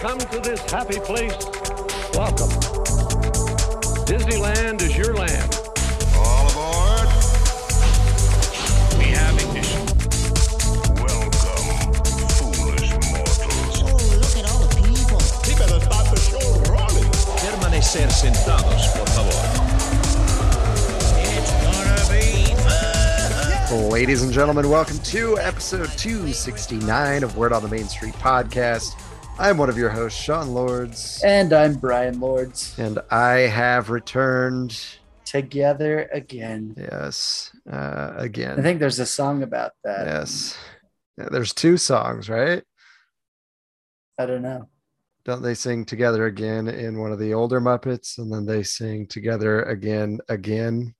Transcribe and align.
come 0.00 0.18
to 0.18 0.40
this 0.40 0.58
happy 0.70 0.98
place, 0.98 1.36
welcome. 2.14 2.48
Disneyland 4.08 4.80
is 4.80 4.96
your 4.96 5.14
land. 5.14 5.60
All 6.16 6.48
aboard. 6.48 7.06
We 8.96 9.12
have 9.12 9.34
ignition. 9.36 9.84
Welcome, 10.96 11.92
foolish 12.32 12.90
mortals. 13.12 13.82
Oh, 13.84 14.00
look 14.16 14.36
at 14.40 14.50
all 14.50 14.60
the 14.64 14.72
people. 14.80 15.20
He 15.44 15.52
better 15.58 15.80
start 15.84 16.06
the 16.08 16.16
show 16.16 16.48
rolling. 16.72 17.10
Permanecer 17.36 18.10
sentados, 18.10 18.88
por 18.96 19.06
favor. 19.08 19.36
It's 21.20 21.52
gonna 21.60 22.00
be 22.08 22.54
fun. 22.62 23.90
Ladies 23.90 24.22
and 24.22 24.32
gentlemen, 24.32 24.70
welcome 24.70 24.98
to 25.00 25.38
episode 25.40 25.90
269 25.98 27.22
of 27.22 27.36
Word 27.36 27.52
on 27.52 27.62
the 27.62 27.68
Main 27.68 27.86
Street 27.86 28.14
podcast. 28.14 28.94
I'm 29.40 29.56
one 29.56 29.70
of 29.70 29.78
your 29.78 29.88
hosts, 29.88 30.20
Sean 30.22 30.52
Lords, 30.52 31.22
And 31.24 31.54
I'm 31.54 31.74
Brian 31.76 32.20
Lords. 32.20 32.78
and 32.78 32.98
I 33.10 33.38
have 33.48 33.88
returned. 33.88 34.78
Together 35.24 36.10
again. 36.12 36.74
Yes, 36.76 37.50
uh, 37.70 38.12
again. 38.16 38.58
I 38.58 38.62
think 38.62 38.80
there's 38.80 38.98
a 38.98 39.06
song 39.06 39.42
about 39.42 39.72
that. 39.84 40.06
yes. 40.06 40.58
Yeah, 41.16 41.28
there's 41.30 41.54
two 41.54 41.76
songs, 41.78 42.28
right? 42.28 42.62
I 44.18 44.26
don't 44.26 44.42
know. 44.42 44.68
Don't 45.24 45.40
they 45.40 45.54
sing 45.54 45.84
together 45.86 46.26
again 46.26 46.68
in 46.68 46.98
one 46.98 47.12
of 47.12 47.18
the 47.18 47.32
older 47.32 47.60
Muppets, 47.62 48.18
and 48.18 48.30
then 48.30 48.44
they 48.44 48.62
sing 48.62 49.06
together 49.06 49.62
again, 49.62 50.18
again? 50.28 50.94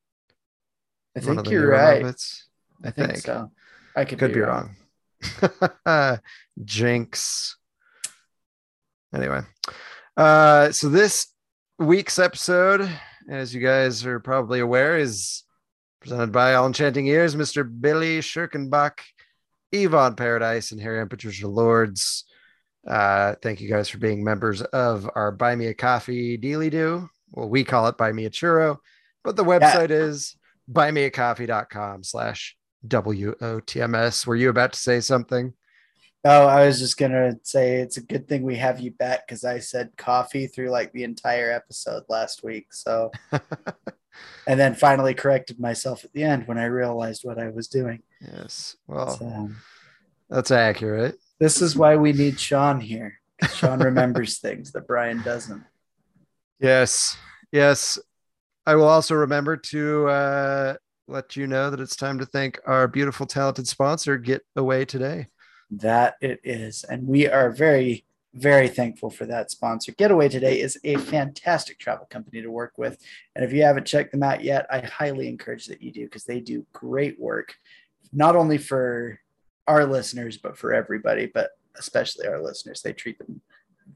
I 1.15 1.21
in 1.21 1.27
one 1.27 1.38
of 1.38 1.45
think 1.45 1.52
you're 1.52 1.69
right. 1.69 2.02
Muppets? 2.05 2.43
I 2.85 2.91
think 2.91 3.16
so. 3.19 3.51
I 3.97 4.05
could, 4.07 4.19
Could 4.19 4.33
be 4.33 4.41
wrong. 4.41 4.77
Jinx. 6.65 7.57
Anyway, 9.15 9.41
uh, 10.16 10.71
so 10.71 10.89
this 10.89 11.29
week's 11.79 12.19
episode, 12.19 12.89
as 13.29 13.55
you 13.55 13.61
guys 13.61 14.07
are 14.07 14.21
probably 14.21 14.61
aware, 14.61 14.99
is 14.99 15.43
presented 16.01 16.30
by 16.30 16.55
All 16.55 16.67
Enchanting 16.67 17.09
Ears, 17.09 17.35
Mr. 17.35 17.69
Billy 17.80 18.21
Schirkenbach, 18.21 19.01
Yvonne 19.73 20.15
Paradise, 20.15 20.71
and 20.71 20.80
Harry 20.80 21.01
and 21.01 21.11
Patricia 21.11 21.49
Lords. 21.49 22.25
Uh, 22.87 23.35
thank 23.43 23.61
you 23.61 23.69
guys 23.69 23.89
for 23.89 23.99
being 23.99 24.23
members 24.23 24.63
of 24.63 25.11
our 25.15 25.33
Buy 25.33 25.57
Me 25.57 25.67
a 25.67 25.74
Coffee 25.74 26.39
Dealy 26.39 26.71
Do. 26.71 27.09
Well, 27.33 27.49
we 27.49 27.65
call 27.65 27.89
it 27.89 27.99
Buy 27.99 28.13
Me 28.13 28.24
a 28.24 28.30
Churro, 28.30 28.79
but 29.24 29.37
the 29.37 29.45
website 29.45 29.91
is 29.91 30.37
buymeacoffee.com 30.71 32.05
slash 32.05 32.57
WOTMS. 32.87 34.27
Were 34.27 34.37
you 34.37 34.49
about 34.49 34.73
to 34.73 34.79
say 34.79 35.01
something? 35.01 35.52
Oh, 36.24 36.46
I 36.46 36.66
was 36.66 36.79
just 36.79 36.99
gonna 36.99 37.37
say 37.43 37.76
it's 37.76 37.96
a 37.96 38.02
good 38.02 38.29
thing 38.29 38.43
we 38.43 38.57
have 38.57 38.79
you 38.79 38.90
back 38.90 39.26
because 39.26 39.43
I 39.45 39.59
said 39.59 39.96
coffee 39.96 40.46
through 40.46 40.68
like 40.68 40.93
the 40.93 41.04
entire 41.04 41.51
episode 41.51 42.02
last 42.10 42.45
week. 42.45 42.74
So 42.74 43.10
and 44.46 44.60
then 44.60 44.74
finally 44.74 45.15
corrected 45.15 45.59
myself 45.59 46.04
at 46.04 46.12
the 46.12 46.23
end 46.24 46.46
when 46.46 46.59
I 46.59 46.65
realized 46.65 47.23
what 47.24 47.38
I 47.38 47.49
was 47.49 47.68
doing. 47.68 48.02
Yes. 48.21 48.77
Well, 48.87 49.16
So 49.16 49.51
that's 50.29 50.51
accurate. 50.51 51.16
this 51.38 51.62
is 51.62 51.74
why 51.74 51.96
we 51.96 52.12
need 52.12 52.38
Sean 52.38 52.80
here. 52.80 53.15
Sean 53.55 53.79
remembers 53.79 54.38
things 54.40 54.73
that 54.73 54.87
Brian 54.87 55.23
doesn't. 55.23 55.62
Yes. 56.60 57.16
Yes. 57.51 57.99
I 58.66 58.74
will 58.74 58.88
also 58.88 59.15
remember 59.15 59.57
to 59.57 60.07
uh, 60.09 60.74
let 61.09 61.34
you 61.34 61.46
know 61.46 61.71
that 61.71 61.80
it's 61.80 61.96
time 61.96 62.18
to 62.18 62.27
thank 62.27 62.60
our 62.66 62.87
beautiful, 62.87 63.24
talented 63.27 63.66
sponsor, 63.66 64.19
Get 64.19 64.43
Away 64.55 64.84
Today. 64.84 65.28
That 65.71 66.16
it 66.21 66.41
is. 66.43 66.84
And 66.84 67.06
we 67.06 67.28
are 67.28 67.50
very, 67.50 68.04
very 68.34 68.69
thankful 68.69 69.10
for 69.10 69.26
that 69.26 69.50
sponsor. 69.50 69.93
Getaway 69.93 70.28
Today 70.28 70.60
is 70.60 70.78
a 70.84 70.97
fantastic 70.97 71.78
travel 71.78 72.06
company 72.11 72.43
to 72.43 72.50
work 72.50 72.72
with. 72.77 72.99
And 73.37 73.45
if 73.45 73.53
you 73.53 73.62
haven't 73.62 73.87
checked 73.87 74.12
them 74.12 74.22
out 74.22 74.43
yet, 74.43 74.67
I 74.71 74.81
highly 74.81 75.28
encourage 75.28 75.67
that 75.67 75.83
you 75.83 75.93
do 75.93 76.05
because 76.05 76.25
they 76.25 76.41
do 76.41 76.67
great 76.72 77.21
work, 77.21 77.56
not 78.12 78.34
only 78.37 78.59
for 78.59 79.21
our 79.69 79.84
listeners, 79.84 80.37
but 80.37 80.59
for 80.59 80.72
everybody, 80.75 81.27
but 81.27 81.50
especially 81.77 82.27
our 82.27 82.43
listeners. 82.43 82.83
They 82.83 82.93
treat 82.93 83.19
them 83.19 83.41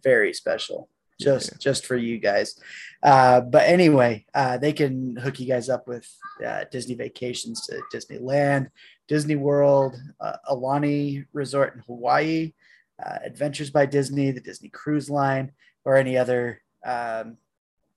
very 0.02 0.32
special. 0.32 0.88
Just, 1.20 1.52
Yeah. 1.52 1.58
just 1.60 1.86
for 1.86 1.96
you 1.96 2.18
guys. 2.18 2.58
Uh, 3.00 3.40
but 3.40 3.68
anyway, 3.68 4.26
uh, 4.34 4.58
they 4.58 4.72
can 4.72 5.14
hook 5.16 5.38
you 5.38 5.46
guys 5.46 5.68
up 5.68 5.86
with 5.86 6.08
uh, 6.44 6.64
Disney 6.72 6.96
vacations 6.96 7.66
to 7.66 7.80
Disneyland, 7.92 8.68
Disney 9.08 9.36
World, 9.36 9.96
uh, 10.20 10.36
Aulani 10.50 11.26
Resort 11.32 11.74
in 11.74 11.80
Hawaii, 11.80 12.52
uh, 13.04 13.18
Adventures 13.24 13.70
by 13.70 13.86
Disney, 13.86 14.30
the 14.30 14.40
Disney 14.40 14.68
Cruise 14.68 15.10
Line, 15.10 15.52
or 15.84 15.96
any 15.96 16.16
other 16.16 16.62
um, 16.84 17.36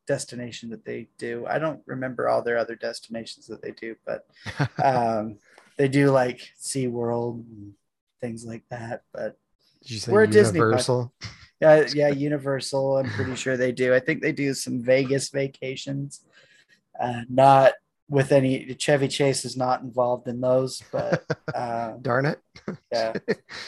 destination 0.08 0.70
that 0.70 0.86
they 0.86 1.08
do. 1.18 1.46
I 1.48 1.60
don't 1.60 1.82
remember 1.86 2.28
all 2.28 2.42
their 2.42 2.58
other 2.58 2.76
destinations 2.76 3.48
that 3.48 3.62
they 3.62 3.72
do, 3.72 3.96
but 4.06 4.28
um, 4.84 5.38
they 5.78 5.88
do 5.88 6.12
like 6.12 6.52
SeaWorld 6.60 7.46
and 7.48 7.74
things 8.20 8.46
like 8.46 8.64
that. 8.70 9.04
But 9.14 9.38
Did 9.82 9.92
you 9.92 10.00
say 10.00 10.12
We're 10.12 10.24
a 10.24 10.28
Disney 10.28 10.60
Universal? 10.60 11.14
yeah, 11.62 11.86
yeah, 11.94 12.10
Universal. 12.10 12.98
I'm 12.98 13.10
pretty 13.12 13.36
sure 13.36 13.56
they 13.56 13.72
do. 13.72 13.94
I 13.94 14.00
think 14.00 14.22
they 14.22 14.32
do 14.32 14.54
some 14.54 14.82
Vegas 14.82 15.30
vacations. 15.30 16.22
Uh, 17.00 17.22
not 17.30 17.74
with 18.10 18.32
any 18.32 18.74
Chevy 18.76 19.08
Chase 19.08 19.44
is 19.46 19.58
not 19.58 19.82
involved 19.82 20.28
in 20.28 20.42
those, 20.42 20.82
but 20.92 21.26
um, 21.54 22.00
Darn 22.02 22.26
it. 22.26 22.40
yeah, 22.92 23.14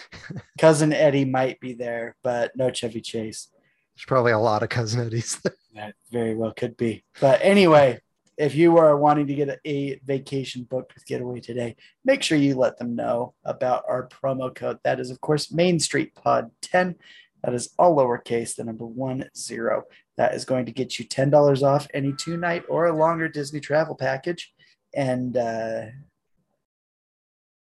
cousin 0.59 0.93
Eddie 0.93 1.25
might 1.25 1.59
be 1.59 1.73
there, 1.73 2.15
but 2.23 2.55
no 2.55 2.71
Chevy 2.71 3.01
Chase. 3.01 3.49
There's 3.95 4.05
probably 4.05 4.31
a 4.31 4.39
lot 4.39 4.63
of 4.63 4.69
cousin 4.69 5.05
Eddies. 5.05 5.41
That 5.75 5.93
very 6.11 6.35
well 6.35 6.53
could 6.53 6.77
be. 6.77 7.03
But 7.21 7.41
anyway, 7.43 8.01
if 8.37 8.55
you 8.55 8.77
are 8.77 8.95
wanting 8.95 9.27
to 9.27 9.35
get 9.35 9.49
a, 9.49 9.59
a 9.65 9.99
vacation 10.05 10.63
booked 10.63 10.95
with 10.95 11.05
Getaway 11.05 11.41
today, 11.41 11.75
make 12.05 12.23
sure 12.23 12.37
you 12.37 12.55
let 12.55 12.77
them 12.77 12.95
know 12.95 13.33
about 13.43 13.83
our 13.87 14.07
promo 14.07 14.53
code. 14.55 14.79
That 14.83 14.99
is, 14.99 15.11
of 15.11 15.19
course, 15.19 15.51
Main 15.51 15.79
Street 15.79 16.15
Pod 16.15 16.49
10. 16.61 16.95
That 17.43 17.53
is 17.53 17.73
all 17.77 17.97
lowercase, 17.97 18.55
the 18.55 18.63
number 18.63 18.85
one 18.85 19.29
zero. 19.37 19.83
That 20.19 20.35
is 20.35 20.43
going 20.43 20.65
to 20.65 20.73
get 20.73 20.99
you 20.99 21.05
$10 21.05 21.63
off 21.63 21.87
any 21.93 22.11
two 22.11 22.35
night 22.35 22.65
or 22.67 22.87
a 22.87 22.93
longer 22.93 23.29
Disney 23.29 23.61
travel 23.61 23.95
package. 23.95 24.53
And 24.93 25.37
uh, 25.37 25.85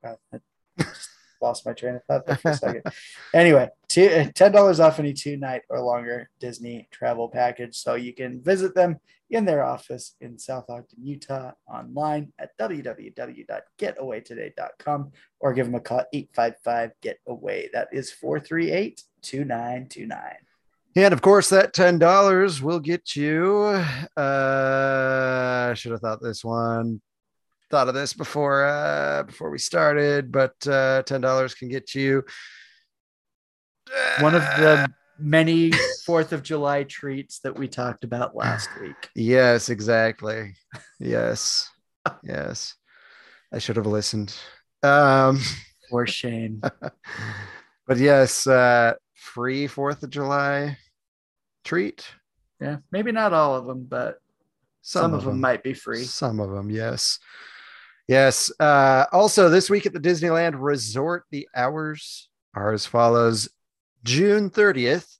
just 0.79 1.09
lost 1.43 1.67
my 1.67 1.73
train 1.73 1.97
of 1.97 2.05
thought 2.05 2.25
there 2.25 2.37
for 2.37 2.53
a 2.53 2.55
second. 2.55 2.85
Anyway, 3.35 3.69
two, 3.89 4.09
$10 4.09 4.79
off 4.79 5.01
any 5.01 5.13
two 5.13 5.37
night 5.37 5.63
or 5.69 5.81
longer 5.81 6.31
Disney 6.39 6.87
travel 6.93 7.29
package. 7.29 7.75
So 7.75 7.97
you 7.97 8.15
can 8.15 8.41
visit 8.41 8.77
them 8.77 9.01
in 9.29 9.45
their 9.45 9.65
office 9.65 10.15
in 10.21 10.39
South 10.39 10.71
Ogden, 10.71 11.03
Utah, 11.03 11.51
online 11.69 12.33
at 12.39 12.57
www.getawaytoday.com 12.59 15.13
or 15.41 15.53
give 15.53 15.67
them 15.67 15.75
a 15.75 15.81
call 15.81 16.05
855 16.13 16.93
Get 17.03 17.19
Away. 17.27 17.71
That 17.73 17.89
is 17.91 18.13
438 18.13 19.03
2929. 19.23 20.46
And 20.97 21.13
of 21.13 21.21
course, 21.21 21.51
that 21.51 21.75
ten 21.75 21.99
dollars 21.99 22.63
will 22.63 22.81
get 22.81 23.15
you. 23.15 23.65
Uh, 24.17 25.69
I 25.71 25.75
should 25.75 25.93
have 25.93 26.01
thought 26.01 26.23
this 26.23 26.43
one, 26.43 27.03
thought 27.71 27.89
of 27.89 27.95
this 27.95 28.15
before 28.15 28.65
uh, 28.65 29.23
before 29.25 29.51
we 29.51 29.59
started, 29.59 30.33
but 30.33 30.55
uh, 30.67 31.03
ten 31.03 31.21
dollars 31.21 31.55
can 31.55 31.69
get 31.69 31.95
you 31.95 32.25
One 34.21 34.35
of 34.35 34.41
the 34.41 34.89
many 35.19 35.71
Fourth 36.07 36.33
of 36.33 36.43
July 36.43 36.85
treats 36.85 37.41
that 37.41 37.59
we 37.59 37.69
talked 37.69 38.03
about 38.03 38.35
last 38.35 38.71
week. 38.81 39.11
Yes, 39.15 39.69
exactly. 39.69 40.55
Yes, 40.99 41.71
yes. 42.23 42.75
I 43.53 43.59
should 43.59 43.77
have 43.77 43.87
listened. 43.87 44.35
Um, 44.83 45.41
For 45.91 46.07
shame. 46.07 46.63
but 47.87 47.99
yes, 47.99 48.47
uh, 48.47 48.95
free 49.15 49.67
Fourth 49.67 50.03
of 50.03 50.09
July 50.11 50.79
treat. 51.67 52.07
Yeah, 52.61 52.79
maybe 52.91 53.13
not 53.13 53.35
all 53.35 53.57
of 53.57 53.67
them, 53.67 53.85
but 53.85 54.19
some, 54.81 55.13
of 55.13 55.25
them 55.25 55.41
might 55.41 55.63
be 55.63 55.75
free. 55.75 56.05
Some 56.05 56.41
of 56.41 56.51
them, 56.51 56.71
yes. 56.71 57.19
Yes. 58.09 58.53
Uh, 58.61 59.05
also, 59.13 59.49
this 59.49 59.69
week 59.69 59.85
at 59.85 59.93
the 59.93 60.01
Disneyland 60.01 60.55
Resort, 60.57 61.25
the 61.31 61.49
hours 61.55 62.29
are 62.55 62.73
as 62.73 62.87
follows 62.87 63.49
June 64.05 64.49
30th, 64.49 65.17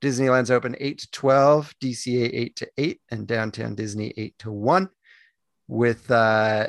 Disneyland's 0.00 0.50
open 0.50 0.74
8 0.80 0.98
to 0.98 1.10
12, 1.10 1.74
DCA 1.80 2.30
8 2.32 2.56
to 2.56 2.70
8, 2.78 3.00
and 3.10 3.26
Downtown 3.26 3.74
Disney 3.74 4.14
8 4.16 4.38
to 4.38 4.50
1, 4.50 4.88
with 5.68 6.10
uh, 6.10 6.68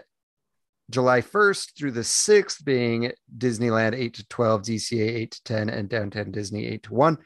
July 0.90 1.22
1st 1.22 1.78
through 1.78 1.92
the 1.92 2.02
6th 2.02 2.64
being 2.66 3.12
Disneyland 3.36 3.96
8 3.96 4.14
to 4.16 4.28
12, 4.28 4.62
DCA 4.64 5.10
8 5.16 5.32
to 5.32 5.44
10, 5.46 5.70
and 5.70 5.90
Downtown 5.90 6.32
Disney 6.32 6.68
8 6.68 6.84
to 6.84 6.94
1. 6.94 7.18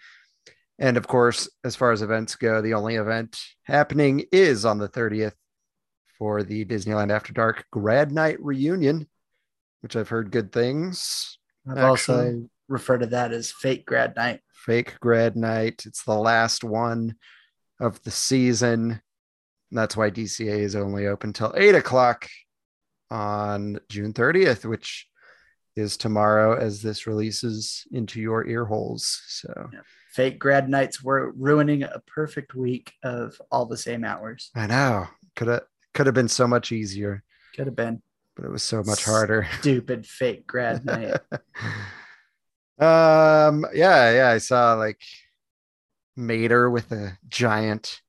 And 0.78 0.98
of 0.98 1.08
course, 1.08 1.50
as 1.64 1.76
far 1.76 1.92
as 1.92 2.02
events 2.02 2.36
go, 2.36 2.62
the 2.62 2.74
only 2.74 2.96
event 2.96 3.40
happening 3.64 4.26
is 4.32 4.66
on 4.66 4.78
the 4.78 4.90
30th 4.90 5.34
for 6.18 6.44
the 6.44 6.66
Disneyland 6.66 7.12
After 7.12 7.34
Dark 7.34 7.66
Grad 7.72 8.12
Night 8.12 8.38
reunion, 8.42 9.08
which 9.82 9.96
I've 9.96 10.10
heard 10.10 10.32
good 10.32 10.52
things. 10.52 11.38
I've 11.70 11.78
Actually. 11.78 12.16
also 12.18 12.50
refer 12.68 12.98
to 12.98 13.06
that 13.08 13.32
as 13.32 13.52
fake 13.52 13.86
grad 13.86 14.16
night. 14.16 14.42
fake 14.54 15.00
grad 15.00 15.36
night. 15.36 15.84
It's 15.86 16.04
the 16.04 16.16
last 16.16 16.64
one 16.64 17.16
of 17.80 18.02
the 18.04 18.12
season. 18.12 18.92
And 18.92 19.80
that's 19.80 19.96
why 19.96 20.10
DCA 20.10 20.60
is 20.60 20.76
only 20.76 21.08
open 21.08 21.34
till 21.34 21.54
eight 21.56 21.76
o'clock 21.76 22.28
on 23.10 23.80
June 23.90 24.14
30th, 24.14 24.66
which 24.66 25.08
is 25.76 25.98
tomorrow 25.98 26.58
as 26.58 26.82
this 26.82 27.08
releases 27.08 27.86
into 27.92 28.20
your 28.22 28.48
ear 28.48 28.66
holes. 28.66 29.22
So 29.28 29.70
Fake 30.16 30.40
grad 30.40 30.70
nights 30.70 31.04
were 31.04 31.32
ruining 31.34 31.84
a 31.84 32.02
perfect 32.08 32.56
week 32.56 32.94
of 33.04 33.40
all 33.52 33.66
the 33.66 33.76
same 33.76 34.06
hours. 34.06 34.50
I 34.56 34.66
know 34.66 35.08
could 35.36 35.50
have 35.50 35.64
could 35.94 36.06
have 36.06 36.16
been 36.16 36.30
so 36.30 36.48
much 36.48 36.72
easier, 36.72 37.22
Could 37.54 37.68
have 37.68 37.76
been 37.76 38.02
but 38.36 38.46
it 38.46 38.52
was 38.52 38.64
so 38.64 38.82
much 38.84 39.04
harder. 39.04 39.46
stupid 39.60 40.06
fake 40.08 40.48
grad 40.48 40.86
night. 40.94 41.20
um 42.80 43.66
yeah, 43.74 44.12
yeah. 44.12 44.30
I 44.30 44.38
saw 44.38 44.74
like 44.76 45.02
Mater 46.16 46.70
with 46.70 46.92
a 46.94 47.18
giant 47.28 48.02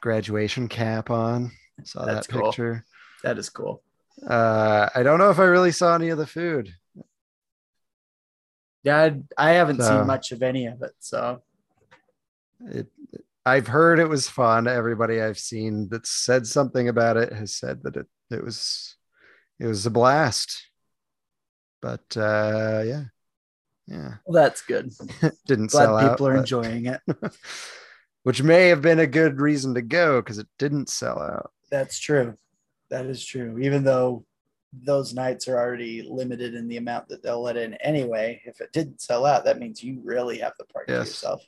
graduation 0.00 0.68
cap 0.68 1.10
on. 1.10 1.52
Saw 1.84 2.04
That's 2.06 2.26
that 2.26 2.32
cool. 2.32 2.42
picture. 2.50 2.84
That 3.22 3.36
is 3.38 3.50
cool. 3.50 3.82
Uh, 4.26 4.88
I 4.94 5.02
don't 5.02 5.18
know 5.18 5.28
if 5.30 5.38
I 5.38 5.44
really 5.44 5.72
saw 5.72 5.94
any 5.94 6.08
of 6.08 6.16
the 6.16 6.26
food. 6.26 6.72
Yeah, 8.86 8.98
I, 9.36 9.48
I 9.48 9.50
haven't 9.54 9.82
So- 9.82 9.98
seen 9.98 10.06
much 10.06 10.30
of 10.32 10.42
any 10.42 10.66
of 10.66 10.80
it. 10.82 10.92
So 11.00 11.42
It, 12.70 12.86
I've 13.44 13.66
heard 13.66 13.98
it 13.98 14.08
was 14.08 14.28
fun. 14.28 14.66
Everybody 14.68 15.20
I've 15.20 15.38
seen 15.38 15.88
that 15.90 16.06
said 16.06 16.46
something 16.46 16.88
about 16.88 17.16
it 17.16 17.32
has 17.32 17.54
said 17.54 17.82
that 17.82 17.96
it 17.96 18.06
it 18.30 18.42
was 18.44 18.96
it 19.58 19.66
was 19.66 19.84
a 19.86 19.90
blast. 19.90 20.68
But 21.82 22.16
uh, 22.16 22.82
yeah, 22.86 23.02
yeah, 23.88 24.14
well, 24.24 24.42
that's 24.44 24.62
good. 24.62 24.92
didn't 25.46 25.70
Glad 25.72 25.84
sell 25.84 25.96
out. 25.98 26.10
people 26.12 26.28
are 26.28 26.34
but- 26.34 26.38
enjoying 26.40 26.86
it. 26.86 27.00
which 28.22 28.42
may 28.42 28.68
have 28.68 28.82
been 28.82 28.98
a 28.98 29.06
good 29.06 29.40
reason 29.40 29.74
to 29.74 29.82
go 29.82 30.20
because 30.20 30.38
it 30.38 30.48
didn't 30.58 30.88
sell 30.88 31.20
out. 31.20 31.50
That's 31.70 31.98
true. 31.98 32.36
That 32.90 33.06
is 33.06 33.24
true. 33.24 33.58
Even 33.58 33.84
though 33.84 34.24
those 34.82 35.14
nights 35.14 35.48
are 35.48 35.58
already 35.58 36.06
limited 36.08 36.54
in 36.54 36.68
the 36.68 36.76
amount 36.76 37.08
that 37.08 37.22
they'll 37.22 37.42
let 37.42 37.56
in 37.56 37.74
anyway, 37.74 38.42
if 38.44 38.60
it 38.60 38.72
didn't 38.72 39.00
sell 39.00 39.24
out, 39.24 39.44
that 39.44 39.58
means 39.58 39.82
you 39.82 40.00
really 40.04 40.38
have 40.38 40.52
the 40.58 40.64
park 40.64 40.86
to 40.88 40.94
yourself. 40.94 41.42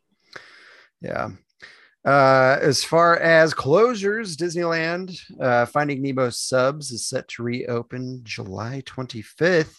Yeah. 1.01 1.31
Uh, 2.05 2.59
as 2.61 2.85
far 2.85 3.19
as 3.19 3.53
closures, 3.53 4.37
Disneyland 4.37 5.19
uh, 5.41 5.67
Finding 5.67 6.01
Nemo 6.01 6.31
subs 6.31 6.91
is 6.91 7.07
set 7.07 7.29
to 7.29 7.43
reopen 7.43 8.21
July 8.23 8.83
25th. 8.87 9.75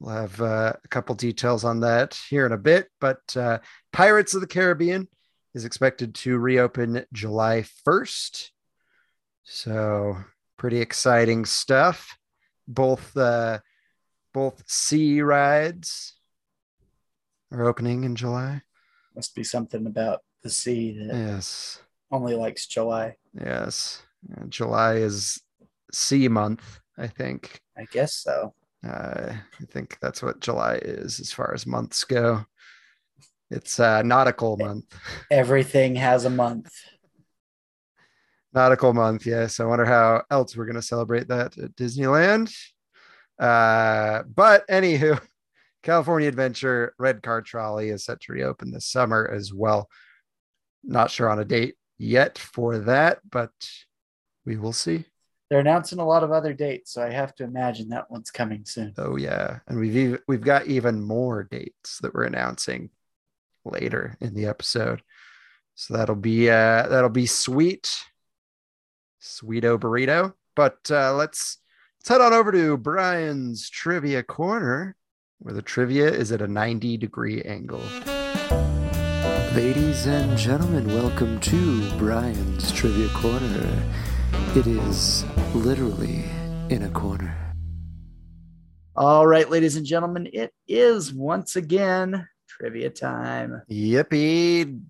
We'll 0.00 0.14
have 0.14 0.40
uh, 0.40 0.72
a 0.82 0.88
couple 0.88 1.14
details 1.14 1.64
on 1.64 1.80
that 1.80 2.18
here 2.28 2.46
in 2.46 2.52
a 2.52 2.58
bit, 2.58 2.88
but 3.00 3.20
uh, 3.36 3.58
Pirates 3.92 4.34
of 4.34 4.40
the 4.40 4.46
Caribbean 4.46 5.08
is 5.54 5.64
expected 5.64 6.14
to 6.16 6.38
reopen 6.38 7.04
July 7.12 7.64
1st. 7.86 8.50
So, 9.44 10.16
pretty 10.56 10.80
exciting 10.80 11.44
stuff. 11.44 12.16
Both 12.66 13.16
uh, 13.16 13.58
both 14.32 14.62
sea 14.66 15.20
rides 15.20 16.14
are 17.52 17.68
opening 17.68 18.04
in 18.04 18.16
July. 18.16 18.62
Must 19.14 19.34
be 19.34 19.44
something 19.44 19.86
about 19.86 20.22
the 20.42 20.50
sea 20.50 20.98
that 21.06 21.14
Yes. 21.16 21.80
only 22.10 22.34
likes 22.34 22.66
July. 22.66 23.16
Yes. 23.32 24.02
July 24.48 24.94
is 24.96 25.40
sea 25.92 26.28
month, 26.28 26.80
I 26.98 27.06
think. 27.06 27.60
I 27.76 27.84
guess 27.90 28.14
so. 28.14 28.54
Uh, 28.86 29.32
I 29.34 29.64
think 29.70 29.98
that's 30.00 30.22
what 30.22 30.40
July 30.40 30.76
is 30.82 31.20
as 31.20 31.32
far 31.32 31.54
as 31.54 31.66
months 31.66 32.04
go. 32.04 32.44
It's 33.50 33.78
uh, 33.78 34.02
nautical 34.02 34.56
month. 34.56 34.86
Everything 35.30 35.94
has 35.96 36.24
a 36.24 36.30
month. 36.30 36.72
Nautical 38.54 38.94
month, 38.94 39.26
yes. 39.26 39.58
I 39.58 39.64
wonder 39.64 39.84
how 39.84 40.22
else 40.30 40.56
we're 40.56 40.66
going 40.66 40.76
to 40.76 40.82
celebrate 40.82 41.28
that 41.28 41.58
at 41.58 41.74
Disneyland. 41.74 42.54
Uh, 43.38 44.22
but 44.22 44.66
anywho, 44.68 45.20
California 45.82 46.28
Adventure 46.28 46.94
Red 46.98 47.22
Car 47.22 47.42
Trolley 47.42 47.88
is 47.88 48.04
set 48.04 48.20
to 48.22 48.32
reopen 48.32 48.70
this 48.70 48.86
summer 48.86 49.28
as 49.28 49.52
well. 49.52 49.90
Not 50.84 51.10
sure 51.10 51.28
on 51.28 51.40
a 51.40 51.44
date 51.44 51.74
yet 51.98 52.38
for 52.38 52.78
that, 52.78 53.18
but 53.28 53.50
we 54.46 54.56
will 54.56 54.72
see. 54.72 55.04
They're 55.50 55.60
announcing 55.60 55.98
a 55.98 56.06
lot 56.06 56.24
of 56.24 56.32
other 56.32 56.52
dates, 56.52 56.92
so 56.92 57.02
I 57.02 57.10
have 57.10 57.34
to 57.36 57.44
imagine 57.44 57.88
that 57.90 58.10
one's 58.10 58.30
coming 58.30 58.64
soon. 58.64 58.94
Oh 58.96 59.16
yeah, 59.16 59.60
and 59.66 59.78
we've 59.78 60.14
ev- 60.14 60.22
we've 60.26 60.40
got 60.40 60.66
even 60.66 61.02
more 61.02 61.42
dates 61.44 61.98
that 62.00 62.14
we're 62.14 62.24
announcing 62.24 62.90
later 63.64 64.16
in 64.20 64.34
the 64.34 64.46
episode. 64.46 65.02
So 65.74 65.94
that'll 65.94 66.16
be 66.16 66.48
uh 66.48 66.88
that'll 66.88 67.10
be 67.10 67.26
sweet, 67.26 67.94
sweeto 69.24 69.78
burrito. 69.78 70.34
But 70.54 70.78
uh, 70.90 71.14
let's 71.14 71.58
let's 71.98 72.08
head 72.08 72.20
on 72.20 72.32
over 72.32 72.52
to 72.52 72.76
Brian's 72.76 73.70
trivia 73.70 74.22
corner, 74.22 74.96
where 75.38 75.54
the 75.54 75.62
trivia 75.62 76.08
is 76.08 76.30
at 76.30 76.42
a 76.42 76.46
ninety 76.46 76.96
degree 76.96 77.42
angle. 77.42 77.82
Ladies 79.54 80.06
and 80.06 80.36
gentlemen, 80.36 80.86
welcome 80.88 81.40
to 81.40 81.90
Brian's 81.96 82.70
trivia 82.72 83.08
corner. 83.10 83.82
It 84.54 84.66
is 84.66 85.24
literally 85.54 86.24
in 86.68 86.82
a 86.82 86.90
corner. 86.90 87.34
All 88.96 89.26
right, 89.26 89.48
ladies 89.48 89.76
and 89.76 89.86
gentlemen, 89.86 90.28
it 90.32 90.52
is 90.68 91.12
once 91.12 91.56
again 91.56 92.28
trivia 92.48 92.90
time. 92.90 93.62
Yippee 93.70 94.80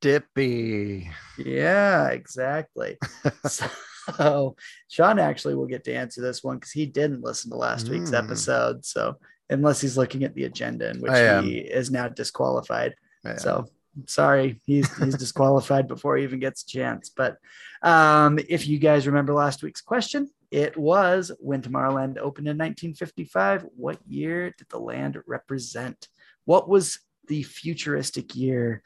dippy. 0.00 1.10
Yeah, 1.38 2.08
exactly. 2.08 2.98
so 3.46 4.56
Sean 4.88 5.18
actually 5.18 5.54
will 5.54 5.66
get 5.66 5.84
to 5.84 5.94
answer 5.94 6.20
this 6.20 6.42
one 6.42 6.56
because 6.56 6.72
he 6.72 6.86
didn't 6.86 7.22
listen 7.22 7.50
to 7.50 7.56
last 7.56 7.88
week's 7.88 8.10
Mm. 8.10 8.24
episode. 8.24 8.84
So 8.84 9.16
unless 9.48 9.80
he's 9.80 9.96
looking 9.96 10.24
at 10.24 10.34
the 10.34 10.44
agenda 10.44 10.90
in 10.90 11.00
which 11.00 11.44
he 11.44 11.58
is 11.58 11.90
now 11.90 12.08
disqualified. 12.08 12.94
So 13.36 13.66
sorry, 14.06 14.60
he's 14.64 14.88
he's 14.96 15.14
disqualified 15.26 15.88
before 15.88 16.16
he 16.16 16.24
even 16.24 16.40
gets 16.40 16.62
a 16.62 16.66
chance. 16.66 17.10
But 17.10 17.36
um, 17.82 18.38
if 18.48 18.66
you 18.66 18.78
guys 18.78 19.06
remember 19.06 19.34
last 19.34 19.62
week's 19.62 19.80
question, 19.82 20.30
it 20.50 20.76
was 20.76 21.30
when 21.38 21.62
Tomorrowland 21.62 22.18
opened 22.18 22.48
in 22.48 22.56
1955. 22.58 23.66
What 23.76 23.98
year 24.06 24.54
did 24.56 24.68
the 24.68 24.78
land 24.80 25.18
represent? 25.26 26.08
What 26.44 26.68
was 26.68 26.98
the 27.28 27.42
futuristic 27.42 28.34
year 28.34 28.82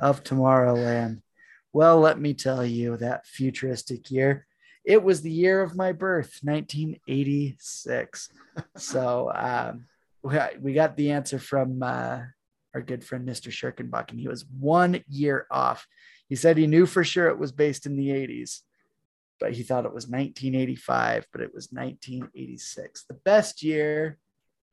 of 0.00 0.22
Tomorrowland? 0.24 1.20
Well, 1.72 1.98
let 2.00 2.20
me 2.20 2.34
tell 2.34 2.64
you 2.64 2.96
that 2.98 3.26
futuristic 3.26 4.10
year. 4.10 4.46
It 4.84 5.02
was 5.02 5.22
the 5.22 5.30
year 5.30 5.62
of 5.62 5.76
my 5.76 5.92
birth, 5.92 6.38
1986. 6.42 8.28
so 8.76 9.32
um, 9.34 9.86
we 10.22 10.32
got- 10.34 10.60
we 10.60 10.72
got 10.74 10.96
the 10.96 11.10
answer 11.12 11.38
from 11.38 11.82
uh, 11.82 12.20
our 12.74 12.82
good 12.82 13.04
friend 13.04 13.26
Mr. 13.26 13.50
Schirkenbach, 13.50 14.10
and 14.10 14.20
he 14.20 14.28
was 14.28 14.44
one 14.46 15.02
year 15.08 15.46
off. 15.50 15.86
He 16.28 16.36
said 16.36 16.56
he 16.56 16.66
knew 16.66 16.86
for 16.86 17.04
sure 17.04 17.28
it 17.28 17.38
was 17.38 17.52
based 17.52 17.86
in 17.86 17.96
the 17.96 18.08
80s, 18.08 18.60
but 19.40 19.52
he 19.52 19.62
thought 19.62 19.84
it 19.84 19.94
was 19.94 20.06
1985, 20.06 21.26
but 21.32 21.40
it 21.40 21.54
was 21.54 21.68
1986. 21.70 23.04
The 23.08 23.14
best 23.14 23.62
year 23.62 24.18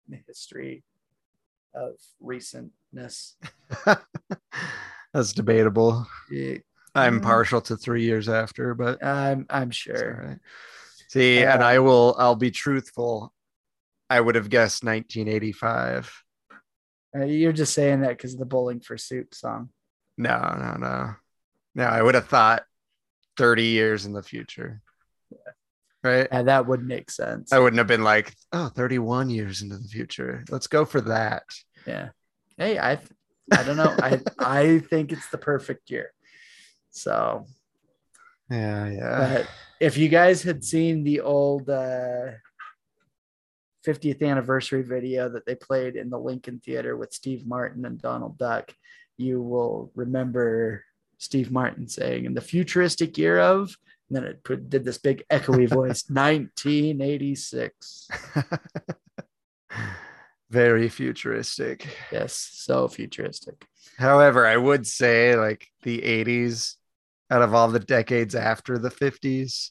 in 0.08 0.18
the 0.18 0.24
history 0.28 0.84
of 1.74 1.94
recentness. 2.24 3.36
That's 5.14 5.34
debatable. 5.34 6.08
It- 6.30 6.64
I'm 6.94 7.20
Mm. 7.22 7.24
partial 7.24 7.62
to 7.62 7.78
three 7.78 8.04
years 8.04 8.28
after, 8.28 8.74
but 8.74 9.02
I'm, 9.04 9.46
I'm 9.50 9.72
sure. 9.72 10.26
right. 10.28 10.40
See, 11.08 11.42
and 11.42 11.64
I 11.64 11.80
will. 11.80 12.16
I'll 12.18 12.36
be 12.36 12.52
truthful. 12.52 13.34
I 14.10 14.20
would 14.20 14.36
have 14.36 14.50
guessed 14.50 14.84
1985. 14.84 16.14
Uh, 17.16 17.24
you're 17.26 17.54
just 17.54 17.74
saying 17.74 18.02
that 18.02 18.10
because 18.18 18.34
of 18.34 18.40
the 18.40 18.46
Bowling 18.46 18.82
for 18.82 18.98
Soup 18.98 19.34
song. 19.34 19.70
No, 20.18 20.38
no, 20.60 20.76
no, 20.78 21.16
no. 21.76 21.84
I 21.84 22.02
would 22.02 22.16
have 22.16 22.28
thought 22.28 22.64
30 23.38 23.64
years 23.64 24.06
in 24.06 24.12
the 24.14 24.24
future. 24.24 24.82
Yeah. 25.30 25.38
Right. 26.04 26.28
And 26.32 26.48
that 26.50 26.66
would 26.68 26.86
make 26.86 27.10
sense. 27.12 27.54
I 27.54 27.60
wouldn't 27.60 27.78
have 27.78 27.88
been 27.88 28.04
like, 28.04 28.34
oh, 28.54 28.68
31 28.70 29.30
years 29.30 29.62
into 29.62 29.78
the 29.78 29.88
future. 29.88 30.44
Let's 30.50 30.68
go 30.68 30.84
for 30.84 31.00
that. 31.02 31.44
Yeah. 31.86 32.10
Hey, 32.58 32.78
I 32.80 33.00
I 33.52 33.64
don't 33.64 33.78
know. 33.78 33.96
I 34.02 34.22
I 34.40 34.80
think 34.80 35.12
it's 35.12 35.30
the 35.30 35.38
perfect 35.38 35.90
year. 35.90 36.12
So, 36.92 37.46
Yeah, 38.50 38.90
yeah. 38.90 39.36
but 39.36 39.48
if 39.80 39.98
you 39.98 40.10
guys 40.10 40.44
had 40.44 40.64
seen 40.64 41.04
the 41.04 41.22
old 41.22 41.70
uh 41.70 42.32
50th 43.86 44.22
anniversary 44.22 44.84
video 44.84 45.28
that 45.30 45.46
they 45.46 45.56
played 45.56 45.96
in 45.96 46.10
the 46.10 46.20
Lincoln 46.20 46.62
Theater 46.64 46.96
with 46.96 47.14
Steve 47.14 47.48
Martin 47.48 47.86
and 47.86 48.00
Donald 48.00 48.38
Duck, 48.38 48.72
you 49.18 49.42
will 49.42 49.92
remember 49.96 50.84
Steve 51.18 51.52
Martin 51.52 51.88
saying 51.88 52.26
in 52.26 52.34
the 52.34 52.42
futuristic 52.42 53.18
year 53.18 53.40
of 53.40 53.76
and 54.12 54.18
then 54.18 54.26
it 54.26 54.44
put, 54.44 54.70
did 54.70 54.84
this 54.84 54.98
big 54.98 55.24
echoey 55.32 55.70
voice 55.70 56.04
1986. 56.10 58.10
very 60.52 60.90
futuristic. 60.90 61.98
Yes, 62.12 62.50
so 62.54 62.88
futuristic. 62.88 63.66
However, 63.98 64.46
I 64.46 64.58
would 64.58 64.86
say 64.86 65.36
like 65.36 65.68
the 65.84 66.00
80s 66.00 66.76
out 67.30 67.42
of 67.42 67.54
all 67.54 67.70
the 67.70 67.80
decades 67.80 68.36
after 68.36 68.78
the 68.78 68.90
50s 68.90 69.70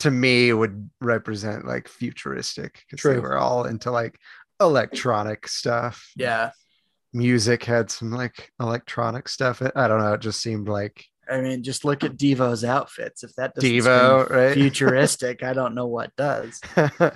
to 0.00 0.10
me 0.10 0.52
would 0.52 0.90
represent 1.00 1.66
like 1.66 1.88
futuristic 1.88 2.82
because 2.90 3.02
they 3.02 3.18
were 3.18 3.38
all 3.38 3.64
into 3.64 3.90
like 3.90 4.18
electronic 4.60 5.48
stuff. 5.48 6.10
Yeah. 6.14 6.50
Music 7.14 7.64
had 7.64 7.90
some 7.90 8.10
like 8.10 8.50
electronic 8.60 9.28
stuff. 9.28 9.62
I 9.74 9.88
don't 9.88 10.00
know. 10.00 10.14
It 10.14 10.20
just 10.20 10.42
seemed 10.42 10.68
like 10.68 11.06
I 11.32 11.40
mean, 11.40 11.62
just 11.62 11.84
look 11.84 12.04
at 12.04 12.16
Devo's 12.16 12.64
outfits. 12.64 13.24
If 13.24 13.34
that 13.36 13.54
doesn't 13.54 13.70
Devo, 13.70 14.28
right? 14.28 14.54
futuristic, 14.54 15.42
I 15.42 15.52
don't 15.52 15.74
know 15.74 15.86
what 15.86 16.14
does. 16.16 16.60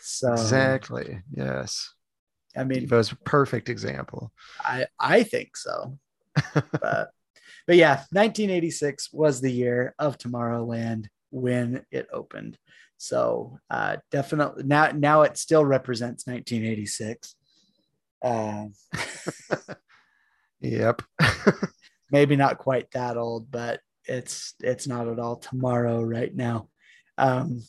So 0.00 0.32
exactly. 0.32 1.22
Yes. 1.32 1.92
I 2.56 2.64
mean, 2.64 2.86
Devo's 2.86 3.12
a 3.12 3.16
perfect 3.16 3.68
example. 3.68 4.32
I 4.60 4.86
I 4.98 5.22
think 5.22 5.56
so. 5.56 5.98
but 6.52 7.10
but 7.66 7.76
yeah, 7.76 7.96
1986 8.10 9.12
was 9.12 9.40
the 9.40 9.52
year 9.52 9.94
of 9.98 10.18
Tomorrowland 10.18 11.06
when 11.30 11.84
it 11.90 12.08
opened. 12.12 12.58
So 12.96 13.58
uh, 13.70 13.98
definitely 14.10 14.64
now 14.64 14.90
now 14.90 15.22
it 15.22 15.38
still 15.38 15.64
represents 15.64 16.26
1986. 16.26 17.36
Um, 18.24 18.72
Yep. 20.60 21.02
Maybe 22.10 22.36
not 22.36 22.58
quite 22.58 22.90
that 22.92 23.16
old, 23.16 23.50
but 23.50 23.80
it's 24.04 24.54
it's 24.60 24.86
not 24.86 25.08
at 25.08 25.18
all 25.18 25.36
tomorrow 25.36 26.02
right 26.02 26.34
now. 26.34 26.68
Um, 27.18 27.62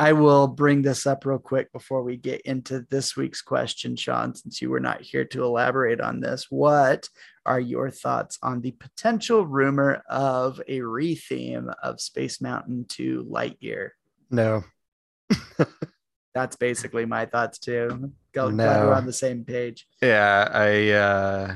I 0.00 0.12
will 0.12 0.46
bring 0.46 0.82
this 0.82 1.06
up 1.06 1.26
real 1.26 1.38
quick 1.40 1.72
before 1.72 2.04
we 2.04 2.16
get 2.16 2.42
into 2.42 2.86
this 2.88 3.16
week's 3.16 3.42
question, 3.42 3.96
Sean, 3.96 4.32
since 4.34 4.62
you 4.62 4.70
were 4.70 4.78
not 4.80 5.00
here 5.00 5.24
to 5.24 5.42
elaborate 5.44 6.00
on 6.00 6.20
this. 6.20 6.46
What 6.50 7.08
are 7.44 7.58
your 7.58 7.90
thoughts 7.90 8.38
on 8.40 8.60
the 8.60 8.70
potential 8.72 9.44
rumor 9.44 10.02
of 10.08 10.60
a 10.68 10.78
retheme 10.80 11.74
of 11.82 12.00
Space 12.00 12.40
Mountain 12.40 12.86
to 12.90 13.24
Lightyear? 13.30 13.90
no. 14.30 14.62
That's 16.34 16.54
basically 16.56 17.04
my 17.04 17.26
thoughts 17.26 17.58
too. 17.58 18.12
Go, 18.32 18.50
glad 18.52 18.80
No. 18.80 18.86
we're 18.86 18.94
on 18.94 19.06
the 19.06 19.12
same 19.12 19.44
page. 19.44 19.88
Yeah, 20.00 20.48
I 20.52 20.90
uh 20.90 21.54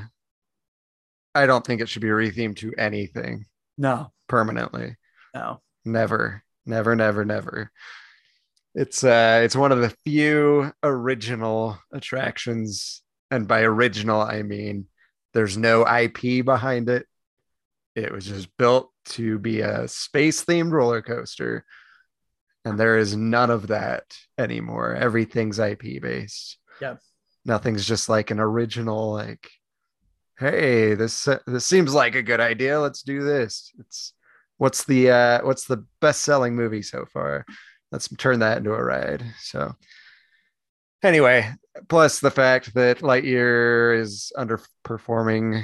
I 1.35 1.45
don't 1.45 1.65
think 1.65 1.81
it 1.81 1.89
should 1.89 2.01
be 2.01 2.09
rethemed 2.09 2.57
to 2.57 2.73
anything 2.77 3.45
No, 3.77 4.11
permanently. 4.27 4.95
no. 5.33 5.61
Never. 5.85 6.43
Never, 6.65 6.95
never, 6.95 7.25
never. 7.25 7.71
It's 8.75 9.03
uh 9.03 9.41
it's 9.43 9.55
one 9.55 9.71
of 9.71 9.81
the 9.81 9.93
few 10.05 10.71
original 10.81 11.77
attractions 11.91 13.01
and 13.29 13.47
by 13.47 13.61
original 13.63 14.21
I 14.21 14.41
mean 14.43 14.87
there's 15.33 15.57
no 15.57 15.85
IP 15.85 16.45
behind 16.45 16.89
it. 16.89 17.05
It 17.95 18.11
was 18.11 18.25
just 18.25 18.47
built 18.57 18.91
to 19.09 19.37
be 19.39 19.59
a 19.61 19.87
space 19.87 20.43
themed 20.45 20.71
roller 20.71 21.01
coaster. 21.01 21.65
And 22.65 22.79
there 22.79 22.97
is 22.97 23.15
none 23.15 23.49
of 23.49 23.67
that 23.67 24.03
anymore. 24.37 24.95
Everything's 24.95 25.59
IP 25.59 26.01
based. 26.01 26.57
Yeah. 26.79 26.95
Nothing's 27.45 27.85
just 27.85 28.07
like 28.07 28.31
an 28.31 28.39
original 28.39 29.11
like 29.11 29.49
hey, 30.39 30.93
this 30.95 31.27
this 31.47 31.65
seems 31.65 31.93
like 31.93 32.15
a 32.15 32.23
good 32.23 32.39
idea. 32.39 32.79
Let's 32.79 33.03
do 33.03 33.23
this. 33.23 33.71
It's 33.79 34.13
what's 34.57 34.83
the 34.85 35.09
uh 35.11 35.45
what's 35.45 35.65
the 35.65 35.85
best 36.01 36.21
selling 36.21 36.55
movie 36.55 36.81
so 36.81 37.05
far? 37.05 37.45
Let's 37.91 38.07
turn 38.17 38.39
that 38.39 38.57
into 38.57 38.73
a 38.73 38.83
ride. 38.83 39.23
So 39.41 39.73
anyway, 41.03 41.49
plus 41.89 42.19
the 42.19 42.31
fact 42.31 42.73
that 42.73 42.99
Lightyear 42.99 43.99
is 43.99 44.31
underperforming 44.37 45.63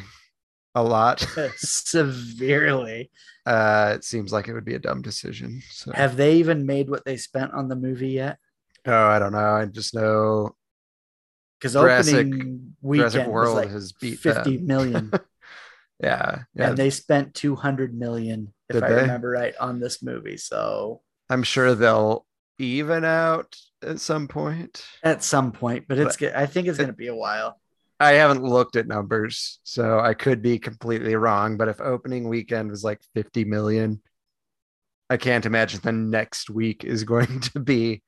a 0.76 0.84
lot, 0.84 1.20
Severely. 1.58 3.10
uh, 3.46 3.94
it 3.96 4.04
seems 4.04 4.32
like 4.32 4.48
it 4.48 4.54
would 4.54 4.66
be 4.66 4.76
a 4.76 4.80
dumb 4.80 5.02
decision. 5.02 5.62
So 5.72 5.92
Have 5.94 6.16
they 6.16 6.36
even 6.36 6.66
made 6.68 6.90
what 6.90 7.06
they 7.06 7.18
spent 7.18 7.54
on 7.54 7.68
the 7.68 7.76
movie 7.76 8.10
yet? 8.10 8.38
oh, 8.86 9.08
I 9.08 9.20
don't 9.20 9.32
know. 9.34 9.56
I 9.56 9.66
just 9.66 9.94
know 9.96 10.56
Because 11.60 11.76
opening 11.76 12.76
weekend 12.82 13.12
Jurassic 13.12 13.28
was 13.28 13.34
World 13.34 13.56
like 13.58 13.70
has 13.72 13.92
beat 13.92 14.20
50 14.20 14.58
them. 14.58 14.66
million, 14.68 15.12
Yeah, 16.02 16.44
yeah. 16.56 16.70
and 16.70 16.78
they 16.78 16.90
spent 16.90 17.34
200 17.34 17.94
million, 17.98 18.54
if 18.70 18.76
Did 18.76 18.84
I 18.84 18.90
they? 18.90 19.02
remember 19.02 19.30
right, 19.32 19.54
on 19.60 19.80
this 19.80 20.02
movie. 20.02 20.38
So 20.38 21.02
I'm 21.30 21.44
sure 21.44 21.76
they'll 21.76 22.26
even 22.58 23.04
out 23.06 23.56
at 23.82 24.00
some 24.00 24.28
point. 24.28 24.86
at 25.04 25.24
some 25.24 25.52
point, 25.52 25.86
but 25.88 25.98
it's 25.98 26.16
good. 26.18 26.34
I 26.34 26.46
think 26.46 26.68
it's 26.68 26.78
going 26.78 26.90
to 26.90 26.96
be 26.96 27.08
a 27.08 27.16
while. 27.16 27.60
I 28.02 28.14
haven't 28.14 28.44
looked 28.44 28.78
at 28.78 28.88
numbers, 28.88 29.60
so 29.64 30.00
I 30.00 30.14
could 30.14 30.42
be 30.42 30.58
completely 30.60 31.16
wrong. 31.16 31.58
But 31.58 31.68
if 31.68 31.82
opening 31.82 32.30
weekend 32.30 32.70
was 32.72 32.84
like 32.84 33.02
50 33.14 33.44
million, 33.44 34.02
I 35.10 35.18
can't 35.18 35.46
imagine 35.46 35.82
the 35.84 35.92
next 35.92 36.50
week 36.50 36.86
is 36.86 37.04
going 37.14 37.42
to 37.42 37.60
be 37.60 38.02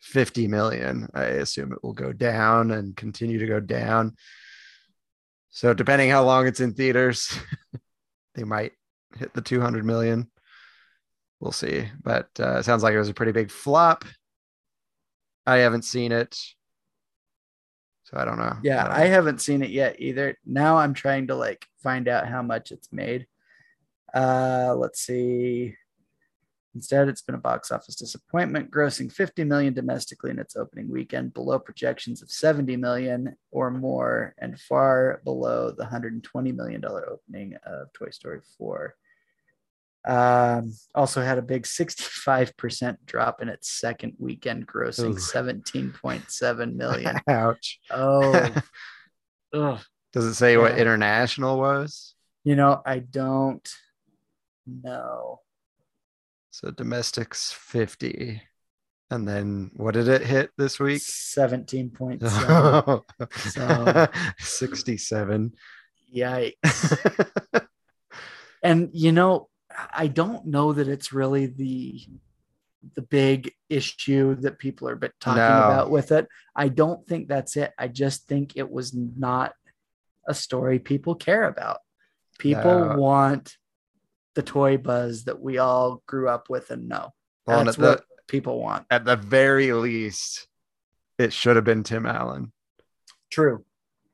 50 0.00 0.48
million. 0.48 1.08
I 1.14 1.24
assume 1.24 1.72
it 1.72 1.82
will 1.82 1.92
go 1.92 2.12
down 2.12 2.70
and 2.70 2.96
continue 2.96 3.38
to 3.38 3.46
go 3.46 3.60
down. 3.60 4.16
So, 5.50 5.72
depending 5.72 6.10
how 6.10 6.24
long 6.24 6.46
it's 6.46 6.60
in 6.60 6.74
theaters, 6.74 7.38
they 8.34 8.44
might 8.44 8.72
hit 9.16 9.32
the 9.32 9.40
200 9.40 9.84
million. 9.84 10.30
We'll 11.40 11.52
see. 11.52 11.88
But 12.02 12.28
uh, 12.38 12.58
it 12.58 12.64
sounds 12.64 12.82
like 12.82 12.94
it 12.94 12.98
was 12.98 13.08
a 13.08 13.14
pretty 13.14 13.32
big 13.32 13.50
flop. 13.50 14.04
I 15.46 15.58
haven't 15.58 15.84
seen 15.84 16.12
it. 16.12 16.38
So, 18.04 18.18
I 18.18 18.24
don't 18.24 18.38
know. 18.38 18.56
Yeah, 18.62 18.84
don't 18.84 18.92
I 18.92 19.06
haven't 19.06 19.40
seen 19.40 19.62
it 19.62 19.70
yet 19.70 19.96
either. 19.98 20.36
Now 20.44 20.76
I'm 20.76 20.94
trying 20.94 21.28
to 21.28 21.34
like 21.34 21.66
find 21.82 22.06
out 22.06 22.28
how 22.28 22.42
much 22.42 22.70
it's 22.70 22.92
made. 22.92 23.26
Uh, 24.14 24.74
let's 24.76 25.00
see. 25.00 25.74
Instead, 26.76 27.08
it's 27.08 27.22
been 27.22 27.34
a 27.34 27.38
box 27.38 27.70
office 27.70 27.96
disappointment, 27.96 28.70
grossing 28.70 29.10
50 29.10 29.44
million 29.44 29.72
domestically 29.72 30.30
in 30.30 30.38
its 30.38 30.56
opening 30.56 30.90
weekend, 30.90 31.32
below 31.32 31.58
projections 31.58 32.20
of 32.20 32.30
70 32.30 32.76
million 32.76 33.34
or 33.50 33.70
more, 33.70 34.34
and 34.36 34.60
far 34.60 35.22
below 35.24 35.70
the 35.70 35.84
120 35.84 36.52
million 36.52 36.82
dollar 36.82 37.08
opening 37.08 37.54
of 37.64 37.90
Toy 37.94 38.10
Story 38.10 38.40
4. 38.58 38.94
Um, 40.06 40.74
also 40.94 41.22
had 41.22 41.38
a 41.38 41.42
big 41.42 41.62
65% 41.62 42.98
drop 43.06 43.40
in 43.40 43.48
its 43.48 43.70
second 43.70 44.12
weekend, 44.18 44.66
grossing 44.66 45.14
Ooh. 45.14 45.82
17.7 45.94 46.74
million. 46.74 47.18
Ouch. 47.26 47.80
Oh, 47.90 48.54
ugh. 49.54 49.80
Does 50.12 50.26
it 50.26 50.34
say 50.34 50.58
what 50.58 50.78
international 50.78 51.58
was? 51.58 52.14
You 52.44 52.54
know, 52.54 52.82
I 52.84 52.98
don't 52.98 53.66
know. 54.66 55.40
So 56.56 56.70
domestics 56.70 57.52
50. 57.52 58.40
And 59.10 59.28
then 59.28 59.72
what 59.76 59.92
did 59.92 60.08
it 60.08 60.22
hit 60.22 60.52
this 60.56 60.80
week? 60.80 61.02
17.7. 61.02 63.02
So- 63.36 64.06
67. 64.38 65.52
Yikes. 66.14 67.26
And 68.62 68.88
you 68.94 69.12
know, 69.12 69.48
I 69.94 70.06
don't 70.08 70.46
know 70.46 70.72
that 70.72 70.88
it's 70.88 71.12
really 71.12 71.46
the 71.46 72.00
the 72.94 73.02
big 73.02 73.52
issue 73.68 74.34
that 74.36 74.58
people 74.58 74.88
are 74.88 74.96
talking 75.20 75.42
No. 75.42 75.58
about 75.58 75.90
with 75.90 76.10
it. 76.10 76.26
I 76.56 76.68
don't 76.68 77.06
think 77.06 77.28
that's 77.28 77.56
it. 77.56 77.72
I 77.78 77.86
just 77.86 78.26
think 78.26 78.56
it 78.56 78.68
was 78.68 78.92
not 78.94 79.52
a 80.26 80.34
story 80.34 80.80
people 80.80 81.14
care 81.14 81.44
about. 81.44 81.78
People 82.38 82.86
No. 82.88 82.96
want 82.96 83.56
the 84.36 84.42
toy 84.42 84.76
buzz 84.76 85.24
that 85.24 85.40
we 85.40 85.58
all 85.58 86.02
grew 86.06 86.28
up 86.28 86.48
with 86.48 86.70
and 86.70 86.88
know. 86.88 87.12
Well, 87.46 87.58
and 87.58 87.66
That's 87.66 87.78
at 87.78 87.80
the, 87.80 87.88
what 87.88 88.04
people 88.28 88.60
want. 88.60 88.86
at 88.90 89.04
the 89.04 89.16
very 89.16 89.72
least, 89.72 90.46
it 91.18 91.32
should 91.32 91.56
have 91.56 91.64
been 91.64 91.82
Tim 91.82 92.06
Allen. 92.06 92.52
True. 93.30 93.64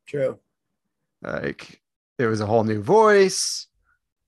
True. 0.06 0.38
Like 1.22 1.82
it 2.18 2.26
was 2.26 2.40
a 2.40 2.46
whole 2.46 2.64
new 2.64 2.80
voice. 2.80 3.66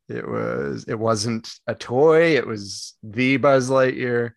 It 0.08 0.28
was 0.28 0.84
it 0.88 0.98
wasn't 0.98 1.48
a 1.66 1.74
toy, 1.74 2.36
it 2.36 2.46
was 2.46 2.94
the 3.02 3.36
Buzz 3.38 3.70
Lightyear. 3.70 4.32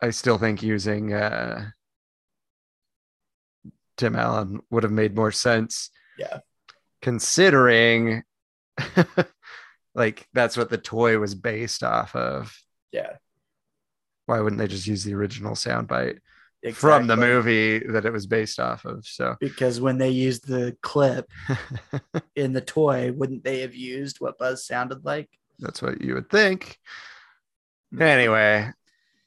I 0.00 0.10
still 0.10 0.38
think 0.38 0.62
using 0.62 1.12
uh 1.12 1.70
Tim 3.96 4.16
Allen 4.16 4.60
would 4.70 4.84
have 4.84 4.92
made 4.92 5.14
more 5.14 5.32
sense. 5.32 5.90
Yeah. 6.16 6.38
Considering 7.02 8.22
like 9.94 10.26
that's 10.32 10.56
what 10.56 10.70
the 10.70 10.78
toy 10.78 11.18
was 11.18 11.34
based 11.34 11.82
off 11.82 12.14
of. 12.14 12.56
Yeah. 12.92 13.14
Why 14.26 14.40
wouldn't 14.40 14.58
they 14.60 14.68
just 14.68 14.86
use 14.86 15.02
the 15.04 15.14
original 15.14 15.54
soundbite 15.54 16.18
from 16.74 17.06
the 17.06 17.16
movie 17.16 17.78
that 17.80 18.04
it 18.04 18.12
was 18.12 18.26
based 18.26 18.60
off 18.60 18.84
of? 18.84 19.04
So 19.06 19.36
Because 19.40 19.80
when 19.80 19.98
they 19.98 20.10
used 20.10 20.46
the 20.46 20.76
clip 20.82 21.30
in 22.36 22.52
the 22.52 22.60
toy, 22.60 23.10
wouldn't 23.12 23.42
they 23.44 23.60
have 23.60 23.74
used 23.74 24.18
what 24.20 24.38
Buzz 24.38 24.64
sounded 24.64 25.04
like? 25.04 25.28
That's 25.58 25.82
what 25.82 26.00
you 26.00 26.14
would 26.14 26.30
think. 26.30 26.78
Mm-hmm. 27.92 28.02
Anyway, 28.02 28.70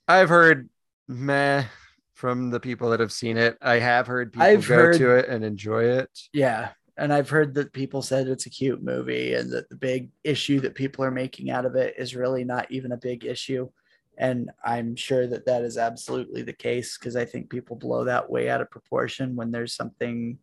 I've 0.07 0.29
heard 0.29 0.69
meh 1.07 1.65
from 2.13 2.49
the 2.49 2.59
people 2.59 2.91
that 2.91 3.01
have 3.01 3.11
seen 3.11 3.37
it. 3.37 3.57
I 3.61 3.79
have 3.79 4.07
heard 4.07 4.31
people 4.31 4.47
I've 4.47 4.65
go 4.67 4.75
heard- 4.75 4.97
to 4.97 5.15
it 5.17 5.27
and 5.27 5.43
enjoy 5.43 5.83
it. 5.83 6.09
Yeah. 6.31 6.69
And 6.97 7.11
I've 7.11 7.29
heard 7.29 7.55
that 7.55 7.73
people 7.73 8.01
said 8.01 8.27
it's 8.27 8.45
a 8.45 8.49
cute 8.51 8.83
movie 8.83 9.33
and 9.33 9.51
that 9.51 9.69
the 9.69 9.75
big 9.75 10.11
issue 10.23 10.59
that 10.61 10.75
people 10.75 11.03
are 11.03 11.11
making 11.11 11.49
out 11.49 11.65
of 11.65 11.75
it 11.75 11.95
is 11.97 12.15
really 12.15 12.43
not 12.43 12.69
even 12.71 12.91
a 12.91 12.97
big 12.97 13.25
issue. 13.25 13.69
And 14.17 14.51
I'm 14.63 14.95
sure 14.95 15.25
that 15.25 15.47
that 15.47 15.63
is 15.63 15.77
absolutely 15.79 16.43
the 16.43 16.53
case 16.53 16.97
because 16.97 17.15
I 17.15 17.25
think 17.25 17.49
people 17.49 17.75
blow 17.75 18.03
that 18.03 18.29
way 18.29 18.47
out 18.47 18.61
of 18.61 18.69
proportion 18.69 19.35
when 19.35 19.49
there's 19.49 19.73
something 19.75 20.37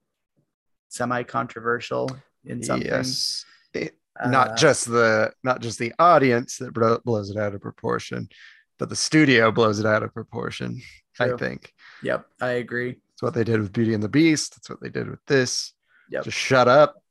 semi 0.88 1.22
controversial 1.22 2.10
in 2.44 2.62
something. 2.62 2.86
Yes. 2.88 3.44
It- 3.74 3.96
Uh, 4.18 4.28
not 4.28 4.56
just 4.58 4.86
the 4.90 5.32
not 5.44 5.62
just 5.62 5.78
the 5.78 5.94
audience 6.00 6.58
that 6.58 6.74
blo- 6.74 6.98
blows 7.04 7.30
it 7.30 7.36
out 7.36 7.54
of 7.54 7.60
proportion, 7.60 8.28
but 8.76 8.88
the 8.88 8.96
studio 8.96 9.52
blows 9.52 9.78
it 9.78 9.86
out 9.86 10.02
of 10.02 10.12
proportion. 10.12 10.82
I 11.20 11.36
think 11.36 11.72
Yep. 12.02 12.26
I 12.40 12.50
agree. 12.64 12.98
It's 13.12 13.22
what 13.22 13.34
they 13.34 13.44
did 13.44 13.60
with 13.60 13.72
Beauty 13.72 13.94
and 13.94 14.02
the 14.02 14.08
Beast. 14.08 14.56
That's 14.56 14.68
what 14.68 14.80
they 14.80 14.88
did 14.90 15.08
with 15.08 15.24
this. 15.26 15.72
Yep. 16.10 16.24
Just 16.24 16.36
shut 16.38 16.68
up, 16.68 17.02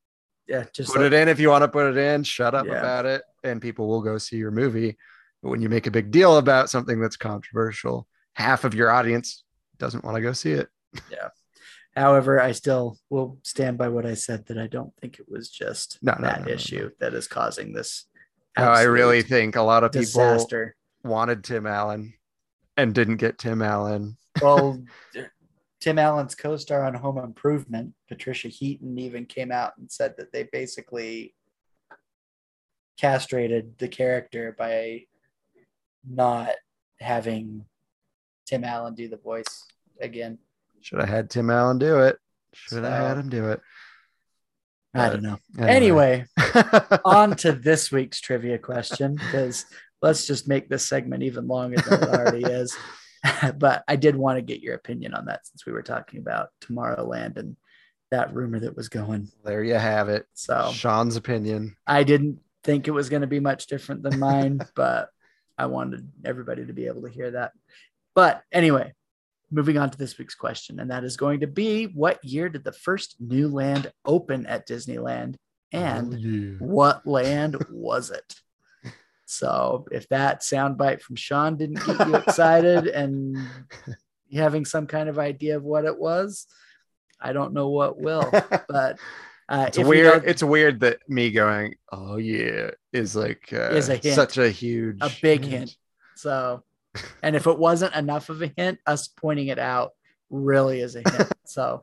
Yeah. 0.48 0.66
Just 0.74 0.94
put 0.94 1.02
it 1.06 1.14
in 1.14 1.28
if 1.28 1.40
you 1.40 1.50
want 1.50 1.64
to 1.64 1.68
put 1.68 1.88
it 1.90 1.98
in. 1.98 2.24
Shut 2.24 2.54
up 2.56 2.66
Yeah. 2.68 2.80
about 2.80 3.06
it, 3.06 3.22
and 3.44 3.62
people 3.62 3.88
will 3.88 4.02
go 4.02 4.18
see 4.18 4.38
your 4.38 4.52
movie. 4.52 4.98
But 5.42 5.50
when 5.50 5.62
you 5.62 5.70
make 5.70 5.88
a 5.88 5.92
big 5.92 6.12
deal 6.12 6.38
about 6.38 6.70
something 6.70 7.00
that's 7.00 7.16
controversial, 7.18 8.08
half 8.34 8.64
of 8.66 8.74
your 8.74 8.92
audience 8.92 9.44
doesn't 9.78 10.04
want 10.04 10.16
to 10.16 10.22
go 10.22 10.34
see 10.34 10.52
it. 10.52 10.68
Yeah. 11.12 11.30
However, 11.96 12.40
I 12.40 12.52
still 12.54 12.98
will 13.10 13.40
stand 13.44 13.78
by 13.78 13.90
what 13.90 14.06
I 14.06 14.14
said 14.14 14.46
that 14.48 14.58
I 14.58 14.68
don't 14.68 14.94
think 15.02 15.20
it 15.20 15.26
was 15.30 15.50
just 15.50 15.98
No, 16.02 16.14
no, 16.20 16.28
that 16.28 16.46
no, 16.46 16.52
issue 16.54 16.92
that 17.00 17.14
is 17.14 17.28
causing 17.28 17.74
this. 17.74 18.06
No, 18.58 18.66
I 18.66 18.84
really 18.84 19.22
think 19.22 19.56
a 19.56 19.62
lot 19.62 19.84
of 19.84 19.92
people 19.92 20.04
disaster. 20.04 20.76
wanted 21.04 21.44
Tim 21.44 21.66
Allen 21.66 22.14
and 22.78 22.94
didn't 22.94 23.18
get 23.18 23.38
Tim 23.38 23.62
Allen. 23.62 24.18
Well, 24.42 24.82
Tim 25.80 25.98
Allen's 25.98 26.36
co-star 26.36 26.84
on 26.84 26.94
Home 26.96 27.18
Improvement, 27.18 27.94
Patricia 28.08 28.50
Heaton, 28.50 28.98
even 29.00 29.26
came 29.26 29.52
out 29.52 29.74
and 29.78 29.90
said 29.92 30.16
that 30.18 30.32
they 30.34 30.44
basically 30.52 31.34
castrated 33.00 33.78
the 33.78 33.88
character 33.88 34.54
by 34.58 35.04
not 36.08 36.50
having 37.00 37.66
Tim 38.46 38.64
Allen 38.64 38.96
do 38.96 39.08
the 39.08 39.18
voice 39.18 39.66
again. 40.02 40.38
Should 40.82 41.00
have 41.00 41.10
had 41.10 41.30
Tim 41.30 41.50
Allen 41.50 41.78
do 41.78 42.00
it. 42.00 42.18
Should 42.54 42.84
have 42.84 42.94
So- 42.94 43.08
had 43.08 43.18
him 43.18 43.30
do 43.30 43.50
it. 43.50 43.62
I 44.92 45.10
don't 45.10 45.22
know. 45.22 45.38
Anyway, 45.60 46.26
on 47.06 47.36
to 47.38 47.52
this 47.52 47.92
week's 47.92 48.20
trivia 48.20 48.58
question 48.58 49.14
because 49.16 49.66
let's 50.02 50.26
just 50.26 50.48
make 50.48 50.68
this 50.68 50.88
segment 50.88 51.22
even 51.22 51.48
longer 51.48 51.78
than 51.80 52.02
it 52.02 52.10
already 52.10 52.44
is. 52.44 52.76
but 53.58 53.84
I 53.88 53.96
did 53.96 54.16
want 54.16 54.38
to 54.38 54.42
get 54.42 54.62
your 54.62 54.76
opinion 54.76 55.14
on 55.14 55.26
that 55.26 55.46
since 55.46 55.66
we 55.66 55.72
were 55.74 55.82
talking 55.84 56.20
about 56.20 56.50
Tomorrowland 56.62 57.38
and 57.38 57.56
that 58.12 58.34
rumor 58.34 58.60
that 58.60 58.76
was 58.76 58.90
going. 58.90 59.30
there 59.44 59.64
you 59.64 59.76
have 59.76 60.10
it. 60.10 60.26
So 60.34 60.72
Sean's 60.74 61.16
opinion. 61.16 61.76
I 61.86 62.04
didn't 62.04 62.40
think 62.64 62.88
it 62.88 62.92
was 62.92 63.10
going 63.10 63.22
to 63.22 63.28
be 63.28 63.40
much 63.40 63.68
different 63.68 64.04
than 64.04 64.20
mine, 64.20 64.60
but 64.76 65.10
I 65.58 65.68
wanted 65.68 66.10
everybody 66.26 66.66
to 66.66 66.74
be 66.74 66.88
able 66.88 67.04
to 67.04 67.10
hear 67.10 67.32
that. 67.32 67.52
But 68.16 68.42
anyway, 68.52 68.94
moving 69.52 69.78
on 69.78 69.90
to 69.90 69.98
this 69.98 70.18
week's 70.18 70.36
question, 70.36 70.80
and 70.80 70.90
that 70.92 71.04
is 71.04 71.18
going 71.18 71.42
to 71.42 71.48
be 71.48 71.86
what 71.86 72.24
year 72.24 72.50
did 72.50 72.64
the 72.64 72.72
first 72.72 73.16
new 73.20 73.48
land 73.48 73.92
open 74.06 74.46
at 74.46 74.68
Disneyland? 74.68 75.36
Oh, 75.74 75.78
and 75.78 76.14
Oh, 76.14 76.18
yeah. 76.18 76.56
what 76.60 77.06
land 77.06 77.64
was 77.70 78.10
it? 78.10 78.36
So 79.30 79.86
if 79.92 80.10
that 80.10 80.42
soundbite 80.42 81.02
from 81.02 81.16
Sean 81.16 81.56
didn't 81.56 81.86
get 81.86 82.08
you 82.08 82.16
excited 82.16 82.88
and 83.02 83.38
having 84.34 84.66
some 84.66 84.88
kind 84.88 85.08
of 85.08 85.20
idea 85.20 85.56
of 85.56 85.64
what 85.64 85.86
it 85.86 86.00
was, 86.00 86.48
I 87.22 87.32
don't 87.32 87.54
know 87.54 87.70
what 87.70 88.00
will. 88.02 88.28
But 88.68 88.98
uh, 89.48 89.66
it's 89.68 89.78
weird. 89.78 90.24
know- 90.24 90.30
it's 90.30 90.42
weird 90.42 90.80
that 90.80 91.08
me 91.08 91.30
going, 91.30 91.76
"Oh 91.92 92.18
yeah," 92.18 92.72
is 92.92 93.16
like 93.16 93.54
uh, 93.54 93.70
Is 93.70 93.90
a 93.90 93.98
hint. 93.98 94.16
such 94.16 94.40
a 94.40 94.50
huge, 94.50 94.98
a 95.02 95.12
big 95.22 95.46
hint. 95.46 95.76
So, 96.16 96.64
and 97.22 97.36
if 97.36 97.46
it 97.46 97.60
wasn't 97.60 97.94
enough 97.96 98.30
of 98.30 98.42
a 98.42 98.52
hint, 98.58 98.80
us 98.88 99.10
pointing 99.10 99.48
it 99.48 99.60
out 99.60 99.92
really 100.32 100.80
is 100.80 100.96
a 100.96 101.08
hint. 101.08 101.32
So, 101.46 101.82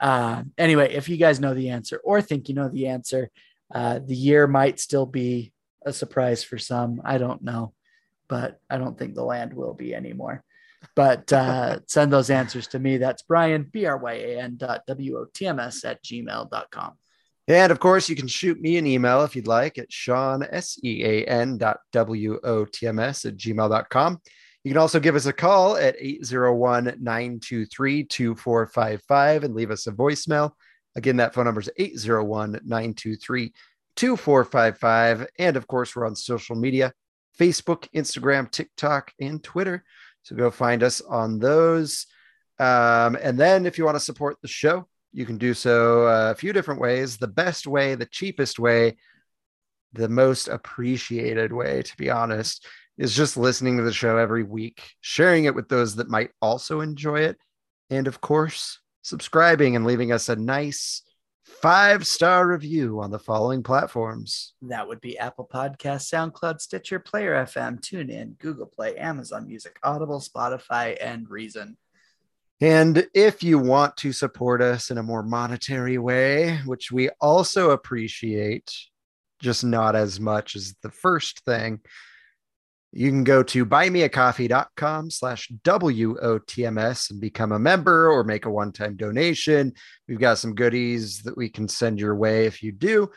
uh, 0.00 0.42
anyway, 0.56 0.94
if 0.94 1.08
you 1.10 1.18
guys 1.18 1.38
know 1.38 1.52
the 1.52 1.68
answer 1.68 2.00
or 2.02 2.22
think 2.22 2.48
you 2.48 2.54
know 2.54 2.68
the 2.70 2.86
answer, 2.86 3.30
uh, 3.74 3.98
the 4.02 4.16
year 4.16 4.46
might 4.46 4.80
still 4.80 5.04
be 5.04 5.52
a 5.84 5.92
surprise 5.92 6.44
for 6.44 6.58
some. 6.58 7.00
I 7.04 7.18
don't 7.18 7.42
know, 7.42 7.72
but 8.28 8.60
I 8.68 8.78
don't 8.78 8.98
think 8.98 9.14
the 9.14 9.24
land 9.24 9.52
will 9.52 9.74
be 9.74 9.94
anymore. 9.94 10.44
But 10.94 11.32
uh, 11.32 11.80
send 11.86 12.12
those 12.12 12.30
answers 12.30 12.66
to 12.68 12.78
me. 12.78 12.96
That's 12.96 13.22
Brian, 13.22 13.64
B 13.64 13.86
R 13.86 13.96
Y 13.96 14.12
A 14.12 14.40
N 14.40 14.56
dot 14.56 14.82
W 14.86 15.18
O 15.18 15.26
T 15.32 15.46
M 15.46 15.60
S 15.60 15.84
at 15.84 16.02
gmail.com. 16.02 16.92
And 17.48 17.72
of 17.72 17.80
course, 17.80 18.08
you 18.08 18.14
can 18.14 18.28
shoot 18.28 18.60
me 18.60 18.76
an 18.76 18.86
email 18.86 19.24
if 19.24 19.34
you'd 19.34 19.46
like 19.46 19.76
at 19.78 19.92
Sean, 19.92 20.44
S 20.50 20.78
E 20.84 21.04
A 21.04 21.24
N 21.24 21.58
dot 21.58 21.80
W 21.92 22.38
O 22.44 22.64
T 22.64 22.86
M 22.86 22.98
S 22.98 23.24
at 23.24 23.36
gmail.com. 23.36 24.20
You 24.62 24.70
can 24.70 24.78
also 24.78 25.00
give 25.00 25.16
us 25.16 25.26
a 25.26 25.32
call 25.32 25.76
at 25.76 25.96
801 25.98 26.84
923 27.00 28.04
2455 28.04 29.44
and 29.44 29.54
leave 29.54 29.70
us 29.70 29.86
a 29.86 29.92
voicemail. 29.92 30.52
Again, 30.96 31.16
that 31.16 31.32
phone 31.32 31.46
number 31.46 31.60
is 31.60 31.70
801 31.78 32.52
923 32.64 33.52
2455. 34.00 35.26
And 35.38 35.56
of 35.58 35.66
course, 35.66 35.94
we're 35.94 36.06
on 36.06 36.16
social 36.16 36.56
media 36.56 36.94
Facebook, 37.38 37.86
Instagram, 37.94 38.50
TikTok, 38.50 39.12
and 39.20 39.44
Twitter. 39.44 39.84
So 40.22 40.34
go 40.34 40.50
find 40.50 40.82
us 40.82 41.02
on 41.02 41.38
those. 41.38 42.06
Um, 42.58 43.18
and 43.20 43.38
then 43.38 43.66
if 43.66 43.76
you 43.76 43.84
want 43.84 43.96
to 43.96 44.00
support 44.00 44.38
the 44.40 44.48
show, 44.48 44.88
you 45.12 45.26
can 45.26 45.36
do 45.36 45.52
so 45.52 46.06
uh, 46.06 46.30
a 46.30 46.34
few 46.34 46.54
different 46.54 46.80
ways. 46.80 47.18
The 47.18 47.28
best 47.28 47.66
way, 47.66 47.94
the 47.94 48.06
cheapest 48.06 48.58
way, 48.58 48.96
the 49.92 50.08
most 50.08 50.48
appreciated 50.48 51.52
way, 51.52 51.82
to 51.82 51.96
be 51.98 52.08
honest, 52.08 52.66
is 52.96 53.14
just 53.14 53.36
listening 53.36 53.76
to 53.76 53.82
the 53.82 53.92
show 53.92 54.16
every 54.16 54.44
week, 54.44 54.82
sharing 55.02 55.44
it 55.44 55.54
with 55.54 55.68
those 55.68 55.96
that 55.96 56.08
might 56.08 56.30
also 56.40 56.80
enjoy 56.80 57.20
it, 57.20 57.36
and 57.90 58.06
of 58.06 58.20
course, 58.20 58.78
subscribing 59.02 59.76
and 59.76 59.86
leaving 59.86 60.12
us 60.12 60.28
a 60.28 60.36
nice 60.36 61.02
five 61.60 62.06
star 62.06 62.48
review 62.48 63.00
on 63.00 63.10
the 63.10 63.18
following 63.18 63.62
platforms. 63.62 64.54
That 64.62 64.88
would 64.88 65.00
be 65.00 65.18
Apple 65.18 65.48
Podcasts, 65.52 66.12
SoundCloud, 66.12 66.60
Stitcher, 66.60 66.98
Player 66.98 67.34
FM, 67.44 67.80
TuneIn, 67.80 68.38
Google 68.38 68.66
Play, 68.66 68.96
Amazon 68.96 69.46
Music, 69.46 69.78
Audible, 69.82 70.20
Spotify, 70.20 70.96
and 71.00 71.28
Reason. 71.28 71.76
And 72.60 73.06
if 73.14 73.42
you 73.42 73.58
want 73.58 73.96
to 73.98 74.12
support 74.12 74.60
us 74.60 74.90
in 74.90 74.98
a 74.98 75.02
more 75.02 75.22
monetary 75.22 75.96
way, 75.98 76.58
which 76.66 76.92
we 76.92 77.08
also 77.20 77.70
appreciate, 77.70 78.70
just 79.40 79.64
not 79.64 79.96
as 79.96 80.20
much 80.20 80.56
as 80.56 80.74
the 80.82 80.90
first 80.90 81.40
thing, 81.44 81.80
you 82.92 83.08
can 83.08 83.22
go 83.22 83.42
to 83.44 83.64
buymeacoffee.com 83.64 85.10
slash 85.10 85.48
WOTMS 85.64 87.10
and 87.10 87.20
become 87.20 87.52
a 87.52 87.58
member 87.58 88.10
or 88.10 88.24
make 88.24 88.46
a 88.46 88.50
one-time 88.50 88.96
donation. 88.96 89.72
We've 90.08 90.18
got 90.18 90.38
some 90.38 90.54
goodies 90.54 91.22
that 91.22 91.36
we 91.36 91.48
can 91.48 91.68
send 91.68 92.00
your 92.00 92.16
way 92.16 92.46
if 92.46 92.62
you 92.62 92.72
do. 92.72 93.10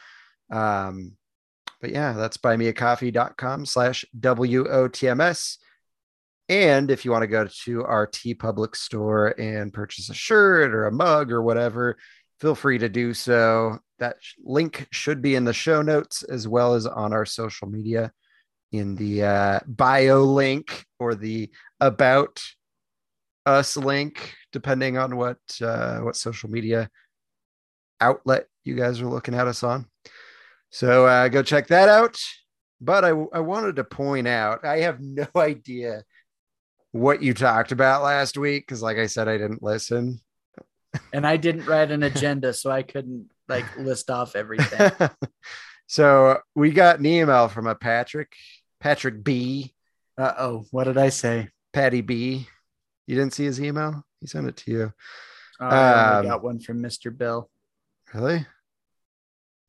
Um, 0.51 1.13
but 1.81 1.89
yeah, 1.89 2.13
that's 2.13 2.38
buymeacoffee.com 2.38 3.65
slash 3.65 4.05
WOTMS. 4.19 5.57
And 6.49 6.91
if 6.91 7.03
you 7.03 7.12
want 7.12 7.23
to 7.23 7.27
go 7.27 7.47
to 7.63 7.83
our 7.83 8.05
TeePublic 8.05 8.75
store 8.75 9.29
and 9.39 9.73
purchase 9.73 10.09
a 10.09 10.13
shirt 10.13 10.73
or 10.73 10.86
a 10.86 10.91
mug 10.91 11.31
or 11.31 11.41
whatever, 11.41 11.97
feel 12.39 12.53
free 12.53 12.77
to 12.77 12.89
do 12.89 13.13
so. 13.13 13.79
That 13.97 14.17
link 14.43 14.88
should 14.91 15.21
be 15.21 15.33
in 15.33 15.45
the 15.45 15.53
show 15.53 15.81
notes 15.81 16.21
as 16.21 16.47
well 16.47 16.75
as 16.75 16.86
on 16.86 17.12
our 17.12 17.25
social 17.25 17.67
media 17.67 18.12
in 18.73 18.95
the 18.95 19.23
uh, 19.23 19.59
bio 19.65 20.23
link 20.23 20.86
or 20.99 21.15
the 21.15 21.49
about 21.79 22.43
us 23.45 23.77
link, 23.77 24.33
depending 24.51 24.97
on 24.97 25.15
what 25.15 25.38
uh, 25.62 25.99
what 25.99 26.15
social 26.15 26.49
media 26.49 26.89
outlet 28.01 28.47
you 28.65 28.75
guys 28.75 28.99
are 28.99 29.07
looking 29.07 29.36
at 29.36 29.47
us 29.47 29.63
on. 29.63 29.86
So 30.69 31.05
uh, 31.05 31.27
go 31.29 31.43
check 31.43 31.67
that 31.67 31.88
out. 31.88 32.19
But 32.81 33.05
I, 33.05 33.09
I 33.09 33.39
wanted 33.39 33.77
to 33.77 33.86
point 33.86 34.27
out, 34.27 34.65
I 34.65 34.79
have 34.79 34.99
no 35.01 35.27
idea 35.36 36.03
what 36.91 37.23
you 37.23 37.33
talked 37.33 37.71
about 37.71 38.03
last 38.03 38.38
week 38.38 38.67
because, 38.67 38.81
like 38.81 38.97
I 38.97 39.05
said, 39.05 39.27
I 39.27 39.38
didn't 39.38 39.63
listen. 39.63 40.19
And 41.12 41.25
I 41.25 41.38
didn't 41.38 41.65
write 41.65 41.91
an 41.91 42.03
agenda, 42.03 42.53
so 42.53 42.69
I 42.69 42.83
couldn't 42.83 43.29
like 43.47 43.65
list 43.77 44.09
off 44.09 44.36
everything. 44.36 44.91
so 45.88 46.39
we 46.55 46.71
got 46.71 46.99
an 46.99 47.05
email 47.05 47.47
from 47.47 47.67
a 47.67 47.73
Patrick, 47.73 48.33
Patrick 48.84 49.24
B, 49.24 49.74
Uh 50.17 50.34
oh, 50.38 50.65
what 50.72 50.84
did 50.84 50.98
I 50.98 51.08
say? 51.08 51.48
Patty 51.72 52.02
B. 52.02 52.46
You 53.08 53.15
didn't 53.15 53.32
see 53.34 53.46
his 53.46 53.62
email? 53.62 54.06
He 54.19 54.28
sent 54.28 54.46
it 54.46 54.58
to 54.58 54.72
you. 54.72 54.93
Oh, 55.62 55.65
I 55.67 56.17
Um, 56.19 56.26
got 56.26 56.43
one 56.43 56.60
from 56.60 56.82
Mr. 56.84 57.17
Bill. 57.17 57.50
Really? 58.13 58.46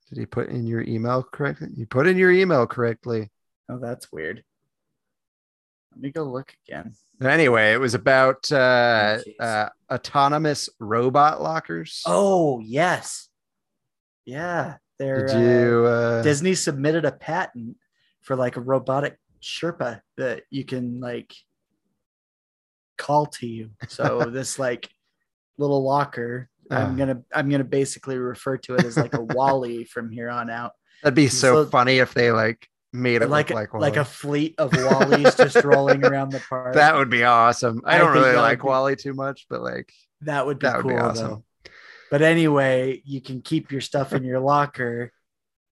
Did 0.09 0.19
he 0.19 0.27
put 0.27 0.49
in 0.49 0.67
your 0.67 0.81
email 0.83 1.23
correctly? 1.23 1.69
You 1.77 1.87
put 1.87 2.09
in 2.09 2.19
your 2.19 2.33
email 2.33 2.67
correctly. 2.67 3.31
Oh, 3.69 3.79
that's 3.79 4.11
weird. 4.11 4.43
Let 5.93 6.01
me 6.01 6.11
go 6.11 6.25
look 6.25 6.53
again. 6.67 6.95
Anyway, 7.23 7.73
it 7.73 7.79
was 7.79 7.95
about 7.95 8.51
uh, 8.51 9.19
Oh, 9.41 9.45
uh, 9.45 9.69
autonomous 9.93 10.69
robot 10.81 11.41
lockers. 11.41 12.03
Oh 12.05 12.59
yes, 12.59 13.29
yeah. 14.25 14.79
They're 14.99 15.27
Did 15.27 15.37
uh, 15.37 15.39
you? 15.39 15.85
Uh, 15.87 16.23
Disney 16.23 16.57
submitted 16.57 17.05
a 17.05 17.13
patent 17.13 17.77
for 18.25 18.37
like 18.37 18.57
a 18.57 18.61
robotic 18.61 19.17
Sherpa 19.43 20.01
that 20.17 20.43
you 20.51 20.65
can 20.65 21.01
like 21.01 21.33
call 22.99 23.27
to 23.27 23.47
you. 23.47 23.71
So 23.89 24.25
this 24.31 24.59
like 24.59 24.89
little 25.59 25.83
locker, 25.83 26.49
I'm 26.71 26.93
Uh. 26.93 26.95
gonna 26.97 27.23
I'm 27.35 27.49
gonna 27.51 27.65
basically 27.65 28.19
refer 28.19 28.57
to 28.59 28.75
it 28.75 28.85
as 28.85 28.97
like 28.97 29.15
a 29.15 29.21
WALL-E 29.37 29.85
from 29.85 30.11
here 30.11 30.31
on 30.31 30.51
out. 30.51 30.73
that'd 31.03 31.15
be 31.15 31.29
so 31.29 31.65
so- 31.65 31.71
funny 31.71 31.99
if 31.99 32.15
they 32.15 32.33
like 32.33 32.69
made 32.93 33.23
it 33.23 33.29
Like 33.29 33.51
like 33.51 33.75
like 33.75 33.97
a 33.97 34.05
fleet 34.05 34.55
of 34.59 34.73
WALL-Es 34.77 35.37
just 35.37 35.65
rolling 35.65 36.05
around 36.05 36.31
the 36.31 36.41
park. 36.49 36.75
That 36.75 36.95
would 36.95 37.11
be 37.11 37.25
awesome. 37.25 37.83
I 37.85 37.97
I 37.97 37.99
don't 37.99 38.13
really 38.13 38.37
like 38.37 38.61
be- 38.61 38.67
WALL-E 38.69 38.97
too 38.97 39.15
much, 39.15 39.47
but 39.51 39.61
like 39.63 39.93
that 40.23 40.47
would 40.47 40.59
be 40.59 40.67
that 40.67 40.77
would 40.79 40.83
cool 40.85 40.91
be 40.93 40.97
awesome. 40.97 41.29
though. 41.29 41.45
But 42.11 42.23
anyway, 42.23 43.03
you 43.05 43.21
can 43.21 43.43
keep 43.43 43.73
your 43.73 43.81
stuff 43.81 44.13
in 44.13 44.23
your 44.25 44.39
locker 44.39 45.13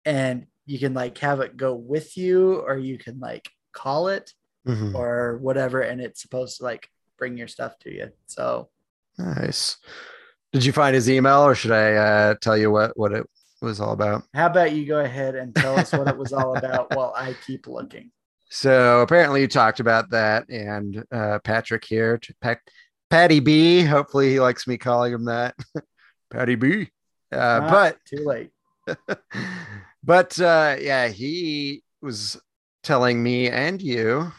and 0.06 0.46
you 0.70 0.78
can 0.78 0.94
like 0.94 1.18
have 1.18 1.40
it 1.40 1.56
go 1.56 1.74
with 1.74 2.16
you 2.16 2.60
or 2.60 2.76
you 2.78 2.96
can 2.96 3.18
like 3.18 3.46
call 3.72 4.08
it 4.08 4.32
Mhm. 4.68 4.94
or 4.94 5.38
whatever 5.38 5.80
and 5.80 6.00
it's 6.00 6.20
supposed 6.22 6.58
to 6.58 6.64
like 6.64 6.88
bring 7.18 7.36
your 7.38 7.48
stuff 7.48 7.78
to 7.80 7.90
you. 7.90 8.10
So 8.26 8.68
nice. 9.18 9.78
Did 10.52 10.64
you 10.64 10.72
find 10.72 10.94
his 10.94 11.08
email, 11.08 11.42
or 11.42 11.54
should 11.54 11.70
I 11.70 11.94
uh, 11.94 12.34
tell 12.40 12.56
you 12.58 12.70
what 12.70 12.90
what 12.98 13.12
it 13.12 13.26
was 13.62 13.80
all 13.80 13.92
about? 13.92 14.22
how 14.34 14.46
about 14.46 14.72
you 14.72 14.86
go 14.86 15.00
ahead 15.00 15.34
and 15.34 15.54
tell 15.54 15.76
us 15.76 15.92
what 15.92 16.08
it 16.08 16.16
was 16.16 16.32
all 16.32 16.56
about 16.60 16.94
while 16.94 17.12
I 17.16 17.34
keep 17.46 17.66
looking. 17.66 18.10
So 18.50 19.00
apparently 19.00 19.40
you 19.42 19.48
talked 19.48 19.80
about 19.80 20.10
that, 20.10 20.48
and 20.50 21.04
uh, 21.12 21.38
Patrick 21.40 21.84
here, 21.84 22.18
to 22.18 22.34
Pat, 22.40 22.58
Patty 23.08 23.40
B. 23.40 23.82
Hopefully 23.82 24.28
he 24.30 24.40
likes 24.40 24.66
me 24.66 24.76
calling 24.76 25.12
him 25.14 25.24
that, 25.26 25.54
Patty 26.30 26.56
B. 26.56 26.90
Uh, 27.32 27.60
Ah, 27.62 27.70
but 27.70 27.96
too 28.04 28.24
late. 28.26 28.50
but 30.02 30.38
uh, 30.40 30.76
yeah, 30.80 31.08
he 31.08 31.82
was 32.00 32.40
telling 32.82 33.22
me 33.22 33.48
and 33.48 33.80
you, 33.80 34.32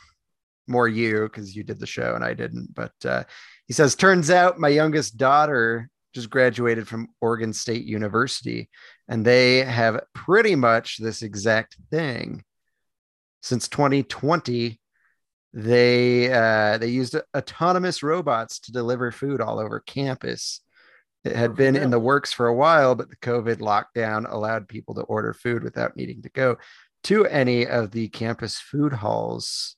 more 0.67 0.87
you 0.87 1.23
because 1.23 1.55
you 1.55 1.63
did 1.63 1.79
the 1.79 1.85
show 1.85 2.15
and 2.15 2.23
I 2.23 2.33
didn't. 2.33 2.73
But 2.73 2.93
uh, 3.05 3.23
he 3.67 3.73
says, 3.73 3.95
turns 3.95 4.29
out 4.29 4.59
my 4.59 4.69
youngest 4.69 5.17
daughter 5.17 5.89
just 6.13 6.29
graduated 6.29 6.87
from 6.87 7.07
Oregon 7.21 7.53
State 7.53 7.85
University, 7.85 8.69
and 9.07 9.25
they 9.25 9.63
have 9.63 10.03
pretty 10.13 10.55
much 10.55 10.97
this 10.97 11.21
exact 11.21 11.77
thing. 11.89 12.43
Since 13.41 13.69
2020, 13.69 14.79
they 15.53 16.31
uh, 16.31 16.77
they 16.77 16.87
used 16.87 17.15
autonomous 17.35 18.03
robots 18.03 18.59
to 18.61 18.71
deliver 18.71 19.11
food 19.11 19.41
all 19.41 19.59
over 19.59 19.79
campus. 19.79 20.61
It 21.23 21.35
had 21.35 21.55
been 21.55 21.75
in 21.75 21.91
the 21.91 21.99
works 21.99 22.33
for 22.33 22.47
a 22.47 22.55
while, 22.55 22.95
but 22.95 23.09
the 23.09 23.15
COVID 23.17 23.57
lockdown 23.57 24.31
allowed 24.31 24.67
people 24.67 24.95
to 24.95 25.01
order 25.01 25.33
food 25.33 25.63
without 25.63 25.95
needing 25.95 26.21
to 26.23 26.29
go 26.29 26.57
to 27.03 27.25
any 27.27 27.67
of 27.67 27.91
the 27.91 28.07
campus 28.09 28.59
food 28.59 28.93
halls. 28.93 29.75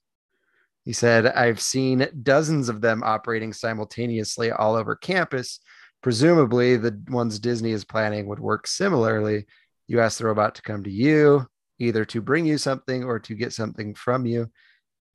He 0.83 0.93
said, 0.93 1.27
I've 1.27 1.61
seen 1.61 2.07
dozens 2.23 2.69
of 2.69 2.81
them 2.81 3.03
operating 3.03 3.53
simultaneously 3.53 4.51
all 4.51 4.75
over 4.75 4.95
campus. 4.95 5.59
Presumably, 6.01 6.75
the 6.75 7.01
ones 7.09 7.39
Disney 7.39 7.71
is 7.71 7.85
planning 7.85 8.27
would 8.27 8.39
work 8.39 8.67
similarly. 8.67 9.45
You 9.87 10.01
ask 10.01 10.17
the 10.17 10.25
robot 10.25 10.55
to 10.55 10.61
come 10.61 10.83
to 10.83 10.91
you, 10.91 11.47
either 11.79 12.03
to 12.05 12.21
bring 12.21 12.45
you 12.45 12.57
something 12.57 13.03
or 13.03 13.19
to 13.19 13.35
get 13.35 13.53
something 13.53 13.95
from 13.95 14.25
you. 14.25 14.49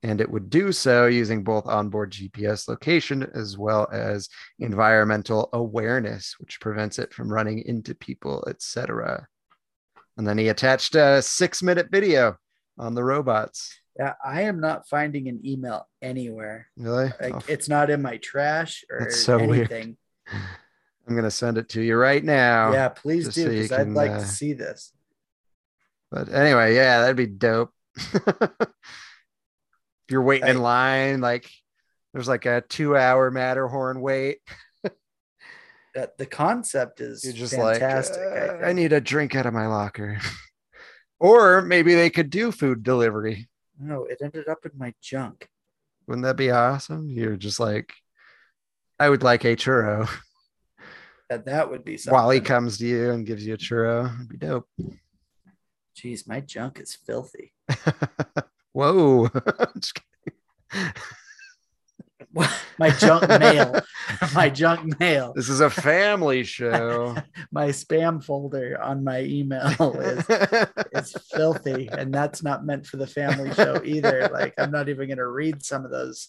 And 0.03 0.21
it 0.21 0.31
would 0.31 0.49
do 0.49 0.71
so 0.71 1.07
using 1.07 1.43
both 1.43 1.67
onboard 1.67 2.13
GPS 2.13 2.69
location 2.69 3.29
as 3.35 3.59
well 3.59 3.89
as 3.93 4.29
environmental 4.61 5.49
awareness, 5.53 6.37
which 6.39 6.61
prevents 6.61 7.01
it 7.01 7.13
from 7.13 7.33
running 7.33 7.65
into 7.67 7.95
people, 7.97 8.45
etc. 8.49 9.27
And 10.17 10.27
then 10.27 10.39
he 10.39 10.49
attached 10.49 10.95
a 10.95 11.21
six 11.21 11.63
minute 11.63 11.89
video 11.91 12.37
on 12.79 12.95
the 12.95 13.03
robots. 13.03 13.77
Yeah, 13.99 14.15
I 14.25 14.43
am 14.43 14.61
not 14.61 14.89
finding 14.89 15.27
an 15.27 15.41
email 15.45 15.89
anywhere. 16.01 16.69
Really? 16.77 17.13
Like 17.21 17.35
Oh, 17.35 17.41
it's 17.49 17.69
not 17.69 17.91
in 17.91 18.01
my 18.01 18.19
trash 18.19 18.85
or 18.89 19.01
That's 19.01 19.21
so 19.21 19.45
weird. 19.45 19.73
I'm 21.09 21.15
going 21.15 21.25
to 21.25 21.31
send 21.31 21.59
it 21.59 21.71
to 21.71 21.81
you 21.81 21.97
right 21.97 22.23
now. 22.23 22.73
Yeah, 22.73 22.91
please 22.91 23.35
do 23.35 23.43
so 23.43 23.49
because 23.49 23.73
I'd 23.73 23.89
like 23.89 24.11
uh, 24.11 24.19
to 24.19 24.27
see 24.27 24.53
this. 24.53 24.93
But 26.11 26.29
anyway, 26.33 26.75
yeah, 26.75 27.01
that'd 27.01 27.17
be 27.17 27.27
dope. 27.27 27.73
you're 30.11 30.23
waiting 30.23 30.49
in 30.49 30.61
line, 30.61 31.21
like 31.21 31.51
there's 32.13 32.29
like 32.29 32.47
a 32.47 32.63
two 32.69 32.97
hour 32.97 33.31
Matterhorn 33.31 34.01
wait. 34.01 34.39
That 35.95 36.19
the 36.19 36.27
concept 36.27 37.01
is 37.01 37.25
You're 37.25 37.33
just 37.33 37.55
fantastic. 37.55 38.19
like, 38.19 38.27
I 38.33 38.39
"Uh, 38.39 38.55
I, 38.57 38.65
think. 38.67 38.77
need 38.77 38.93
a 38.93 39.01
drink 39.01 39.35
out 39.35 39.47
of 39.47 39.55
my 39.55 39.67
locker. 39.67 40.19
or 41.19 41.63
maybe 41.63 41.95
they 41.95 42.11
could 42.11 42.31
do 42.31 42.53
food 42.53 42.83
delivery. 42.83 43.49
No, 43.81 44.05
it 44.05 44.19
ended 44.23 44.49
up 44.49 44.59
in 44.65 44.73
my 44.77 44.93
junk. 45.01 45.49
Wouldn't 46.07 46.25
that 46.25 46.37
be 46.37 46.51
awesome? 46.51 47.09
You're 47.11 47.37
just 47.37 47.59
like, 47.59 47.93
I 49.01 49.09
would 49.09 49.23
like 49.23 49.45
a 49.45 49.57
churro. 49.57 50.09
That 51.31 51.45
that 51.45 51.71
would 51.71 51.85
be 51.85 51.99
something. 51.99 52.15
While 52.19 52.31
he 52.31 52.41
comes 52.41 52.79
to 52.79 52.87
you 52.87 53.11
and 53.11 53.27
gives 53.27 53.47
you 53.47 53.53
a 53.53 53.59
churro, 53.59 54.15
it'd 54.15 54.31
be 54.31 54.39
dope. 54.39 54.67
Jeez, 55.95 56.27
my 56.27 56.41
junk 56.41 56.81
is 56.81 56.95
filthy. 56.95 57.53
Whoa. 58.73 59.29
My 62.79 62.91
junk 62.91 63.29
mail. 63.41 63.81
my 64.35 64.49
junk 64.51 64.99
mail. 65.01 65.33
this 65.35 65.49
is 65.49 65.61
a 65.61 65.71
family 65.71 66.45
show. 66.45 67.17
My 67.51 67.69
spam 67.69 68.23
folder 68.23 68.81
on 68.81 69.03
my 69.03 69.23
email 69.23 69.95
is 69.99 70.25
is 70.93 71.17
filthy, 71.33 71.89
and 71.91 72.13
that's 72.13 72.43
not 72.43 72.65
meant 72.67 72.87
for 72.87 72.99
the 72.99 73.07
family 73.07 73.53
show 73.55 73.83
either. 73.85 74.29
Like 74.33 74.55
I'm 74.59 74.71
not 74.71 74.89
even 74.89 75.09
gonna 75.09 75.27
read 75.27 75.65
some 75.65 75.85
of 75.85 75.91
those. 75.91 76.29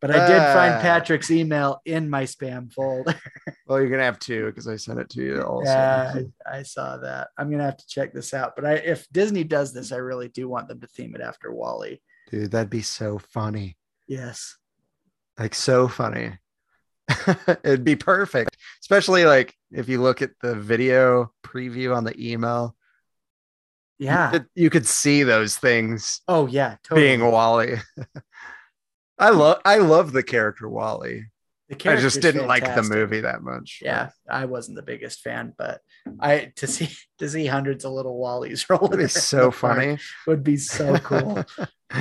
But 0.00 0.10
I 0.12 0.26
did 0.26 0.38
find 0.54 0.74
Ah. 0.74 0.80
Patrick's 0.80 1.30
email 1.30 1.80
in 1.84 2.08
my 2.08 2.22
spam 2.24 2.72
folder. 2.72 3.14
well, 3.66 3.78
you're 3.80 3.90
gonna 3.90 4.02
have 4.04 4.18
two 4.18 4.46
because 4.46 4.66
I 4.66 4.76
sent 4.76 4.98
it 4.98 5.10
to 5.10 5.22
you 5.22 5.42
also. 5.42 5.70
Yeah, 5.70 6.14
I, 6.46 6.58
I 6.58 6.62
saw 6.62 6.96
that. 6.98 7.28
I'm 7.36 7.50
gonna 7.50 7.64
have 7.64 7.76
to 7.76 7.86
check 7.86 8.14
this 8.14 8.32
out. 8.32 8.54
But 8.56 8.64
I, 8.64 8.72
if 8.76 9.06
Disney 9.12 9.44
does 9.44 9.74
this, 9.74 9.92
I 9.92 9.96
really 9.96 10.28
do 10.28 10.48
want 10.48 10.68
them 10.68 10.80
to 10.80 10.86
theme 10.86 11.14
it 11.14 11.20
after 11.20 11.52
WALL-E. 11.52 12.00
Dude, 12.30 12.50
that'd 12.50 12.70
be 12.70 12.80
so 12.82 13.18
funny. 13.18 13.76
Yes. 14.08 14.56
Like 15.38 15.54
so 15.54 15.86
funny. 15.86 16.38
It'd 17.64 17.84
be 17.84 17.96
perfect. 17.96 18.56
Especially 18.82 19.24
like 19.26 19.54
if 19.72 19.88
you 19.88 20.00
look 20.00 20.22
at 20.22 20.30
the 20.40 20.54
video 20.54 21.32
preview 21.44 21.94
on 21.96 22.04
the 22.04 22.14
email. 22.18 22.74
Yeah. 23.98 24.36
it- 24.36 24.46
you 24.54 24.70
could 24.70 24.86
see 24.86 25.24
those 25.24 25.56
things 25.58 26.20
oh 26.26 26.46
yeah. 26.46 26.76
Totally. 26.84 27.06
being 27.08 27.20
WALL-E. 27.20 27.74
I 29.20 29.30
love 29.30 29.60
I 29.64 29.76
love 29.76 30.12
the 30.12 30.22
character 30.22 30.68
WALL-E. 30.68 31.26
The 31.68 31.90
I 31.92 31.96
just 31.96 32.20
didn't 32.20 32.48
like 32.48 32.64
the 32.64 32.82
movie 32.82 33.20
that 33.20 33.42
much. 33.42 33.80
Yeah, 33.80 34.10
I 34.28 34.46
wasn't 34.46 34.74
the 34.76 34.82
biggest 34.82 35.20
fan, 35.20 35.52
but 35.56 35.80
I 36.18 36.52
to 36.56 36.66
see 36.66 36.88
to 37.18 37.28
see 37.28 37.46
hundreds 37.46 37.84
of 37.84 37.92
little 37.92 38.18
WALL-Es 38.18 38.68
rolling. 38.70 38.98
Around 38.98 39.10
so 39.10 39.50
funny. 39.50 39.98
Would 40.26 40.42
be 40.42 40.56
so 40.56 40.96
cool. 40.98 41.44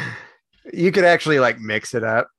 you 0.73 0.91
could 0.91 1.03
actually 1.03 1.39
like 1.39 1.59
mix 1.59 1.93
it 1.93 2.03
up. 2.03 2.29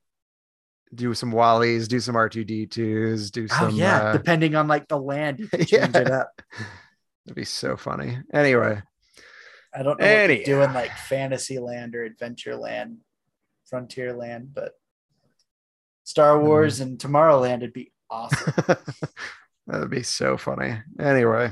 Do 0.93 1.15
some 1.15 1.31
WALL-Es, 1.31 1.87
do 1.87 2.01
some 2.01 2.17
R2D2s, 2.17 3.31
do 3.31 3.47
some. 3.47 3.59
oh 3.67 3.69
some 3.69 3.79
yeah, 3.79 4.03
uh, 4.03 4.13
depending 4.13 4.57
on 4.57 4.67
like 4.67 4.89
the 4.89 4.99
land, 4.99 5.39
you 5.39 5.47
can 5.47 5.65
change 5.65 5.95
it 5.95 6.11
up. 6.11 6.43
It'd 7.27 7.37
be 7.37 7.45
so 7.45 7.77
funny. 7.77 8.19
Anyway, 8.33 8.83
I 9.73 9.83
don't 9.85 10.01
know 10.01 10.05
what 10.05 10.27
to 10.27 10.45
do 10.45 10.57
Anyhow. 10.57 10.63
in 10.65 10.75
like 10.75 10.97
Fantasyland 10.97 11.95
or 11.95 12.09
Adventureland, 12.09 12.97
Frontierland, 13.71 14.49
but 14.55 14.73
Star 16.05 16.37
Mm-hmm. 16.37 16.47
Wars 16.47 16.81
and 16.81 16.99
Tomorrowland 16.99 17.61
would 17.61 17.73
be 17.73 17.93
awesome. 18.11 18.53
that'd 19.67 19.91
be 19.91 20.03
so 20.03 20.37
funny. 20.37 20.79
Anyway, 20.99 21.51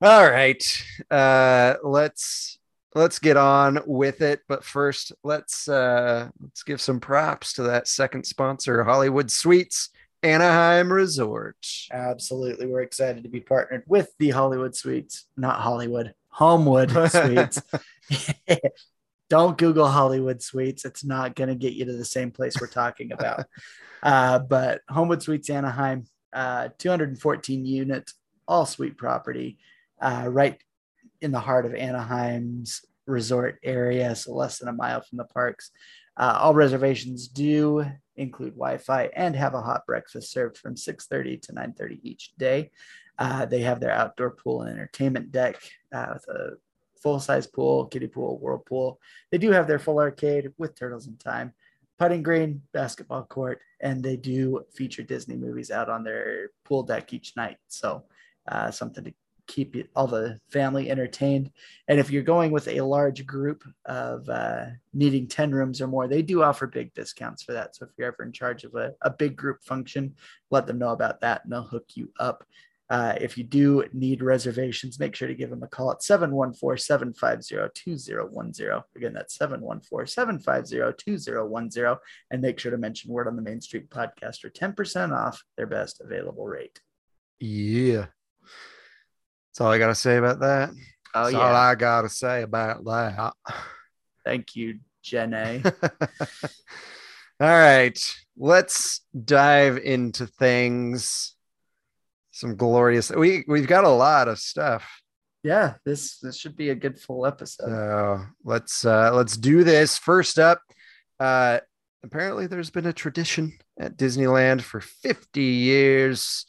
all 0.00 0.30
right. 0.30 0.62
Uh, 1.10 1.74
let's 1.82 2.58
let's 2.94 3.18
get 3.18 3.36
on 3.36 3.80
with 3.86 4.20
it. 4.20 4.40
But 4.48 4.64
first, 4.64 5.12
let's 5.24 5.68
uh, 5.68 6.28
let's 6.40 6.62
give 6.62 6.80
some 6.80 7.00
props 7.00 7.54
to 7.54 7.62
that 7.64 7.88
second 7.88 8.24
sponsor, 8.24 8.84
Hollywood 8.84 9.30
Suites 9.30 9.90
Anaheim 10.22 10.92
Resort. 10.92 11.56
Absolutely, 11.90 12.66
we're 12.66 12.82
excited 12.82 13.24
to 13.24 13.28
be 13.28 13.40
partnered 13.40 13.82
with 13.86 14.10
the 14.18 14.30
Hollywood 14.30 14.76
Suites, 14.76 15.26
not 15.36 15.60
Hollywood, 15.60 16.14
Homewood 16.28 16.90
Suites. 17.10 17.60
Don't 19.32 19.56
Google 19.56 19.88
Hollywood 19.88 20.42
Suites. 20.42 20.84
It's 20.84 21.06
not 21.06 21.34
going 21.34 21.48
to 21.48 21.54
get 21.54 21.72
you 21.72 21.86
to 21.86 21.94
the 21.94 22.04
same 22.04 22.30
place 22.30 22.60
we're 22.60 22.66
talking 22.66 23.12
about. 23.12 23.46
Uh, 24.04 24.40
but 24.40 24.80
Homewood 24.88 25.22
Suites 25.22 25.48
Anaheim, 25.48 26.04
uh, 26.32 26.70
214 26.76 27.64
unit, 27.64 28.10
all 28.48 28.66
suite 28.66 28.96
property, 28.96 29.58
uh, 30.00 30.26
right 30.28 30.60
in 31.20 31.30
the 31.30 31.38
heart 31.38 31.66
of 31.66 31.72
Anaheim's 31.72 32.84
resort 33.06 33.60
area, 33.62 34.16
so 34.16 34.34
less 34.34 34.58
than 34.58 34.68
a 34.68 34.72
mile 34.72 35.02
from 35.02 35.18
the 35.18 35.24
parks. 35.24 35.70
Uh, 36.16 36.36
all 36.40 36.52
reservations 36.52 37.28
do 37.28 37.86
include 38.16 38.54
Wi-Fi 38.54 39.08
and 39.14 39.36
have 39.36 39.54
a 39.54 39.62
hot 39.62 39.86
breakfast 39.86 40.32
served 40.32 40.58
from 40.58 40.74
6:30 40.74 41.40
to 41.42 41.52
9:30 41.52 42.00
each 42.02 42.32
day. 42.36 42.72
Uh, 43.20 43.46
they 43.46 43.60
have 43.60 43.78
their 43.78 43.92
outdoor 43.92 44.30
pool 44.30 44.62
and 44.62 44.72
entertainment 44.72 45.30
deck 45.30 45.62
uh, 45.92 46.14
with 46.14 46.26
a 46.28 46.56
full-size 47.02 47.46
pool, 47.46 47.86
kiddie 47.86 48.06
pool, 48.06 48.38
whirlpool. 48.38 49.00
They 49.30 49.38
do 49.38 49.50
have 49.50 49.66
their 49.66 49.78
full 49.78 49.98
arcade 49.98 50.50
with 50.58 50.78
Turtles 50.78 51.06
in 51.06 51.16
Time, 51.16 51.52
putting 51.98 52.22
green, 52.22 52.62
basketball 52.72 53.24
court, 53.24 53.60
and 53.80 54.02
they 54.02 54.16
do 54.16 54.64
feature 54.74 55.02
Disney 55.02 55.36
movies 55.36 55.70
out 55.70 55.88
on 55.88 56.04
their 56.04 56.50
pool 56.64 56.82
deck 56.82 57.12
each 57.12 57.36
night. 57.36 57.56
So 57.68 58.04
uh, 58.48 58.70
something 58.70 59.04
to 59.04 59.14
keep 59.46 59.76
all 59.94 60.06
the 60.06 60.38
family 60.50 60.90
entertained. 60.90 61.50
And 61.88 61.98
if 61.98 62.10
you're 62.10 62.22
going 62.22 62.52
with 62.52 62.68
a 62.68 62.80
large 62.80 63.26
group 63.26 63.64
of 63.84 64.28
uh, 64.28 64.66
needing 64.94 65.26
10 65.26 65.52
rooms 65.52 65.80
or 65.80 65.88
more, 65.88 66.08
they 66.08 66.22
do 66.22 66.42
offer 66.42 66.66
big 66.66 66.94
discounts 66.94 67.42
for 67.42 67.52
that. 67.52 67.76
So 67.76 67.84
if 67.84 67.90
you're 67.98 68.08
ever 68.08 68.22
in 68.22 68.32
charge 68.32 68.64
of 68.64 68.74
a, 68.74 68.94
a 69.02 69.10
big 69.10 69.36
group 69.36 69.62
function, 69.62 70.14
let 70.50 70.66
them 70.66 70.78
know 70.78 70.90
about 70.90 71.20
that 71.20 71.44
and 71.44 71.52
they'll 71.52 71.62
hook 71.62 71.86
you 71.94 72.10
up. 72.18 72.44
Uh, 72.92 73.14
if 73.22 73.38
you 73.38 73.42
do 73.42 73.82
need 73.94 74.20
reservations, 74.20 75.00
make 75.00 75.16
sure 75.16 75.26
to 75.26 75.34
give 75.34 75.48
them 75.48 75.62
a 75.62 75.66
call 75.66 75.90
at 75.90 76.02
714 76.02 76.76
750 76.76 77.70
2010. 77.74 78.82
Again, 78.94 79.14
that's 79.14 79.34
714 79.36 80.06
750 80.06 81.02
2010. 81.02 81.96
And 82.30 82.42
make 82.42 82.58
sure 82.58 82.70
to 82.70 82.76
mention 82.76 83.10
Word 83.10 83.28
on 83.28 83.36
the 83.36 83.40
Main 83.40 83.62
Street 83.62 83.88
podcast 83.88 84.40
for 84.40 84.50
10% 84.50 85.16
off 85.16 85.42
their 85.56 85.66
best 85.66 86.02
available 86.02 86.46
rate. 86.46 86.82
Yeah. 87.40 88.08
That's 89.48 89.62
all 89.62 89.72
I 89.72 89.78
got 89.78 89.86
to 89.86 89.94
say 89.94 90.18
about 90.18 90.40
that. 90.40 90.68
Oh, 91.14 91.22
That's 91.22 91.32
yeah. 91.32 91.40
all 91.40 91.54
I 91.54 91.74
got 91.76 92.02
to 92.02 92.10
say 92.10 92.42
about 92.42 92.84
that. 92.84 93.32
Thank 94.22 94.54
you, 94.54 94.80
Jenny. 95.02 95.62
All 97.40 97.48
right, 97.48 97.98
let's 98.36 99.00
dive 99.24 99.78
into 99.78 100.26
things. 100.26 101.31
Some 102.32 102.56
glorious. 102.56 103.10
We 103.10 103.44
we've 103.46 103.66
got 103.66 103.84
a 103.84 103.88
lot 103.88 104.26
of 104.26 104.38
stuff. 104.38 105.00
yeah, 105.42 105.74
this 105.84 106.18
this 106.18 106.36
should 106.36 106.56
be 106.56 106.70
a 106.70 106.74
good 106.74 106.98
full 106.98 107.26
episode. 107.26 107.68
So 107.68 108.24
let's 108.42 108.84
uh 108.84 109.12
let's 109.14 109.36
do 109.36 109.64
this. 109.64 109.98
First 109.98 110.38
up, 110.38 110.60
uh 111.20 111.60
apparently 112.02 112.46
there's 112.46 112.70
been 112.70 112.86
a 112.86 112.92
tradition 112.92 113.52
at 113.78 113.96
Disneyland 113.96 114.62
for 114.62 114.80
50 114.80 115.40
years 115.42 116.46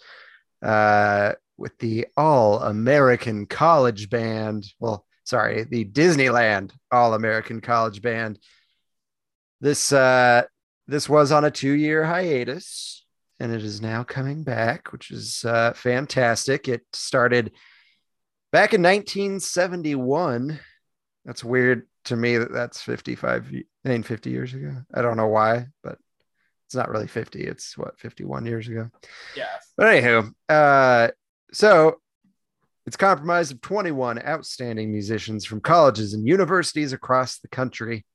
uh 0.64 1.34
with 1.58 1.78
the 1.80 2.08
All 2.16 2.62
American 2.62 3.46
College 3.46 4.10
Band. 4.10 4.66
Well, 4.80 5.06
sorry, 5.26 5.66
the 5.66 5.84
Disneyland 5.86 6.72
All 6.92 7.14
American 7.14 7.60
College 7.60 8.02
Band. 8.02 8.40
This 9.60 9.92
uh 9.92 10.44
this 10.88 11.10
was 11.10 11.32
on 11.32 11.44
a 11.46 11.52
2-year 11.52 12.06
hiatus 12.06 13.03
and 13.44 13.54
it 13.54 13.62
is 13.64 13.82
now 13.82 14.04
coming 14.04 14.42
back, 14.44 14.94
which 14.94 15.12
is 15.12 15.44
uh 15.44 15.74
fantastic. 15.74 16.70
It 16.70 16.82
started 16.94 17.52
back 18.54 18.74
in 18.74 18.82
1971 18.82 20.60
that's 21.26 21.44
weird 21.44 21.88
to 22.06 22.16
me 22.16 22.38
that 22.38 22.52
that's 22.54 22.82
55 22.82 23.50
y- 23.52 23.64
I 23.86 23.90
mean 23.90 24.04
50 24.04 24.30
years 24.30 24.54
ago. 24.54 24.76
I 24.94 25.02
don't 25.02 25.18
know 25.18 25.28
why 25.28 25.68
but 25.84 25.98
it's 26.68 26.76
not 26.76 26.90
really 26.90 27.08
50 27.08 27.42
it's 27.44 27.78
what 27.78 28.00
51 28.00 28.46
years 28.46 28.68
ago? 28.70 28.90
Yeah. 29.36 29.46
but 29.78 29.88
anywho 29.88 30.32
uh 30.48 31.10
so 31.52 31.98
it's 32.86 32.98
comprised 32.98 33.52
of 33.52 33.62
21 33.62 34.20
outstanding 34.26 34.92
musicians 34.92 35.46
from 35.46 35.60
colleges 35.62 36.14
and 36.14 36.28
universities 36.28 36.94
across 36.94 37.40
the 37.40 37.48
country 37.50 38.06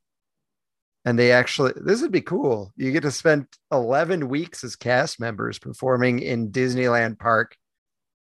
and 1.04 1.18
they 1.18 1.32
actually 1.32 1.72
this 1.76 2.02
would 2.02 2.12
be 2.12 2.20
cool 2.20 2.72
you 2.76 2.92
get 2.92 3.02
to 3.02 3.10
spend 3.10 3.46
11 3.72 4.28
weeks 4.28 4.64
as 4.64 4.76
cast 4.76 5.20
members 5.20 5.58
performing 5.58 6.18
in 6.18 6.50
disneyland 6.50 7.18
park 7.18 7.56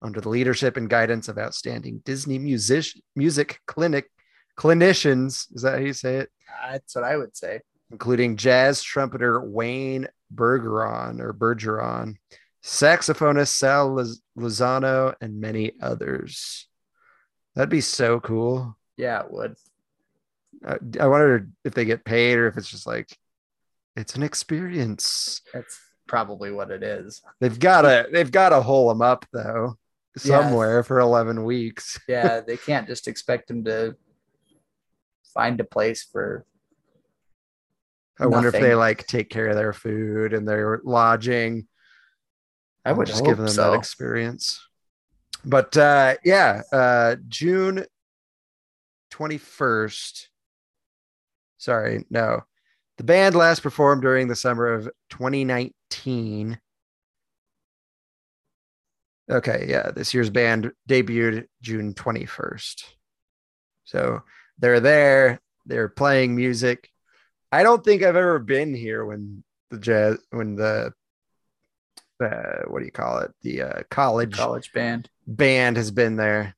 under 0.05 0.21
the 0.21 0.29
leadership 0.29 0.77
and 0.77 0.91
guidance 0.91 1.29
of 1.29 1.39
outstanding 1.39 2.03
Disney 2.05 2.39
music 2.39 2.87
music 3.17 3.61
clinic 3.67 4.11
clinicians. 4.57 5.47
Is 5.55 5.63
that 5.63 5.73
how 5.73 5.79
you 5.79 5.95
say 5.95 6.17
it? 6.17 6.31
That's 6.71 6.95
what 6.95 7.05
I 7.05 7.17
would 7.17 7.37
say. 7.37 7.61
Including 7.91 8.37
jazz 8.37 8.83
trumpeter 8.83 9.41
Wayne 9.41 10.09
Bergeron 10.35 11.21
or 11.21 11.33
Bergeron, 11.33 12.17
saxophonist 12.63 13.49
Sal 13.49 13.91
Lozano, 14.39 15.15
and 15.21 15.41
many 15.41 15.73
others. 15.81 16.69
That'd 17.55 17.71
be 17.71 17.81
so 17.81 18.21
cool. 18.21 18.77
Yeah, 18.97 19.21
it 19.21 19.31
would. 19.31 19.55
I, 20.67 21.07
wonder 21.07 21.49
if 21.65 21.75
they 21.75 21.85
get 21.85 22.05
paid 22.05 22.39
or 22.39 22.47
if 22.47 22.57
it's 22.57 22.71
just 22.71 22.87
like 22.87 23.17
it's 23.97 24.17
an 24.17 24.23
experience. 24.23 25.43
That's 25.53 25.79
probably 26.07 26.53
what 26.53 26.71
it 26.71 26.83
is. 26.83 27.23
They've 27.41 27.59
got 27.59 27.83
to 27.83 28.09
they've 28.11 28.31
got 28.31 28.51
to 28.51 28.61
hole 28.61 28.89
them 28.89 29.03
up 29.03 29.27
though 29.33 29.77
somewhere 30.17 30.83
for 30.83 31.01
11 31.01 31.45
weeks. 31.45 31.99
Yeah, 32.09 32.41
they 32.41 32.57
can't 32.57 32.87
just 32.87 33.09
expect 33.09 33.49
them 33.49 33.65
to 33.65 33.97
find 35.33 35.61
a 35.61 35.65
place 35.65 36.07
for 36.11 36.45
I 38.19 38.27
wonder 38.27 38.49
if 38.49 38.55
they 38.55 38.77
like 38.77 39.07
take 39.07 39.29
care 39.29 39.49
of 39.49 39.57
their 39.57 39.73
food 39.73 40.33
and 40.33 40.47
their 40.47 40.81
lodging. 40.85 41.67
I 42.85 42.93
would 42.93 43.09
just 43.09 43.25
give 43.25 43.39
them 43.39 43.49
so. 43.49 43.73
that 43.73 43.79
experience. 43.79 44.61
But 45.45 45.77
uh 45.77 46.15
yeah, 46.25 46.63
uh 46.73 47.17
June 47.29 47.87
21st. 49.13 50.29
Sorry, 51.65 52.05
no. 52.11 52.43
The 52.99 53.05
band 53.05 53.35
last 53.35 53.63
performed 53.63 54.03
during 54.03 54.29
the 54.29 54.37
summer 54.37 54.67
of 54.67 54.85
2019. 55.09 56.61
Okay, 59.31 59.67
yeah, 59.67 59.91
this 59.91 60.13
year's 60.13 60.29
band 60.29 60.73
debuted 60.87 61.47
June 61.63 61.95
21st. 61.95 62.85
So 63.85 64.23
they're 64.59 64.81
there, 64.81 65.41
they're 65.65 65.89
playing 65.89 66.37
music. 66.37 66.91
I 67.51 67.63
don't 67.63 67.83
think 67.83 68.03
I've 68.03 68.15
ever 68.15 68.39
been 68.39 68.75
here 68.75 69.03
when 69.07 69.43
the 69.71 69.79
jazz 69.79 70.19
when 70.29 70.57
the 70.57 70.93
uh, 72.23 72.63
what 72.67 72.81
do 72.81 72.85
you 72.85 72.93
call 72.93 73.21
it? 73.21 73.31
The 73.41 73.63
uh, 73.63 73.83
college 73.91 74.37
college 74.37 74.71
band. 74.75 75.09
band 75.27 75.79
has 75.79 75.91
been 75.91 76.17
there. 76.17 76.55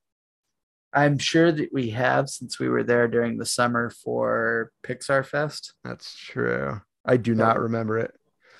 I'm 0.96 1.18
sure 1.18 1.52
that 1.52 1.74
we 1.74 1.90
have 1.90 2.30
since 2.30 2.58
we 2.58 2.70
were 2.70 2.82
there 2.82 3.06
during 3.06 3.36
the 3.36 3.44
summer 3.44 3.90
for 3.90 4.72
Pixar 4.82 5.26
Fest. 5.26 5.74
That's 5.84 6.16
true. 6.16 6.80
I 7.04 7.18
do 7.18 7.34
not 7.34 7.60
remember 7.60 7.98
it. 7.98 8.14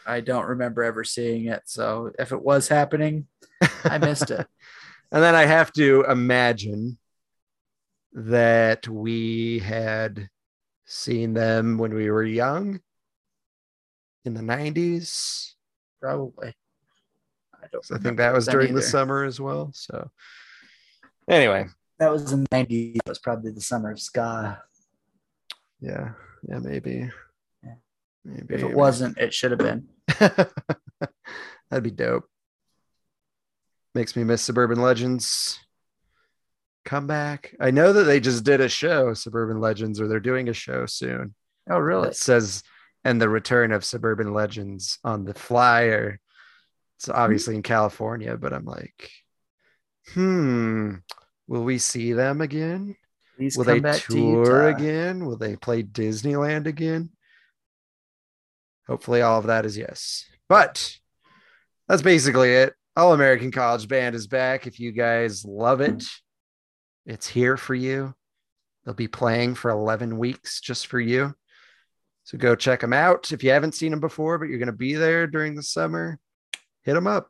I 0.06 0.20
don't 0.20 0.46
remember 0.46 0.84
ever 0.84 1.02
seeing 1.02 1.46
it. 1.46 1.62
So 1.64 2.12
if 2.18 2.32
it 2.32 2.42
was 2.42 2.68
happening, 2.68 3.26
I 3.84 3.98
missed 3.98 4.30
it. 4.30 4.46
And 5.12 5.22
then 5.22 5.36
I 5.36 5.46
have 5.46 5.72
to 5.74 6.04
imagine 6.08 6.98
that 8.12 8.88
we 8.88 9.60
had 9.60 10.28
seen 10.84 11.32
them 11.32 11.78
when 11.78 11.94
we 11.94 12.10
were 12.10 12.24
young 12.24 12.80
in 14.24 14.34
the 14.34 14.40
90s. 14.40 15.52
Probably. 16.02 16.54
I 17.54 17.66
don't. 17.70 17.86
I 17.94 17.98
think 17.98 18.16
that 18.16 18.34
was 18.34 18.48
during 18.48 18.74
the 18.74 18.82
summer 18.82 19.22
as 19.22 19.40
well. 19.40 19.70
So 19.74 20.10
anyway, 21.28 21.66
That 21.98 22.10
was 22.10 22.32
in 22.32 22.44
the 22.44 22.48
90s. 22.48 22.98
That 23.04 23.10
was 23.10 23.18
probably 23.18 23.52
the 23.52 23.60
summer 23.60 23.90
of 23.90 24.00
ska. 24.00 24.62
yeah, 25.80 26.10
yeah, 26.48 26.58
maybe. 26.58 27.10
Yeah. 27.64 27.74
Maybe 28.24 28.54
If 28.54 28.62
it 28.62 28.74
wasn't, 28.74 29.18
it 29.18 29.32
should 29.32 29.52
have 29.52 29.60
been. 29.60 29.88
That'd 31.70 31.82
be 31.82 31.90
dope. 31.90 32.24
Makes 33.94 34.14
me 34.14 34.24
miss 34.24 34.42
Suburban 34.42 34.80
Legends. 34.80 35.58
Come 36.84 37.06
back. 37.06 37.54
I 37.60 37.70
know 37.70 37.92
that 37.92 38.04
they 38.04 38.20
just 38.20 38.44
did 38.44 38.60
a 38.60 38.68
show, 38.68 39.14
Suburban 39.14 39.60
Legends, 39.60 40.00
or 40.00 40.06
they're 40.06 40.20
doing 40.20 40.48
a 40.48 40.52
show 40.52 40.86
soon. 40.86 41.34
Oh, 41.68 41.78
really? 41.78 42.08
It 42.08 42.16
says, 42.16 42.62
and 43.04 43.20
the 43.20 43.28
return 43.28 43.72
of 43.72 43.84
Suburban 43.84 44.32
Legends 44.32 44.98
on 45.02 45.24
the 45.24 45.34
flyer. 45.34 46.20
It's 46.98 47.08
obviously 47.08 47.56
in 47.56 47.62
California, 47.62 48.36
but 48.36 48.52
I'm 48.52 48.64
like, 48.64 49.10
hmm, 50.12 50.94
will 51.46 51.64
we 51.64 51.78
see 51.78 52.12
them 52.12 52.40
again? 52.40 52.96
Please 53.36 53.56
Will 53.56 53.64
they 53.64 53.80
back 53.80 54.00
to 54.02 54.12
tour 54.12 54.68
again? 54.68 55.26
Will 55.26 55.36
they 55.36 55.56
play 55.56 55.82
Disneyland 55.82 56.66
again? 56.66 57.10
Hopefully, 58.86 59.20
all 59.20 59.38
of 59.38 59.46
that 59.46 59.66
is 59.66 59.76
yes. 59.76 60.24
But 60.48 60.96
that's 61.88 62.02
basically 62.02 62.52
it. 62.52 62.74
All 62.96 63.12
American 63.12 63.50
College 63.50 63.88
Band 63.88 64.14
is 64.14 64.26
back. 64.26 64.66
If 64.66 64.80
you 64.80 64.92
guys 64.92 65.44
love 65.44 65.80
it, 65.80 66.04
it's 67.04 67.26
here 67.26 67.56
for 67.56 67.74
you. 67.74 68.14
They'll 68.84 68.94
be 68.94 69.08
playing 69.08 69.56
for 69.56 69.70
11 69.70 70.16
weeks 70.16 70.60
just 70.60 70.86
for 70.86 71.00
you. 71.00 71.34
So 72.24 72.38
go 72.38 72.54
check 72.54 72.80
them 72.80 72.92
out. 72.92 73.32
If 73.32 73.44
you 73.44 73.50
haven't 73.50 73.74
seen 73.74 73.90
them 73.90 74.00
before, 74.00 74.38
but 74.38 74.48
you're 74.48 74.58
going 74.58 74.66
to 74.66 74.72
be 74.72 74.94
there 74.94 75.26
during 75.26 75.54
the 75.54 75.62
summer, 75.62 76.18
hit 76.82 76.94
them 76.94 77.06
up. 77.06 77.28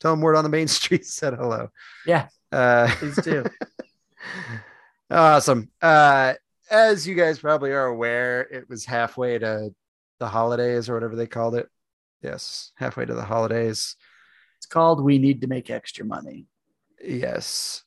Tell 0.00 0.12
them 0.12 0.20
word 0.20 0.36
on 0.36 0.44
the 0.44 0.50
main 0.50 0.68
street 0.68 1.06
said 1.06 1.34
hello. 1.34 1.68
Yeah, 2.06 2.28
Uh, 2.54 2.88
please 2.98 3.16
do. 3.16 3.44
awesome. 5.10 5.68
Uh, 5.82 6.34
as 6.70 7.06
you 7.06 7.16
guys 7.16 7.40
probably 7.40 7.72
are 7.72 7.86
aware, 7.86 8.42
it 8.42 8.68
was 8.68 8.84
halfway 8.84 9.38
to 9.38 9.74
the 10.20 10.28
holidays 10.28 10.88
or 10.88 10.94
whatever 10.94 11.16
they 11.16 11.26
called 11.26 11.56
it. 11.56 11.68
Yes, 12.22 12.72
halfway 12.76 13.06
to 13.06 13.14
the 13.14 13.24
holidays. 13.24 13.96
It's 14.58 14.66
called 14.66 15.02
We 15.02 15.18
Need 15.18 15.40
to 15.40 15.46
Make 15.48 15.68
Extra 15.68 16.04
Money. 16.04 16.46
Yes. 17.02 17.82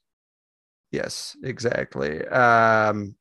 Yes, 0.92 1.36
exactly. 1.44 2.28
Um 2.28 3.16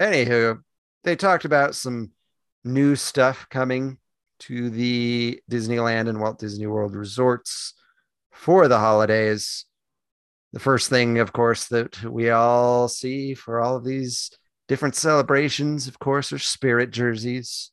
anywho, 0.00 0.62
they 1.04 1.14
talked 1.14 1.44
about 1.44 1.74
some 1.74 2.10
new 2.64 2.96
stuff 2.96 3.46
coming 3.50 3.98
to 4.40 4.70
the 4.70 5.40
Disneyland 5.50 6.08
and 6.08 6.20
Walt 6.20 6.38
Disney 6.38 6.66
World 6.66 6.96
resorts 6.96 7.74
for 8.32 8.66
the 8.66 8.78
holidays. 8.78 9.66
The 10.52 10.60
first 10.60 10.90
thing, 10.90 11.18
of 11.18 11.32
course, 11.32 11.68
that 11.68 12.02
we 12.02 12.30
all 12.30 12.88
see 12.88 13.34
for 13.34 13.60
all 13.60 13.76
of 13.76 13.84
these 13.84 14.30
different 14.68 14.94
celebrations, 14.94 15.86
of 15.88 15.98
course, 15.98 16.32
are 16.32 16.38
spirit 16.38 16.90
jerseys. 16.90 17.70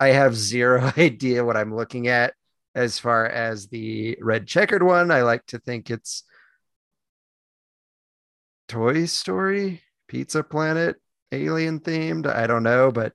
I 0.00 0.08
have 0.08 0.34
zero 0.34 0.92
idea 0.98 1.44
what 1.44 1.56
I'm 1.56 1.74
looking 1.74 2.08
at 2.08 2.34
as 2.74 2.98
far 2.98 3.26
as 3.26 3.68
the 3.68 4.18
red 4.20 4.46
checkered 4.46 4.82
one. 4.82 5.10
I 5.10 5.22
like 5.22 5.46
to 5.46 5.58
think 5.58 5.90
it's 5.90 6.24
Toy 8.68 9.06
Story, 9.06 9.82
Pizza 10.08 10.42
Planet, 10.42 10.96
alien 11.30 11.80
themed. 11.80 12.26
I 12.26 12.46
don't 12.46 12.62
know, 12.62 12.90
but 12.90 13.12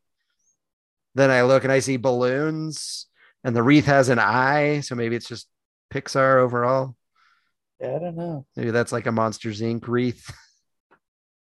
then 1.15 1.31
I 1.31 1.41
look 1.41 1.63
and 1.63 1.73
I 1.73 1.79
see 1.79 1.97
balloons 1.97 3.07
and 3.43 3.55
the 3.55 3.63
wreath 3.63 3.85
has 3.85 4.09
an 4.09 4.19
eye. 4.19 4.81
So 4.81 4.95
maybe 4.95 5.15
it's 5.15 5.27
just 5.27 5.47
Pixar 5.91 6.37
overall. 6.37 6.95
Yeah, 7.79 7.95
I 7.95 7.99
don't 7.99 8.15
know. 8.17 8.45
Maybe 8.55 8.71
that's 8.71 8.91
like 8.91 9.05
a 9.07 9.11
Monsters 9.11 9.61
Inc. 9.61 9.87
wreath. 9.87 10.29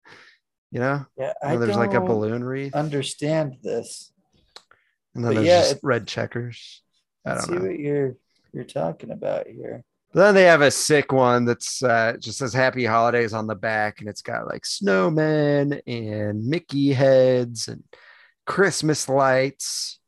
you 0.71 0.81
know, 0.81 1.07
Yeah, 1.17 1.33
I 1.43 1.53
and 1.55 1.62
there's 1.62 1.77
like 1.77 1.95
a 1.95 2.01
balloon 2.01 2.43
wreath, 2.43 2.75
understand 2.75 3.57
this. 3.62 4.12
and 5.15 5.25
then 5.25 5.31
but 5.31 5.35
there's 5.37 5.47
yeah, 5.47 5.61
just 5.71 5.79
red 5.83 6.07
checkers. 6.07 6.83
I 7.25 7.31
don't 7.35 7.43
see 7.43 7.53
know. 7.53 7.62
what 7.67 7.79
you're 7.79 8.17
you're 8.53 8.65
talking 8.65 9.11
about 9.11 9.47
here. 9.47 9.85
Then 10.15 10.35
they 10.35 10.45
have 10.45 10.62
a 10.62 10.71
sick 10.71 11.12
one 11.12 11.45
that's 11.45 11.83
uh, 11.83 12.17
just 12.19 12.39
says 12.39 12.55
Happy 12.55 12.85
Holidays 12.87 13.33
on 13.35 13.47
the 13.47 13.55
back, 13.55 14.01
and 14.01 14.09
it's 14.09 14.23
got 14.23 14.47
like 14.47 14.62
snowmen 14.62 15.81
and 15.87 16.47
Mickey 16.47 16.93
heads 16.93 17.69
and 17.69 17.83
Christmas 18.47 19.09
lights. 19.09 19.99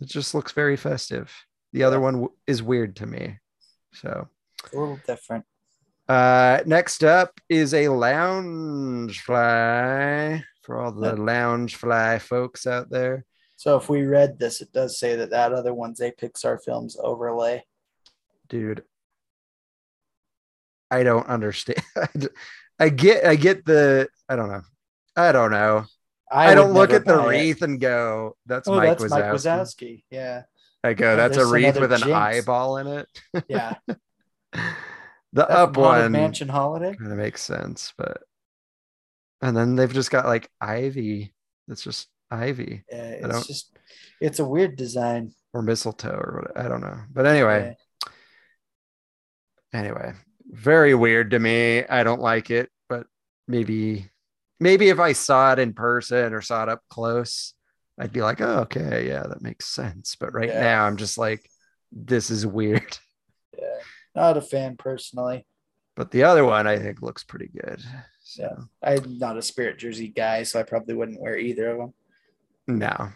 It 0.00 0.08
just 0.08 0.34
looks 0.34 0.52
very 0.52 0.76
festive. 0.76 1.32
The 1.72 1.84
other 1.84 2.00
one 2.00 2.14
w- 2.14 2.32
is 2.46 2.62
weird 2.62 2.96
to 2.96 3.06
me. 3.06 3.38
So, 3.94 4.28
a 4.72 4.78
little 4.78 4.98
different. 5.06 5.44
uh, 6.08 6.60
next 6.66 7.02
up 7.04 7.40
is 7.48 7.72
a 7.74 7.84
Loungefly 9.24 10.42
for 10.62 10.80
all 10.80 10.92
the 10.92 11.14
Loungefly 11.14 12.20
folks 12.20 12.66
out 12.66 12.90
there. 12.90 13.24
So 13.56 13.76
if 13.76 13.88
we 13.88 14.02
read 14.02 14.38
this, 14.38 14.60
it 14.60 14.72
does 14.72 14.98
say 14.98 15.16
that 15.16 15.30
that 15.30 15.52
other 15.52 15.72
one's 15.74 16.00
a 16.00 16.10
Pixar 16.10 16.58
Films 16.64 16.96
overlay. 17.00 17.62
dude 18.48 18.82
i 20.90 21.02
don't 21.02 21.26
understand 21.26 21.82
i 22.78 22.88
get 22.90 23.24
i 23.24 23.34
get 23.36 23.64
the 23.64 24.06
i 24.28 24.36
don't 24.36 24.48
know 24.50 24.60
i 25.16 25.32
don't 25.32 25.50
know 25.50 25.84
i, 26.30 26.48
would 26.50 26.54
don't 26.56 26.72
look 26.74 26.92
at 26.92 27.04
the 27.06 27.14
buy 27.16 27.24
it. 27.24 27.28
wreath 27.28 27.62
and 27.62 27.80
go 27.80 28.36
that's 28.46 28.68
Oh, 28.68 28.76
mike 28.76 28.98
that's 28.98 29.10
Mike 29.10 29.24
Wazowski. 29.24 29.32
Wazowski. 29.34 30.02
Yeah, 30.10 30.42
i 30.84 30.92
go 30.94 31.16
that's 31.16 31.38
a 31.38 31.46
wreath 31.46 31.80
with 31.80 31.90
an 31.92 32.00
Jinx. 32.00 32.12
eyeball 32.12 32.76
in 32.76 32.86
it 32.86 33.08
yeah. 33.48 33.74
The 35.34 35.42
That 35.46 35.50
up 35.50 35.76
one 35.76 36.12
Mansion 36.12 36.48
Holiday. 36.48 36.94
kind 36.94 37.12
of 37.12 37.18
makes 37.18 37.42
sense 37.42 37.92
but 37.98 38.22
and 39.42 39.54
then 39.56 39.76
they've 39.76 39.92
just 39.92 40.10
got 40.10 40.24
like 40.26 40.48
ivy 40.60 41.34
that's 41.68 41.82
just 41.82 42.08
ivy 42.30 42.84
Yeah, 42.90 43.02
it's 43.10 43.46
just 43.46 43.76
it's 44.20 44.38
a 44.38 44.44
weird 44.44 44.76
design. 44.76 45.32
or 45.52 45.60
mistletoe 45.62 46.08
or 46.24 46.42
what 46.54 46.64
i 46.64 46.68
don't 46.68 46.80
know 46.80 46.98
but 47.12 47.26
anyway 47.26 47.76
anyway 49.72 50.12
very 50.50 50.94
weird 50.94 51.30
to 51.32 51.38
me 51.38 51.84
i 51.86 52.02
don't 52.04 52.20
like 52.20 52.50
it 52.50 52.70
but 52.88 53.06
maybe 53.48 54.08
maybe 54.60 54.88
if 54.88 55.00
i 55.00 55.12
saw 55.12 55.52
it 55.52 55.58
in 55.58 55.72
person 55.72 56.32
or 56.32 56.40
saw 56.40 56.62
it 56.62 56.68
up 56.68 56.80
close 56.90 57.54
i'd 57.98 58.12
be 58.12 58.22
like 58.22 58.40
oh 58.40 58.60
okay 58.60 59.06
yeah 59.08 59.24
that 59.24 59.42
makes 59.42 59.66
sense 59.66 60.16
but 60.18 60.32
right 60.32 60.48
Yeah. 60.48 60.60
now 60.60 60.84
i'm 60.86 60.96
just 60.96 61.18
like 61.18 61.48
this 61.92 62.30
is 62.30 62.46
weird 62.46 62.82
Yeah, 62.82 62.88
yeah. 62.88 63.13
Not 64.14 64.36
a 64.36 64.40
fan 64.40 64.76
personally. 64.76 65.46
but 65.96 66.10
the 66.10 66.22
other 66.24 66.44
one 66.44 66.66
i 66.66 66.78
think 66.78 67.02
looks 67.02 67.24
pretty 67.24 67.48
good 67.48 67.80
so 68.22 68.42
Yeah. 68.42 68.90
I'm 68.96 69.18
not 69.18 69.36
a 69.36 69.42
Spirit 69.42 69.78
jersey 69.78 70.08
guy, 70.08 70.42
so 70.44 70.58
I 70.58 70.62
probably 70.62 70.94
wouldn't 70.94 71.20
wear 71.20 71.36
either 71.38 71.70
of 71.70 71.78
them. 71.78 71.94
no 72.66 73.12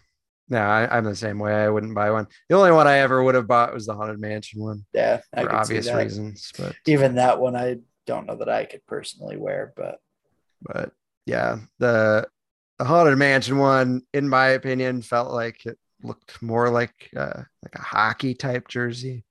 no 0.51 0.59
I, 0.61 0.97
i'm 0.97 1.05
the 1.05 1.15
same 1.17 1.39
way 1.39 1.53
i 1.55 1.69
wouldn't 1.69 1.95
buy 1.95 2.11
one 2.11 2.27
the 2.49 2.57
only 2.57 2.73
one 2.73 2.87
i 2.87 2.99
ever 2.99 3.23
would 3.23 3.35
have 3.35 3.47
bought 3.47 3.75
was 3.75 3.87
the 3.87 3.95
haunted 3.95 4.21
mansion 4.21 4.61
one 4.63 4.85
Yeah, 4.93 5.21
I 5.35 5.43
for 5.45 5.55
obvious 5.55 5.93
reasons 5.93 6.53
but 6.59 6.75
Even 6.87 7.17
that 7.17 7.39
one, 7.41 7.57
I 7.57 7.79
don't 8.07 8.27
know 8.27 8.37
that 8.37 8.49
I 8.49 8.65
could 8.65 8.85
personally 8.87 9.37
wear, 9.37 9.73
but 9.77 9.97
but 10.63 10.93
yeah, 11.27 11.59
the 11.79 12.27
the 12.79 12.85
haunted 12.85 13.19
mansion 13.19 13.59
one, 13.59 14.03
in 14.15 14.29
my 14.29 14.49
opinion, 14.49 15.03
felt 15.03 15.31
like 15.33 15.67
it 15.67 15.77
looked 16.03 16.41
more 16.41 16.71
like 16.71 17.11
uh, 17.17 17.43
like 17.63 17.75
a 17.75 17.83
hockey 17.83 18.35
type 18.35 18.67
jersey. 18.69 19.25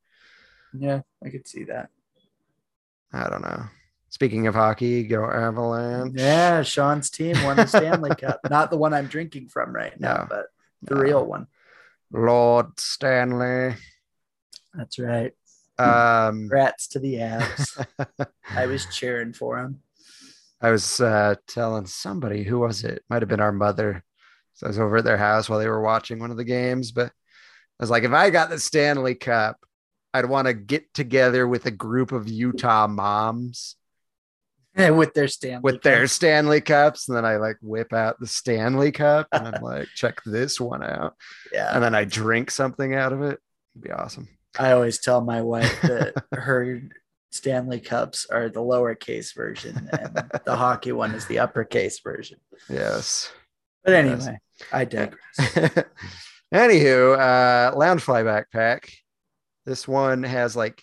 Yeah, 0.77 1.01
I 1.23 1.29
could 1.29 1.47
see 1.47 1.63
that. 1.65 1.89
I 3.13 3.29
don't 3.29 3.41
know. 3.41 3.63
Speaking 4.09 4.47
of 4.47 4.55
hockey, 4.55 5.03
go 5.03 5.25
Avalanche. 5.29 6.13
Yeah, 6.15 6.61
Sean's 6.63 7.09
team 7.09 7.41
won 7.43 7.57
the 7.57 7.67
Stanley 7.67 8.15
Cup. 8.17 8.39
Not 8.49 8.71
the 8.71 8.77
one 8.77 8.93
I'm 8.93 9.07
drinking 9.07 9.49
from 9.49 9.73
right 9.73 9.97
now, 9.99 10.13
No. 10.15 10.25
but 10.29 10.45
the 10.83 10.95
No. 10.95 11.01
real 11.01 11.25
one. 11.25 11.47
Lord 12.11 12.79
Stanley. 12.79 13.75
That's 14.73 14.97
right. 14.99 15.33
Um, 15.79 16.47
Rats 16.49 16.87
to 16.89 16.99
the 16.99 17.15
Avs. 17.15 17.85
I 18.49 18.65
was 18.65 18.85
cheering 18.87 19.33
for 19.33 19.57
him. 19.59 19.81
I 20.61 20.71
was 20.71 20.99
uh, 20.99 21.35
telling 21.47 21.85
somebody 21.85 22.43
who 22.43 22.59
was 22.59 22.83
it? 22.83 23.03
Might 23.09 23.21
have 23.21 23.29
been 23.29 23.39
our 23.41 23.51
mother. 23.51 24.03
So 24.55 24.65
I 24.65 24.69
was 24.69 24.79
over 24.79 24.97
at 24.97 25.03
their 25.03 25.17
house 25.17 25.47
while 25.49 25.59
they 25.59 25.67
were 25.69 25.81
watching 25.81 26.17
one 26.19 26.31
of 26.31 26.37
the 26.37 26.43
games, 26.43 26.91
but 26.91 27.07
I 27.07 27.83
was 27.83 27.91
like, 27.91 28.03
if 28.03 28.11
I 28.11 28.31
got 28.31 28.49
the 28.49 28.57
Stanley 28.59 29.13
Cup, 29.13 29.57
I'd 30.13 30.25
want 30.25 30.47
to 30.47 30.53
get 30.53 30.93
together 30.93 31.47
with 31.47 31.65
a 31.65 31.71
group 31.71 32.11
of 32.11 32.27
Utah 32.29 32.87
moms 32.87 33.75
with 34.77 35.13
their 35.13 35.27
Stanley 35.27 35.61
with 35.61 35.81
their 35.81 36.07
Stanley 36.07 36.61
Cups, 36.61 37.07
and 37.07 37.17
then 37.17 37.25
I 37.25 37.37
like 37.37 37.57
whip 37.61 37.93
out 37.93 38.19
the 38.19 38.27
Stanley 38.27 38.91
Cup, 38.91 39.27
and 39.31 39.47
I'm 39.47 39.61
like, 39.63 39.87
check 39.95 40.21
this 40.25 40.59
one 40.59 40.83
out, 40.83 41.15
Yeah. 41.51 41.71
and 41.73 41.83
then 41.83 41.95
I 41.95 42.03
drink 42.05 42.51
something 42.51 42.93
out 42.95 43.13
of 43.13 43.21
it. 43.21 43.39
It'd 43.75 43.83
be 43.83 43.91
awesome. 43.91 44.27
I 44.59 44.71
always 44.71 44.99
tell 44.99 45.21
my 45.21 45.41
wife 45.41 45.81
that 45.83 46.13
her 46.33 46.81
Stanley 47.31 47.79
Cups 47.79 48.25
are 48.31 48.49
the 48.49 48.61
lowercase 48.61 49.35
version 49.35 49.89
and 49.99 50.15
the 50.45 50.55
hockey 50.55 50.91
one 50.93 51.11
is 51.13 51.25
the 51.27 51.39
uppercase 51.39 51.99
version. 51.99 52.39
Yes. 52.69 53.31
But 53.83 53.91
Yes. 53.91 54.25
anyway, 54.27 54.39
I 54.71 54.85
digress. 54.85 55.85
Anywho, 56.53 57.17
uh, 57.19 57.75
Loungefly 57.75 58.23
backpack. 58.23 58.89
This 59.67 59.85
one 59.85 60.23
has 60.23 60.55
like 60.55 60.81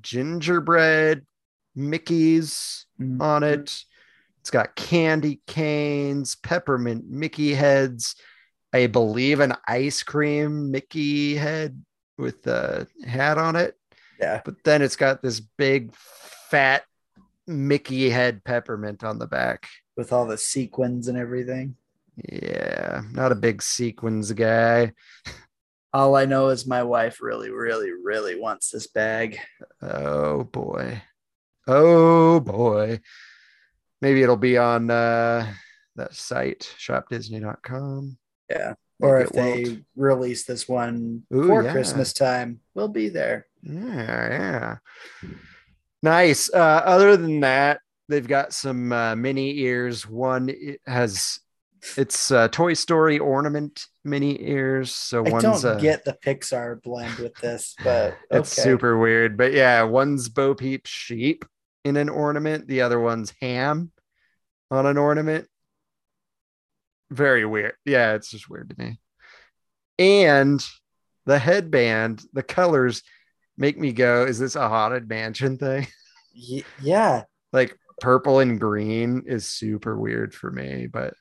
gingerbread 0.00 1.26
Mickeys 1.76 2.84
Mm. 3.00 3.20
on 3.20 3.42
it. 3.42 3.82
It's 4.40 4.50
got 4.50 4.76
candy 4.76 5.40
canes, 5.48 6.36
peppermint 6.36 7.10
Mickey 7.10 7.52
heads, 7.54 8.14
I 8.72 8.86
believe 8.86 9.40
an 9.40 9.54
ice 9.66 10.04
cream 10.04 10.70
Mickey 10.70 11.34
head 11.34 11.82
with 12.16 12.46
a 12.46 12.86
hat 13.04 13.38
on 13.38 13.56
it. 13.56 13.76
Yeah. 14.20 14.40
But 14.44 14.62
then 14.62 14.80
it's 14.80 14.94
got 14.94 15.20
this 15.20 15.40
big 15.40 15.92
fat 15.96 16.84
Mickey 17.48 18.08
head 18.08 18.44
peppermint 18.44 19.02
on 19.02 19.18
the 19.18 19.26
back. 19.26 19.66
With 19.96 20.12
all 20.12 20.26
the 20.26 20.38
sequins 20.38 21.08
and 21.08 21.18
everything. 21.18 21.74
Yeah, 22.30 23.02
not 23.10 23.32
a 23.32 23.36
big 23.36 23.60
sequins 23.62 24.30
guy. 24.30 24.92
All 25.94 26.16
I 26.16 26.24
know 26.24 26.48
is 26.48 26.66
my 26.66 26.82
wife 26.82 27.22
really, 27.22 27.50
really, 27.50 27.92
really 27.92 28.36
wants 28.36 28.68
this 28.68 28.88
bag. 28.88 29.38
Oh 29.80 30.42
boy. 30.42 31.00
Oh 31.68 32.40
boy. 32.40 32.98
Maybe 34.02 34.20
it'll 34.20 34.36
be 34.36 34.58
on 34.58 34.90
uh 34.90 35.46
that 35.94 36.12
site, 36.14 36.68
shopdisney.com. 36.80 38.18
Yeah. 38.50 38.74
Or 38.98 39.20
if 39.20 39.30
they 39.30 39.84
release 39.94 40.44
this 40.44 40.68
one 40.68 41.22
Ooh, 41.32 41.46
for 41.46 41.62
yeah. 41.62 41.70
Christmas 41.70 42.12
time, 42.12 42.58
we'll 42.74 42.88
be 42.88 43.08
there. 43.08 43.46
Yeah, 43.62 43.78
yeah. 44.28 44.76
Nice. 46.02 46.52
Uh 46.52 46.82
other 46.84 47.16
than 47.16 47.38
that, 47.40 47.78
they've 48.08 48.26
got 48.26 48.52
some 48.52 48.90
uh, 48.90 49.14
mini 49.14 49.60
ears. 49.60 50.08
One 50.08 50.48
it 50.48 50.80
has 50.88 51.38
it's 51.96 52.32
uh, 52.32 52.48
Toy 52.48 52.74
Story 52.74 53.20
ornament 53.20 53.86
mini 54.04 54.40
ears. 54.42 54.94
So 54.94 55.24
I 55.26 55.30
one's 55.30 55.62
don't 55.62 55.64
uh, 55.64 55.78
get 55.78 56.04
the 56.04 56.16
Pixar 56.24 56.82
blend 56.82 57.16
with 57.16 57.34
this, 57.36 57.74
but 57.82 58.16
It's 58.30 58.50
super 58.50 58.98
weird, 58.98 59.36
but 59.36 59.52
yeah, 59.52 59.82
one's 59.82 60.28
Bo 60.28 60.54
Peep 60.54 60.86
sheep 60.86 61.44
in 61.84 61.96
an 61.96 62.08
ornament, 62.08 62.66
the 62.66 62.82
other 62.82 63.00
one's 63.00 63.32
Hamm 63.40 63.90
on 64.70 64.86
an 64.86 64.96
ornament. 64.98 65.46
Very 67.10 67.44
weird. 67.44 67.74
Yeah, 67.84 68.14
it's 68.14 68.30
just 68.30 68.48
weird 68.48 68.70
to 68.70 68.82
me. 68.82 68.98
And 69.98 70.64
the 71.26 71.38
headband, 71.38 72.22
the 72.32 72.42
colors 72.42 73.02
make 73.56 73.78
me 73.78 73.92
go, 73.92 74.24
is 74.24 74.38
this 74.38 74.56
a 74.56 74.68
haunted 74.68 75.08
mansion 75.08 75.58
thing? 75.58 75.86
Yeah. 76.82 77.22
like 77.52 77.78
purple 78.00 78.40
and 78.40 78.58
green 78.58 79.22
is 79.26 79.46
super 79.46 79.96
weird 79.96 80.34
for 80.34 80.50
me, 80.50 80.88
but 80.88 81.14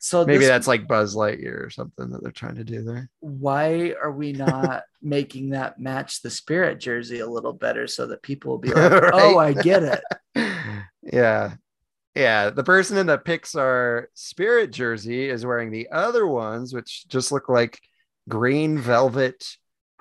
So 0.00 0.24
maybe 0.24 0.38
this- 0.38 0.48
that's 0.48 0.68
like 0.68 0.86
Buzz 0.86 1.16
Lightyear 1.16 1.66
or 1.66 1.70
something 1.70 2.10
that 2.10 2.22
they're 2.22 2.30
trying 2.30 2.54
to 2.56 2.64
do 2.64 2.82
there. 2.82 3.10
why 3.20 3.94
are 4.02 4.12
we 4.12 4.32
not 4.46 4.84
making 5.02 5.50
that 5.50 5.78
match 5.80 6.22
the 6.22 6.30
spirit 6.30 6.78
jersey 6.80 7.18
a 7.20 7.26
little 7.26 7.52
better 7.52 7.86
so 7.86 8.06
that 8.06 8.22
people 8.22 8.50
will 8.52 8.58
be 8.58 8.68
like, 8.72 8.92
oh, 9.12 9.38
I 9.38 9.52
get 9.52 9.82
it. 9.82 10.00
yeah. 11.02 11.54
Yeah. 12.14 12.50
The 12.50 12.64
person 12.64 12.96
in 12.96 13.06
the 13.06 13.18
Pixar 13.18 14.06
spirit 14.14 14.70
jersey 14.72 15.28
is 15.28 15.44
wearing 15.46 15.70
the 15.70 15.88
other 15.90 16.26
ones, 16.26 16.72
which 16.74 17.06
just 17.08 17.30
look 17.32 17.48
like 17.48 17.78
green 18.28 18.78
velvet 18.78 19.44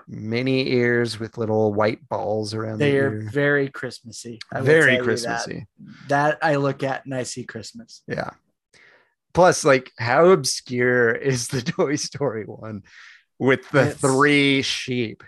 mini 0.07 0.69
ears 0.71 1.19
with 1.19 1.37
little 1.37 1.73
white 1.73 2.07
balls 2.07 2.53
around 2.53 2.77
They 2.79 2.91
the 2.91 2.97
are 2.99 3.13
ear. 3.21 3.29
very 3.31 3.69
Christmassy. 3.69 4.39
I 4.53 4.61
Very 4.61 4.93
you 4.93 4.97
that. 4.99 5.03
Christmassy. 5.03 5.67
That. 6.07 6.37
I 6.41 6.55
look 6.55 6.81
at 6.83 7.05
and 7.05 7.13
I 7.13 7.23
see 7.23 7.43
Christmas. 7.43 8.03
Yeah. 8.07 8.29
Plus, 9.37 9.63
like, 9.63 9.91
how 9.99 10.29
obscure 10.29 11.11
is 11.31 11.49
the 11.49 11.61
Toy 11.61 11.95
Story 11.95 12.45
one 12.45 12.81
with 13.37 13.69
the 13.69 13.81
It's- 13.91 13.97
three 14.01 14.63
sheep? 14.63 15.23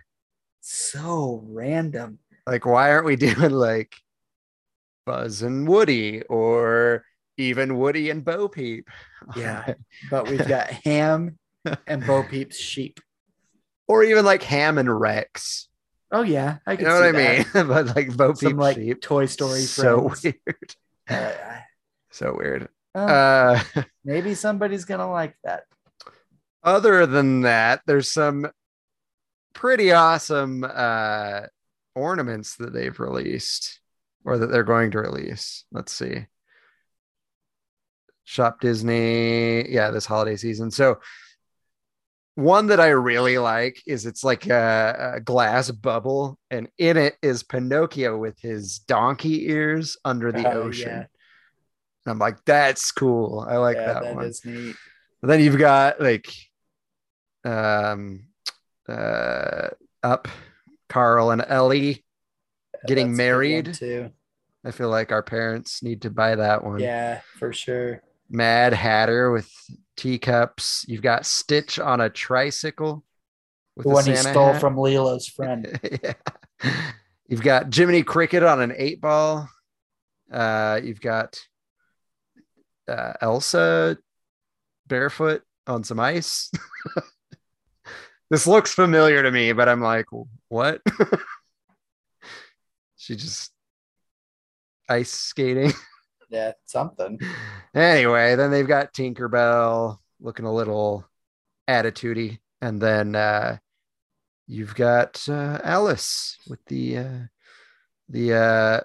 So 0.61 1.43
random. 1.45 2.17
Like, 2.47 2.65
why 2.65 2.89
aren't 2.91 3.05
we 3.05 3.15
doing 3.27 3.51
like 3.51 3.93
Buzz 5.05 5.43
and 5.43 5.67
Woody 5.67 6.23
or 6.23 7.03
even 7.37 7.77
Woody 7.77 8.09
and 8.09 8.25
Bo 8.25 8.47
Peep? 8.47 8.89
Yeah. 9.35 9.75
But 10.09 10.27
we've 10.27 10.47
got 10.47 10.71
Hamm 10.71 11.37
and 11.85 12.03
Bo 12.03 12.23
Peep's 12.23 12.57
sheep. 12.57 12.99
or 13.87 14.03
even 14.03 14.25
like 14.25 14.41
Hamm 14.41 14.79
and 14.79 14.99
Rex. 14.99 15.67
Oh 16.11 16.23
yeah, 16.23 16.57
I 16.65 16.71
You 16.73 16.85
know 16.85 16.95
what 16.95 17.03
I 17.03 17.11
that. 17.11 17.53
mean? 17.53 17.67
but 17.67 17.95
like 17.95 18.17
Bo 18.17 18.33
Some 18.33 18.53
Peep 18.53 18.57
like 18.57 18.77
sheep. 18.77 19.01
Toy 19.01 19.27
Story 19.27 19.61
so 19.61 20.09
friends. 20.09 20.23
weird. 20.23 20.75
Uh, 21.07 21.59
So 22.09 22.35
weird. 22.35 22.69
Uh, 22.95 23.59
Uh, 23.75 23.83
maybe 24.03 24.33
somebody's 24.35 24.85
gonna 24.85 25.09
like 25.09 25.35
that. 25.43 25.63
other 26.63 27.05
than 27.05 27.41
that, 27.41 27.81
there's 27.85 28.11
some 28.11 28.47
pretty 29.53 29.91
awesome 29.91 30.63
uh, 30.63 31.41
ornaments 31.95 32.55
that 32.57 32.73
they've 32.73 32.99
released 32.99 33.79
or 34.25 34.37
that 34.37 34.47
they're 34.47 34.63
going 34.63 34.91
to 34.91 34.99
release. 34.99 35.65
Let's 35.71 35.91
see. 35.93 36.27
Shop 38.23 38.59
Disney, 38.61 39.69
yeah, 39.71 39.89
this 39.91 40.05
holiday 40.05 40.35
season. 40.35 40.69
So, 40.69 40.99
one 42.35 42.67
that 42.67 42.79
I 42.79 42.89
really 42.89 43.37
like 43.37 43.81
is 43.87 44.05
it's 44.05 44.23
like 44.23 44.47
a, 44.47 45.13
a 45.15 45.19
glass 45.19 45.71
bubble, 45.71 46.37
and 46.51 46.69
in 46.77 46.95
it 46.95 47.15
is 47.21 47.43
Pinocchio 47.43 48.17
with 48.17 48.39
his 48.39 48.79
donkey 48.79 49.49
ears 49.49 49.97
under 50.05 50.31
the 50.31 50.47
Oh, 50.47 50.61
ocean. 50.63 51.07
And 52.09 52.15
I'm 52.15 52.19
like, 52.19 52.43
that's 52.43 52.91
cool. 52.91 53.45
I 53.47 53.57
like 53.57 53.77
yeah, 53.77 53.93
that, 53.93 54.03
that 54.03 54.15
one. 54.15 54.25
is 54.25 54.43
neat. 54.43 54.75
But 55.21 55.27
then 55.27 55.41
you've 55.41 55.59
got 55.59 56.01
like 56.01 56.33
um 57.45 58.23
uh 58.87 59.67
up 60.01 60.27
Carl 60.89 61.29
and 61.29 61.45
Ellie 61.47 62.03
getting 62.87 63.11
That's 63.15 63.19
a 63.19 63.21
good 63.21 63.27
one, 63.35 63.37
married. 63.37 63.73
too. 63.75 64.09
I 64.65 64.71
feel 64.71 64.89
like 64.89 65.11
our 65.11 65.21
parents 65.21 65.83
need 65.83 66.01
to 66.01 66.09
buy 66.09 66.35
that 66.35 66.63
one. 66.63 66.79
Yeah, 66.79 67.21
for 67.37 67.53
sure. 67.53 68.01
Mad 68.27 68.73
Hatter 68.73 69.29
with 69.31 69.51
teacups. 69.95 70.85
You've 70.87 71.03
got 71.03 71.27
Stitch 71.27 71.77
on 71.77 72.01
a 72.01 72.09
tricycle 72.09 73.03
with 73.75 73.83
The 73.83 73.89
one 73.89 74.05
he 74.05 74.15
stole 74.15 74.53
hat. 74.53 74.61
from 74.61 74.77
Lilo's 74.77 75.27
friend. 75.35 75.79
yeah. 76.03 76.13
You've 77.27 77.43
got 77.43 77.71
Jiminy 77.73 78.01
Cricket 78.01 78.41
on 78.41 78.61
an 78.61 78.73
eight 78.75 78.99
ball. 78.99 79.47
Uh, 80.31 80.79
you've 80.83 81.01
got 81.01 81.39
uh, 82.89 83.13
Elsa 83.21 83.97
barefoot 84.87 85.43
on 85.67 85.83
some 85.83 85.99
ice. 85.99 86.51
this 88.29 88.47
looks 88.47 88.73
familiar 88.73 89.23
to 89.23 89.31
me, 89.31 89.53
but 89.53 89.69
I'm 89.69 89.81
like, 89.81 90.07
what? 90.49 90.81
she 92.97 93.15
just 93.15 93.51
ice 94.89 95.11
skating. 95.11 95.71
Yeah, 96.31 96.51
something. 96.65 97.19
anyway, 97.73 98.35
then 98.35 98.51
they've 98.51 98.67
got 98.67 98.93
Tinkerbell 98.93 99.97
looking 100.19 100.45
a 100.45 100.53
little 100.53 101.03
attitudey, 101.67 102.37
and 102.61 102.79
then 102.79 103.15
uh, 103.15 103.57
you've 104.45 104.75
got 104.75 105.27
uh, 105.27 105.59
Alice 105.63 106.37
with 106.47 106.63
the 106.65 106.97
uh, 106.99 107.19
the 108.09 108.33
uh, 108.35 108.79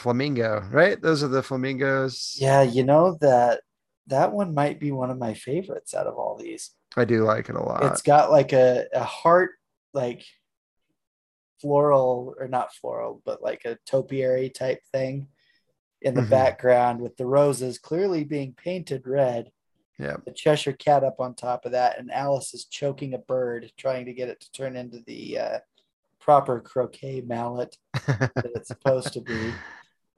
flamingo, 0.00 0.60
right? 0.70 1.00
Those 1.00 1.22
are 1.22 1.28
the 1.28 1.42
flamingos. 1.42 2.36
Yeah, 2.38 2.62
you 2.62 2.82
know 2.84 3.16
that 3.20 3.60
that 4.08 4.32
one 4.32 4.54
might 4.54 4.80
be 4.80 4.90
one 4.92 5.10
of 5.10 5.18
my 5.18 5.34
favorites 5.34 5.94
out 5.94 6.06
of 6.06 6.14
all 6.16 6.36
these. 6.36 6.70
I 6.96 7.04
do 7.04 7.22
like 7.22 7.48
it 7.48 7.54
a 7.54 7.62
lot. 7.62 7.84
it's 7.84 8.02
got 8.02 8.30
like 8.32 8.52
a, 8.52 8.86
a 8.92 9.04
heart 9.04 9.50
like 9.94 10.24
floral 11.60 12.34
or 12.38 12.48
not 12.48 12.74
floral, 12.74 13.22
but 13.24 13.42
like 13.42 13.64
a 13.64 13.78
topiary 13.86 14.50
type 14.50 14.80
thing 14.92 15.28
in 16.02 16.14
the 16.14 16.22
Mhm. 16.22 16.30
background 16.30 17.00
with 17.00 17.16
the 17.16 17.26
roses 17.26 17.78
clearly 17.78 18.24
being 18.24 18.54
painted 18.54 19.06
red. 19.06 19.52
Yeah. 19.98 20.16
The 20.24 20.32
Cheshire 20.32 20.72
cat 20.72 21.04
up 21.04 21.20
on 21.20 21.34
top 21.34 21.66
of 21.66 21.72
that, 21.72 21.98
and 21.98 22.10
Alice 22.10 22.54
is 22.54 22.64
choking 22.64 23.12
a 23.12 23.18
bird, 23.18 23.70
trying 23.76 24.06
to 24.06 24.14
get 24.14 24.30
it 24.30 24.40
to 24.40 24.50
turn 24.52 24.74
into 24.74 25.00
the 25.06 25.38
uh, 25.38 25.58
proper 26.18 26.58
croquet 26.60 27.20
mallet 27.20 27.76
that 28.06 28.32
it's 28.54 28.68
supposed 28.68 29.12
to 29.12 29.20
be. 29.20 29.52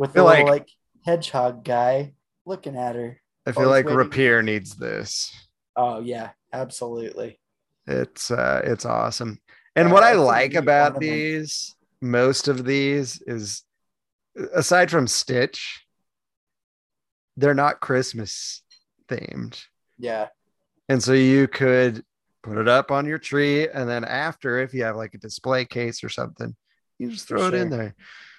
With 0.03 0.11
the 0.11 0.15
feel 0.21 0.25
little, 0.27 0.45
like- 0.47 0.61
like 0.61 0.69
hedgehog 1.05 1.65
guy 1.65 2.15
looking 2.45 2.77
at 2.77 2.95
her. 2.97 3.21
I 3.47 3.53
feel 3.53 3.69
like 3.69 3.87
waiting. 3.87 3.99
Rapier 3.99 4.43
needs 4.43 4.77
this. 4.77 5.33
Oh 5.77 6.01
yeah, 6.01 6.31
absolutely. 6.53 7.41
It's 7.87 8.31
uh 8.31 8.61
it's 8.65 8.85
awesome. 8.85 9.39
And 9.75 9.89
Yeah, 9.89 9.95
what 9.95 10.03
I 10.05 10.13
like 10.13 10.55
about 10.55 11.01
these, 11.01 11.75
most 12.01 12.47
of 12.49 12.65
these 12.65 13.21
is 13.27 13.63
aside 14.55 14.91
from 14.91 15.07
Stitch, 15.07 15.85
they're 17.37 17.55
not 17.55 17.81
Christmas 17.81 18.63
themed. 19.09 19.61
Yeah. 19.99 20.29
And 20.89 21.03
so 21.03 21.13
you 21.13 21.49
could 21.49 22.05
put 22.43 22.59
it 22.59 22.69
up 22.69 22.91
on 22.91 23.07
your 23.07 23.19
tree 23.19 23.69
and 23.69 23.89
then 23.89 24.05
after 24.05 24.59
if 24.59 24.75
you 24.75 24.85
have 24.85 24.97
like 24.97 25.15
a 25.15 25.19
display 25.19 25.65
case 25.65 26.05
or 26.05 26.09
something, 26.09 26.55
you 26.99 27.11
just 27.11 27.27
throw 27.29 27.47
it 27.47 27.55
in 27.55 27.71
there. 27.71 27.95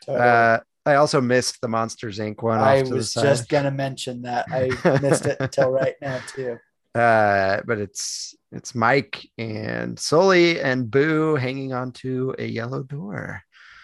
Totally. 0.05 0.25
Uh 0.27 0.59
I 0.85 0.95
also 0.95 1.21
missed 1.21 1.61
the 1.61 1.67
Monsters 1.69 2.19
Inc. 2.19 2.43
one. 2.43 2.59
I 2.59 2.81
was 2.83 3.13
just 3.13 3.47
gonna 3.49 3.71
mention 3.71 4.23
that. 4.23 4.47
I 4.51 4.69
missed 5.01 5.25
it 5.25 5.37
until 5.39 5.71
right 5.71 5.95
now 6.01 6.19
too. 6.27 6.57
uh 6.95 7.61
but 7.65 7.79
it's 7.79 8.35
it's 8.51 8.75
mike 8.75 9.25
and 9.39 9.97
sully 9.97 10.59
and 10.61 10.91
boo 10.91 11.35
hanging 11.35 11.73
onto 11.73 12.33
a 12.37 12.45
yellow 12.45 12.83
door 12.83 13.41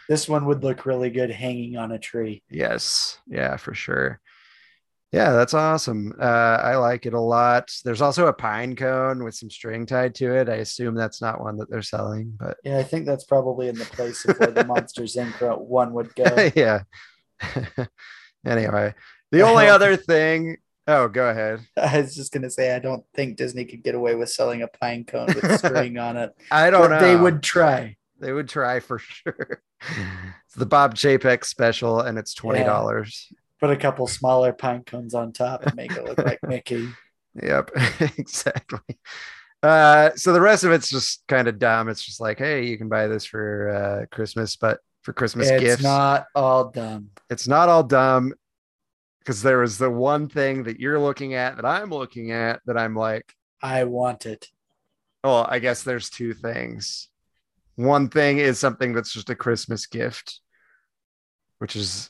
This 0.08 0.30
one 0.30 0.45
would 0.45 0.64
look 0.64 0.86
really 0.86 1.10
good 1.10 1.32
hanging 1.32 1.76
on 1.78 1.91
a 1.91 1.97
tree. 2.00 2.43
yes 2.52 3.18
yeah 3.28 3.58
for 3.58 3.74
sure 3.74 4.20
yeah 5.12 5.32
that's 5.32 5.53
awesome 5.55 6.14
uh 6.20 6.24
i 6.64 6.76
like 6.76 7.05
it 7.05 7.14
a 7.14 7.20
lot 7.20 7.72
there's 7.84 8.01
also 8.01 8.28
a 8.28 8.34
pine 8.34 8.76
cone 8.76 9.24
with 9.24 9.34
some 9.34 9.49
string 9.49 9.86
tied 9.86 10.14
to 10.14 10.36
it 10.36 10.47
i 10.49 10.55
assume 10.55 10.93
that's 10.93 11.22
not 11.22 11.41
one 11.41 11.57
that 11.57 11.70
they're 11.70 11.82
selling 11.82 12.32
but 12.39 12.57
Yeah, 12.64 12.78
I 12.78 12.84
think 12.84 13.05
that's 13.07 13.24
probably 13.24 13.70
in 13.70 13.76
the 13.76 13.86
place 13.86 14.24
of 14.26 14.38
where 14.39 14.51
the 14.51 14.64
Monsters 14.66 15.16
Inc. 15.16 15.57
one 15.60 15.93
would 15.93 16.14
go. 16.16 16.26
yeah 16.55 16.84
anyway 18.45 18.93
the 19.32 19.41
only 19.41 19.68
other 19.68 19.95
thing 19.95 20.57
oh 20.88 21.07
go 21.07 21.30
ahead 21.30 21.60
I 21.78 22.01
was 22.01 22.16
just 22.16 22.32
gonna 22.32 22.49
say 22.49 22.76
I 22.76 22.80
don't 22.80 23.03
think 23.16 23.38
Disney 23.38 23.66
could 23.66 23.84
get 23.84 23.95
away 23.95 24.16
with 24.16 24.30
selling 24.30 24.62
a 24.62 24.68
pine 24.68 25.05
cone 25.05 25.28
with 25.28 25.57
string 25.60 25.97
on 25.97 26.18
it. 26.18 26.34
i 26.51 26.70
don't 26.70 26.89
But 26.89 26.99
know 26.99 27.07
they 27.07 27.16
would 27.16 27.41
try. 27.43 27.95
They 28.22 28.34
would 28.34 28.49
try 28.49 28.82
for 28.82 28.99
sure. 28.99 29.62
it's 29.82 30.55
the 30.57 30.66
Bob 30.66 30.95
Chapek 30.95 31.45
special, 31.45 32.01
and 32.01 32.18
it's 32.18 32.34
twenty 32.34 32.64
dollars. 32.66 33.32
Put 33.60 33.72
a 33.72 33.78
couple 33.78 34.07
smaller 34.07 34.53
pine 34.53 34.84
cones 34.84 35.14
on 35.14 35.34
top 35.34 35.66
and 35.66 35.76
make 35.76 35.91
it 35.91 36.05
look 36.05 36.18
like 36.18 36.39
Mickey. 36.47 36.89
Yep, 37.41 37.72
exactly. 38.18 38.97
Uh, 39.62 40.12
so 40.16 40.32
the 40.32 40.41
rest 40.41 40.64
of 40.64 40.72
it's 40.72 40.89
just 40.89 41.24
kind 41.28 41.47
of 41.47 41.60
dumb. 41.60 41.89
It's 41.89 42.03
just 42.03 42.22
like, 42.22 42.38
hey, 42.38 42.66
you 42.66 42.78
can 42.78 42.88
buy 42.88 43.07
this 43.07 43.26
for 43.26 43.70
uh, 43.70 44.16
Christmas, 44.16 44.55
but 44.55 44.80
for 45.03 45.14
Christmas 45.14 45.49
it's 45.49 45.62
gifts, 45.62 45.74
it's 45.76 45.84
not 45.84 46.26
all 46.36 46.70
dumb. 46.70 47.10
it's 47.30 47.47
not 47.47 47.70
all 47.70 47.84
dumb. 47.84 48.34
Because 49.20 49.41
there 49.43 49.60
was 49.60 49.78
the 49.78 49.89
one 49.89 50.28
thing 50.28 50.64
that 50.64 50.80
you're 50.80 50.99
looking 50.99 51.34
at 51.34 51.57
that 51.57 51.66
I'm 51.66 51.89
looking 51.89 52.32
at 52.32 52.62
that 52.66 52.78
I'm 52.78 52.95
like, 52.95 53.36
I 53.62 53.84
want 53.84 54.26
it. 54.26 54.47
Well, 55.24 55.45
I 55.47 55.60
guess 55.60 55.84
there's 55.84 56.10
two 56.10 56.34
things. 56.34 57.10
One 57.76 58.10
thing 58.10 58.39
is 58.39 58.57
something 58.60 58.93
that's 58.93 59.14
just 59.14 59.30
a 59.30 59.36
Christmas 59.36 59.86
gift, 59.86 60.39
which 61.60 61.76
is 61.76 62.10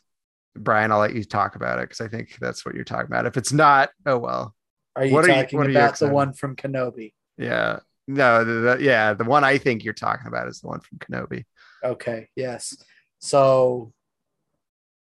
Brian, 0.59 0.91
I'll 0.91 0.99
let 0.99 1.15
you 1.15 1.23
talk 1.23 1.55
about 1.55 1.79
it 1.79 1.83
because 1.89 2.01
I 2.01 2.07
think 2.07 2.37
that's 2.39 2.65
what 2.65 2.75
you're 2.75 2.83
talking 2.83 3.07
about. 3.07 3.25
If 3.25 3.37
it's 3.37 3.53
not, 3.53 3.89
oh 4.05 4.17
well. 4.17 4.55
Are 4.95 5.05
you 5.05 5.13
What 5.13 5.25
talking 5.27 5.59
are 5.59 5.69
you 5.69 5.77
about 5.77 5.97
the 5.97 6.09
one 6.09 6.33
from 6.33 6.55
Kenobi? 6.55 7.13
Yeah. 7.37 7.79
No, 8.07 8.43
the, 8.43 8.53
the- 8.53 8.83
yeah, 8.83 9.13
the 9.13 9.23
one 9.23 9.43
I 9.43 9.57
think 9.57 9.83
you're 9.83 9.93
talking 9.93 10.27
about 10.27 10.47
is 10.47 10.61
the 10.61 10.67
one 10.67 10.79
from 10.81 10.97
Kenobi. 10.97 11.45
Okay, 11.83 12.27
yes. 12.35 12.75
So 13.19 13.93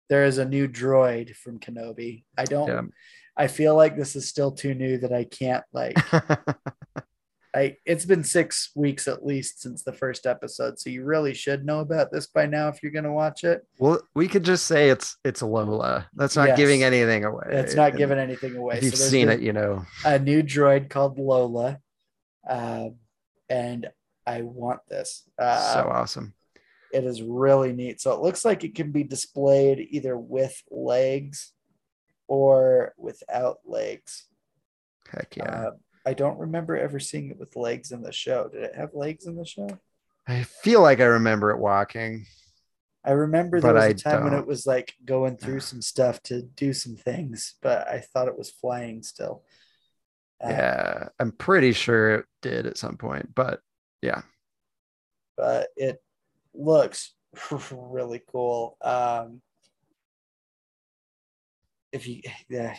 there 0.09 0.25
is 0.25 0.37
a 0.37 0.45
new 0.45 0.67
droid 0.67 1.35
from 1.35 1.59
Kenobi. 1.59 2.23
I 2.37 2.45
don't 2.45 2.67
Yeah. 2.67 2.81
I 3.37 3.47
feel 3.47 3.75
like 3.75 3.95
this 3.95 4.15
is 4.17 4.27
still 4.27 4.51
too 4.51 4.73
new 4.73 4.97
that 4.97 5.13
I 5.13 5.23
can't 5.23 5.63
like 5.71 5.95
I 7.55 7.77
it's 7.85 8.05
been 8.05 8.23
6 8.23 8.71
weeks 8.75 9.07
at 9.07 9.25
least 9.25 9.61
since 9.61 9.83
the 9.83 9.93
first 9.93 10.25
episode, 10.27 10.79
so 10.79 10.89
you 10.89 11.03
really 11.03 11.33
should 11.33 11.65
know 11.65 11.79
about 11.79 12.11
this 12.11 12.27
by 12.27 12.45
now 12.45 12.67
if 12.67 12.83
you're 12.83 12.91
going 12.91 13.05
to 13.05 13.11
watch 13.11 13.43
it. 13.43 13.65
well, 13.79 13.99
we 14.13 14.27
could 14.27 14.43
just 14.43 14.65
say 14.67 14.89
it's 14.89 15.17
it's 15.23 15.41
Lola. 15.41 16.07
That's 16.13 16.35
not 16.35 16.49
Yes. 16.49 16.57
giving 16.57 16.83
anything 16.83 17.25
away. 17.25 17.45
It's 17.49 17.73
not 17.75 17.97
giving 17.97 18.19
anything 18.19 18.55
away. 18.55 18.77
If 18.77 18.83
you've 18.83 18.97
there's 18.97 19.09
seen 19.09 19.29
it, 19.29 19.39
you 19.41 19.53
know. 19.53 19.85
a 20.05 20.19
new 20.19 20.43
droid 20.43 20.89
called 20.89 21.17
Lola. 21.17 21.79
Um 22.47 22.95
and 23.49 23.89
I 24.27 24.43
want 24.43 24.81
this. 24.87 25.23
Uh, 25.39 25.73
so 25.73 25.89
awesome. 25.89 26.35
It 26.93 27.03
is 27.03 27.23
really 27.23 27.73
neat. 27.73 27.99
So 27.99 28.13
it 28.13 28.21
looks 28.21 28.45
like 28.45 28.63
it 28.63 28.75
can 28.75 28.91
be 28.91 29.03
displayed 29.03 29.87
either 29.89 30.15
with 30.17 30.55
legs 30.69 31.51
or 32.27 32.93
without 32.97 33.57
legs. 33.65 34.27
Heck 35.11 35.35
yeah. 35.35 35.43
Uh, 35.45 35.71
I 36.09 36.13
don't 36.13 36.39
remember 36.39 36.75
ever 36.75 36.99
seeing 36.99 37.29
it 37.29 37.37
with 37.37 37.55
legs 37.55 37.91
in 37.91 38.01
the 38.01 38.11
show. 38.11 38.49
Did 38.51 38.63
it 38.63 38.75
have 38.75 38.95
legs 38.95 39.27
in 39.27 39.35
the 39.35 39.45
show? 39.45 39.69
I 40.27 40.41
feel 40.41 40.81
like 40.81 40.99
I 41.01 41.05
remember 41.05 41.51
it 41.51 41.59
walking. 41.59 42.25
I 43.05 43.11
remember 43.11 43.61
there 43.61 43.75
was 43.75 43.85
a 43.85 43.93
time 43.93 44.23
when 44.23 44.33
it 44.33 44.47
was 44.47 44.65
like 44.65 44.95
going 45.05 45.37
through 45.37 45.59
some 45.59 45.83
stuff 45.83 46.19
to 46.23 46.41
do 46.41 46.73
some 46.73 46.95
things, 46.95 47.53
but 47.61 47.87
I 47.87 47.99
thought 47.99 48.27
it 48.27 48.39
was 48.39 48.49
flying 48.49 49.03
still. 49.03 49.43
Uh, 50.43 50.49
yeah, 50.49 51.07
I'm 51.19 51.31
pretty 51.31 51.73
sure 51.73 52.15
it 52.15 52.25
did 52.41 52.65
at 52.65 52.77
some 52.79 52.97
point, 52.97 53.35
but 53.35 53.59
yeah, 54.01 54.23
but 55.37 55.67
it 55.77 56.01
looks 56.55 57.13
really 57.71 58.23
cool. 58.31 58.77
Um, 58.81 59.41
if 61.91 62.07
you 62.07 62.21
yeah, 62.49 62.75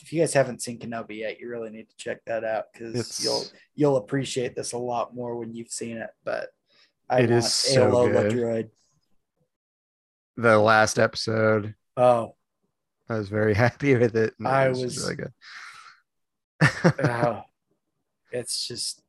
if 0.00 0.12
you 0.12 0.20
guys 0.20 0.32
haven't 0.34 0.62
seen 0.62 0.78
Kenobi 0.78 1.18
yet, 1.18 1.40
you 1.40 1.48
really 1.48 1.70
need 1.70 1.88
to 1.88 1.96
check 1.96 2.18
that 2.26 2.44
out 2.44 2.66
because 2.72 3.22
you'll 3.24 3.44
you'll 3.74 3.96
appreciate 3.96 4.54
this 4.54 4.72
a 4.72 4.78
lot 4.78 5.14
more 5.14 5.36
when 5.36 5.54
you've 5.54 5.70
seen 5.70 5.96
it. 5.96 6.10
But 6.24 6.48
I 7.08 7.20
It 7.20 7.30
want 7.30 7.44
is 7.44 7.52
so 7.52 8.08
good. 8.08 8.32
droid. 8.32 8.70
the 10.36 10.58
last 10.58 10.98
episode, 10.98 11.74
Oh, 11.96 12.34
I 13.08 13.14
was 13.18 13.28
very 13.28 13.54
happy 13.66 13.94
with 13.96 14.16
it. 14.16 14.34
and 14.38 14.46
it 14.46 14.50
I 14.50 14.68
was- 14.68 14.98
really 14.98 15.16
good. 15.16 15.32
oh, 17.04 17.42
it's 18.32 18.66
just 18.66 19.02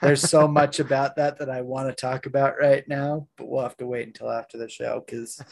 there's 0.00 0.22
so 0.22 0.46
much 0.48 0.78
about 0.80 1.16
that 1.16 1.38
that 1.38 1.50
I 1.50 1.62
want 1.62 1.88
to 1.88 1.94
talk 1.94 2.26
about 2.26 2.54
right 2.60 2.86
now, 2.88 3.28
but 3.36 3.48
we'll 3.48 3.62
have 3.62 3.76
to 3.78 3.86
wait 3.86 4.06
until 4.06 4.30
after 4.30 4.56
the 4.58 4.68
show 4.68 5.02
because 5.04 5.42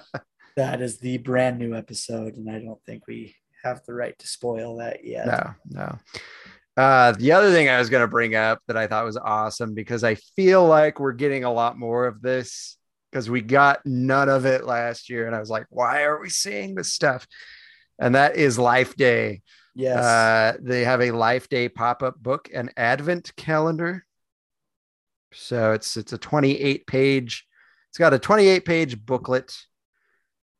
that 0.56 0.82
is 0.82 0.98
the 0.98 1.18
brand 1.18 1.58
new 1.58 1.74
episode, 1.74 2.36
and 2.36 2.50
I 2.50 2.58
don't 2.58 2.82
think 2.84 3.06
we 3.06 3.34
have 3.62 3.84
the 3.86 3.94
right 3.94 4.18
to 4.18 4.26
spoil 4.26 4.76
that 4.76 5.04
yet. 5.04 5.26
no, 5.26 5.54
no. 5.70 5.98
Uh, 6.76 7.12
the 7.12 7.32
other 7.32 7.52
thing 7.52 7.68
I 7.68 7.78
was 7.78 7.90
going 7.90 8.00
to 8.00 8.08
bring 8.08 8.34
up 8.34 8.60
that 8.66 8.76
I 8.76 8.86
thought 8.86 9.04
was 9.04 9.18
awesome 9.18 9.74
because 9.74 10.04
I 10.04 10.14
feel 10.14 10.66
like 10.66 10.98
we're 10.98 11.12
getting 11.12 11.44
a 11.44 11.52
lot 11.52 11.78
more 11.78 12.06
of 12.06 12.22
this 12.22 12.78
because 13.10 13.28
we 13.28 13.42
got 13.42 13.84
none 13.84 14.30
of 14.30 14.46
it 14.46 14.64
last 14.64 15.10
year, 15.10 15.26
and 15.26 15.36
I 15.36 15.40
was 15.40 15.50
like, 15.50 15.66
why 15.68 16.04
are 16.04 16.18
we 16.18 16.30
seeing 16.30 16.74
this 16.74 16.92
stuff? 16.92 17.26
And 17.98 18.14
that 18.14 18.36
is 18.36 18.58
Life 18.58 18.96
Day. 18.96 19.42
Yes. 19.74 19.98
Uh, 19.98 20.56
they 20.60 20.84
have 20.84 21.02
a 21.02 21.10
Life 21.10 21.48
Day 21.48 21.68
pop-up 21.68 22.18
book 22.18 22.48
and 22.52 22.72
advent 22.76 23.34
calendar. 23.36 24.06
So 25.34 25.72
it's 25.72 25.96
it's 25.96 26.12
a 26.12 26.18
28 26.18 26.86
page. 26.86 27.46
It's 27.90 27.98
got 27.98 28.14
a 28.14 28.18
28 28.18 28.64
page 28.64 29.04
booklet. 29.04 29.54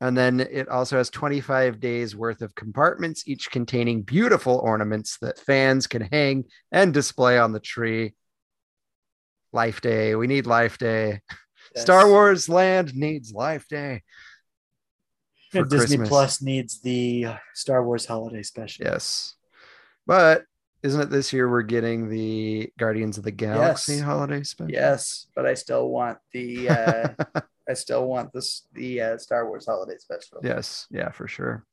And 0.03 0.19
then 0.19 0.41
it 0.41 0.69
also 0.69 0.97
has 0.97 1.11
25 1.11 1.79
days 1.79 2.17
worth 2.17 2.43
of 2.43 2.57
compartments, 2.57 3.23
each 3.29 3.53
containing 3.53 4.03
beautiful 4.03 4.57
ornaments 4.59 5.17
that 5.23 5.39
fans 5.39 5.87
can 5.87 6.03
hang 6.03 6.47
and 6.73 6.93
display 6.93 7.39
on 7.39 7.53
the 7.53 7.61
tree. 7.61 8.15
Life 9.53 9.81
Day. 9.81 10.17
We 10.17 10.27
need 10.27 10.47
Life 10.49 10.77
Day. 10.79 11.21
yes. 11.77 11.85
Star 11.85 12.09
Wars 12.09 12.49
Land 12.49 12.97
needs 12.97 13.33
Life 13.33 13.69
Day. 13.69 14.03
for 15.53 15.63
Disney 15.63 15.99
Christmas. 15.99 16.09
Plus 16.09 16.43
needs 16.43 16.81
the 16.81 17.27
Star 17.55 17.85
Wars 17.85 18.05
Holiday 18.05 18.43
Special. 18.43 18.85
Yes. 18.85 19.37
But 20.05 20.43
isn't 20.83 21.01
it 21.01 21.11
this 21.11 21.33
year 21.33 21.49
we're 21.49 21.63
getting 21.63 22.09
the 22.09 22.73
Guardians 22.77 23.19
of 23.19 23.25
the 23.25 23.31
Galaxy 23.31 23.93
Yes. 23.95 24.03
holiday 24.03 24.43
special? 24.43 24.73
Yes, 24.73 25.29
but 25.37 25.47
I 25.47 25.55
still 25.55 25.89
want 25.89 26.19
the 26.33 26.69
uh, 26.71 27.09
I 27.73 27.75
still 27.75 28.07
want 28.07 28.35
this 28.35 28.67
the 28.75 29.01
uh, 29.01 29.19
Star 29.19 29.49
Wars 29.49 29.65
Holiday 29.65 29.97
Special. 29.97 30.41
yes. 30.43 30.87
Yeah, 30.91 31.11
for 31.11 31.27
sure. 31.27 31.65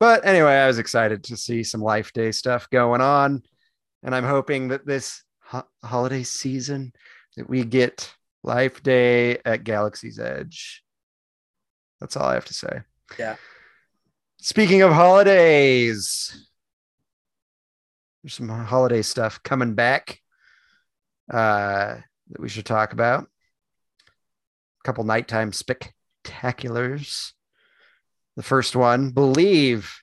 But 0.00 0.24
anyway, 0.24 0.54
I 0.54 0.66
was 0.66 0.78
excited 0.78 1.22
to 1.24 1.36
see 1.36 1.62
some 1.62 1.82
Life 1.82 2.14
Day 2.14 2.32
stuff 2.32 2.70
going 2.70 3.02
on. 3.02 3.42
And 4.02 4.14
I'm 4.14 4.24
hoping 4.24 4.68
that 4.68 4.86
this 4.86 5.22
ho- 5.42 5.68
holiday 5.82 6.22
season 6.22 6.94
that 7.36 7.46
we 7.46 7.62
get 7.62 8.10
Life 8.42 8.82
Day 8.82 9.36
at 9.44 9.64
Galaxy's 9.64 10.18
Edge. 10.18 10.82
That's 12.00 12.16
all 12.16 12.26
I 12.26 12.34
have 12.34 12.46
to 12.46 12.54
say. 12.54 12.80
Yeah. 13.18 13.36
Speaking 14.40 14.80
of 14.80 14.92
holidays, 14.92 16.48
there's 18.22 18.32
some 18.32 18.48
holiday 18.48 19.02
stuff 19.02 19.42
coming 19.42 19.74
back 19.74 20.20
uh, 21.30 21.96
that 22.30 22.40
we 22.40 22.48
should 22.48 22.64
talk 22.64 22.94
about. 22.94 23.28
Couple 24.84 25.04
nighttime 25.04 25.50
spectaculars. 25.50 27.32
The 28.36 28.42
first 28.42 28.76
one, 28.76 29.10
believe 29.10 29.94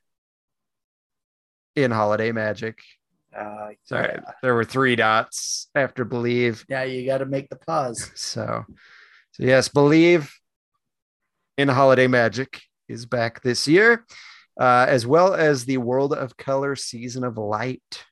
in 1.76 1.92
holiday 1.92 2.32
magic. 2.32 2.80
Uh, 3.38 3.70
Sorry, 3.84 4.10
yeah. 4.14 4.32
there 4.42 4.56
were 4.56 4.66
three 4.66 4.96
dots 4.96 5.68
after 5.76 6.04
believe. 6.04 6.66
Yeah, 6.68 6.84
you 6.84 7.06
got 7.06 7.20
to 7.20 7.26
make 7.26 7.50
the 7.50 7.56
pause. 7.56 8.12
So, 8.16 8.66
so 9.32 9.44
yes, 9.44 9.70
believe 9.70 10.34
in 11.58 11.68
holiday 11.68 12.08
magic 12.08 12.62
is 12.90 13.06
back 13.06 13.42
this 13.42 13.68
year, 13.68 14.06
uh, 14.60 14.86
as 14.90 15.06
well 15.06 15.34
as 15.34 15.66
the 15.66 15.78
World 15.78 16.14
of 16.14 16.36
Color 16.38 16.76
Season 16.76 17.24
of 17.24 17.38
Light. 17.38 18.06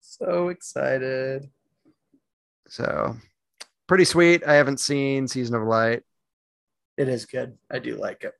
So 0.00 0.48
excited. 0.48 1.50
So, 2.68 3.16
pretty 3.86 4.04
sweet. 4.04 4.46
I 4.46 4.54
haven't 4.54 4.80
seen 4.80 5.28
Season 5.28 5.54
of 5.54 5.62
Light. 5.62 6.02
It 6.96 7.08
is 7.08 7.26
good. 7.26 7.56
I 7.70 7.78
do 7.80 7.96
like 7.96 8.24
it. 8.24 8.32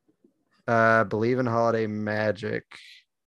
Uh, 0.67 1.05
believe 1.05 1.39
in 1.39 1.47
holiday 1.47 1.87
magic. 1.87 2.65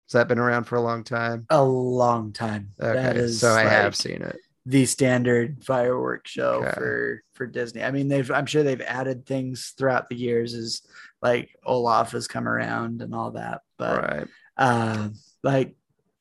Has 0.07 0.13
that 0.13 0.29
been 0.29 0.39
around 0.39 0.65
for 0.65 0.77
a 0.77 0.81
long 0.81 1.03
time? 1.05 1.47
A 1.51 1.63
long 1.63 2.33
time. 2.33 2.71
Okay, 2.81 3.19
is 3.19 3.41
so 3.41 3.53
I 3.53 3.63
have 3.63 3.97
seen 3.97 4.23
it. 4.23 4.37
the 4.65 4.87
standard 4.87 5.65
fireworks 5.65 6.31
show 6.31 6.63
Okay. 6.63 6.71
for 6.75 7.23
for 7.35 7.47
Disney. 7.47 7.83
I 7.83 7.91
mean, 7.91 8.07
they've 8.09 8.31
I'm 8.31 8.47
sure 8.47 8.63
they've 8.63 8.81
added 8.81 9.27
things 9.27 9.75
throughout 9.77 10.09
the 10.09 10.15
years 10.17 10.55
as 10.55 10.83
like 11.21 11.51
Olaf 11.65 12.13
has 12.13 12.29
come 12.29 12.47
around 12.49 13.03
and 13.03 13.15
all 13.15 13.33
that, 13.33 13.63
but 13.79 14.03
right. 14.03 14.29
uh, 14.57 15.09
like 15.43 15.75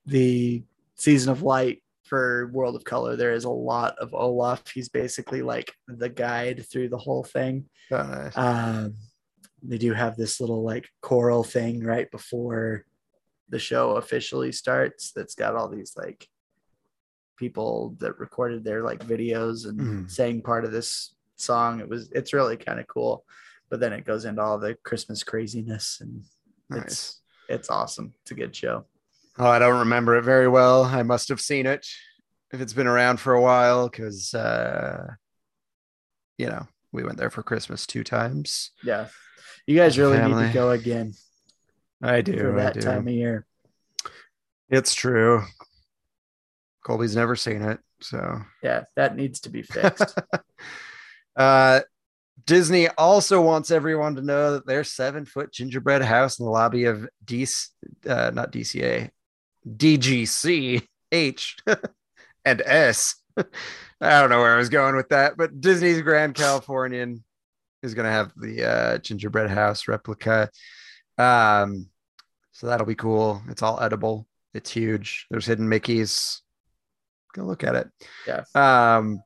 the 0.07 0.63
season 0.95 1.31
of 1.31 1.43
light 1.43 1.83
for 2.05 2.47
World 2.53 2.75
of 2.75 2.83
Color, 2.83 3.15
there 3.15 3.33
is 3.33 3.45
a 3.45 3.49
lot 3.49 3.97
of 3.97 4.13
Olaf. 4.13 4.67
He's 4.71 4.89
basically 4.89 5.41
like 5.41 5.73
the 5.87 6.09
guide 6.09 6.65
through 6.71 6.89
the 6.89 6.97
whole 6.97 7.23
thing. 7.23 7.65
Oh, 7.91 8.03
nice. 8.03 8.37
Um, 8.37 8.95
they 9.63 9.77
do 9.79 9.91
have 9.93 10.15
this 10.15 10.39
little 10.39 10.63
like 10.63 10.87
choral 11.01 11.43
thing 11.43 11.83
right 11.83 12.09
before 12.11 12.85
the 13.49 13.57
show 13.59 13.91
officially 13.97 14.51
starts 14.51 15.11
that's 15.11 15.35
got 15.35 15.55
all 15.55 15.67
these 15.67 15.93
like 15.97 16.27
people 17.37 17.95
that 17.99 18.17
recorded 18.19 18.63
their 18.63 18.83
like 18.83 18.99
videos 19.05 19.67
and 19.67 19.79
Mhm. 19.79 20.11
sang 20.11 20.41
part 20.41 20.65
of 20.65 20.71
this 20.71 21.15
song. 21.35 21.79
It 21.79 21.89
was 21.89 22.09
it's 22.11 22.33
really 22.33 22.57
kind 22.57 22.79
of 22.79 22.87
cool. 22.87 23.25
But 23.69 23.79
then 23.79 23.93
it 23.93 24.05
goes 24.05 24.25
into 24.25 24.41
all 24.43 24.59
the 24.59 24.75
Christmas 24.83 25.23
craziness 25.23 25.99
and 26.01 26.23
nice. 26.69 26.83
it's 26.83 27.21
it's 27.49 27.69
awesome. 27.69 28.13
It's 28.21 28.31
a 28.31 28.35
good 28.35 28.55
show. 28.55 28.85
Oh, 29.37 29.47
I 29.47 29.59
don't 29.59 29.79
remember 29.79 30.15
it 30.15 30.23
very 30.23 30.47
well. 30.47 30.83
I 30.83 31.03
must 31.03 31.29
have 31.29 31.41
seen 31.41 31.65
it 31.65 31.85
if 32.53 32.61
it's 32.61 32.73
been 32.73 32.87
around 32.87 33.19
for 33.19 33.33
a 33.33 33.41
while, 33.41 33.89
because 33.89 34.33
uh, 34.33 35.07
you 36.37 36.47
know 36.47 36.67
we 36.91 37.03
went 37.03 37.17
there 37.17 37.29
for 37.29 37.43
Christmas 37.43 37.85
two 37.85 38.03
times. 38.03 38.71
Yeah. 38.83 39.07
You 39.67 39.75
guys 39.75 39.97
really 39.97 40.19
need 40.19 40.47
to 40.47 40.51
go 40.53 40.71
again 40.71 41.13
I 42.01 42.21
do. 42.21 42.37
for 42.37 42.51
that 42.53 42.75
do. 42.75 42.81
time 42.81 43.07
of 43.07 43.13
year. 43.13 43.45
It's 44.69 44.93
true. 44.93 45.43
Colby's 46.85 47.15
never 47.15 47.35
seen 47.35 47.63
it, 47.63 47.79
so 47.99 48.41
Yeah, 48.61 48.83
that 48.95 49.15
needs 49.15 49.41
to 49.41 49.49
be 49.49 49.63
fixed. 49.63 50.17
uh, 51.35 51.81
Disney 52.45 52.89
also 52.89 53.41
wants 53.41 53.71
everyone 53.71 54.15
to 54.15 54.21
know 54.21 54.53
that 54.53 54.67
their 54.67 54.83
seven 54.83 55.25
foot 55.25 55.51
gingerbread 55.51 56.03
house 56.03 56.39
in 56.39 56.45
the 56.45 56.51
lobby 56.51 56.85
of 56.85 57.09
DC, 57.25 57.69
uh, 58.07 58.31
not 58.33 58.51
DCA, 58.51 59.09
DGC 59.67 60.85
H 61.11 61.57
and 62.45 62.61
S. 62.65 63.15
I 63.37 64.19
don't 64.21 64.29
know 64.29 64.39
where 64.39 64.53
I 64.53 64.57
was 64.57 64.69
going 64.69 64.95
with 64.95 65.09
that, 65.09 65.37
but 65.37 65.61
Disney's 65.61 66.01
Grand 66.01 66.35
Californian 66.35 67.23
is 67.81 67.93
going 67.93 68.05
to 68.05 68.11
have 68.11 68.31
the 68.35 68.63
uh, 68.63 68.97
gingerbread 68.97 69.49
house 69.49 69.87
replica. 69.87 70.49
Um, 71.17 71.87
so 72.51 72.67
that'll 72.67 72.85
be 72.85 72.95
cool. 72.95 73.41
It's 73.49 73.61
all 73.61 73.81
edible. 73.81 74.27
It's 74.53 74.71
huge. 74.71 75.27
There's 75.29 75.45
hidden 75.45 75.69
Mickey's. 75.69 76.41
Go 77.33 77.43
look 77.43 77.63
at 77.63 77.75
it. 77.75 77.89
Yeah. 78.27 78.43
Um, 78.55 79.21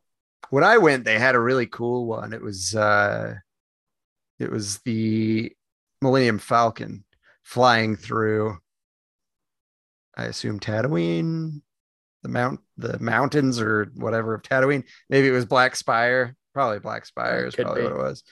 when 0.50 0.64
I 0.64 0.78
went, 0.80 1.06
they 1.06 1.20
had 1.20 1.36
a 1.36 1.40
really 1.40 1.68
cool 1.68 2.08
one. 2.08 2.34
It 2.34 2.42
was 2.42 2.74
uh, 2.76 3.36
it 4.40 4.52
was 4.52 4.80
the 4.80 5.52
Millennium 6.02 6.40
Falcon 6.40 7.04
flying 7.44 7.96
through. 7.96 8.58
I 10.20 10.26
assume 10.26 10.60
Tatooine, 10.60 11.62
the 12.24 12.30
mount, 12.30 12.60
the 12.78 13.00
mountains 13.00 13.62
or 13.62 13.92
whatever 13.96 14.34
of 14.34 14.42
Tatooine. 14.42 14.84
Maybe 15.10 15.30
it 15.30 15.32
was 15.32 15.46
Black 15.46 15.76
Spire. 15.78 16.36
Probably 16.54 16.80
Black 16.80 17.06
Spire 17.06 17.46
is 17.46 17.56
Could 17.56 17.64
probably 17.66 17.84
be. 17.84 17.88
what 17.88 17.96
it 18.00 18.04
was. 18.04 18.24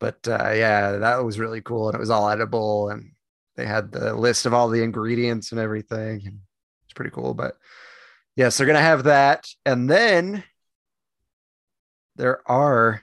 But 0.00 0.26
uh, 0.26 0.52
yeah, 0.54 0.92
that 0.92 1.22
was 1.24 1.38
really 1.38 1.60
cool, 1.60 1.88
and 1.88 1.94
it 1.94 2.00
was 2.00 2.10
all 2.10 2.30
edible, 2.30 2.88
and 2.88 3.12
they 3.56 3.66
had 3.66 3.92
the 3.92 4.14
list 4.14 4.46
of 4.46 4.54
all 4.54 4.68
the 4.68 4.82
ingredients 4.82 5.52
and 5.52 5.60
everything. 5.60 6.22
And 6.26 6.38
it's 6.84 6.94
pretty 6.94 7.10
cool. 7.10 7.34
But 7.34 7.56
yes, 8.34 8.56
they're 8.56 8.66
gonna 8.66 8.80
have 8.80 9.04
that, 9.04 9.46
and 9.66 9.88
then 9.90 10.42
there 12.16 12.40
are 12.50 13.02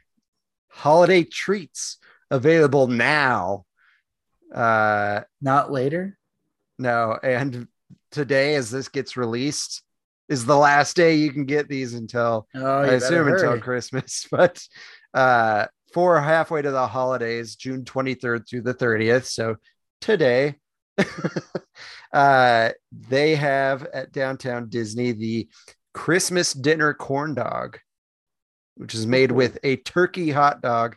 holiday 0.69 1.23
treats 1.23 1.97
available 2.31 2.87
now. 2.87 3.65
Uh, 4.53 5.21
Not 5.41 5.71
later. 5.71 6.17
no, 6.79 7.17
and 7.21 7.67
today, 8.11 8.55
as 8.55 8.69
this 8.71 8.87
gets 8.89 9.17
released, 9.17 9.83
is 10.27 10.45
the 10.45 10.57
last 10.57 10.95
day 10.95 11.15
you 11.15 11.31
can 11.31 11.45
get 11.45 11.67
these 11.67 11.93
until 11.93 12.47
Oh, 12.55 12.79
I 12.81 12.87
assume 12.87 13.25
better 13.25 13.35
until. 13.35 13.59
Christmas. 13.59 14.27
But 14.31 14.63
uh, 15.13 15.65
for 15.93 16.19
halfway 16.21 16.61
to 16.61 16.71
the 16.71 16.87
holidays, 16.87 17.55
June 17.55 17.83
23rd 17.83 18.47
through 18.47 18.61
the 18.61 18.75
30th. 18.75 19.25
So 19.25 19.55
today, 20.01 20.55
uh, 22.13 22.69
they 22.91 23.35
have 23.35 23.85
at 23.85 24.11
downtown 24.11 24.69
Disney 24.69 25.11
the 25.11 25.49
Christmas 25.93 26.53
dinner 26.53 26.93
corn 26.93 27.33
dog, 27.33 27.79
which 28.75 28.93
is 28.93 29.07
made 29.07 29.31
with 29.31 29.57
a 29.63 29.77
turkey 29.77 30.29
hot 30.31 30.61
dog, 30.61 30.95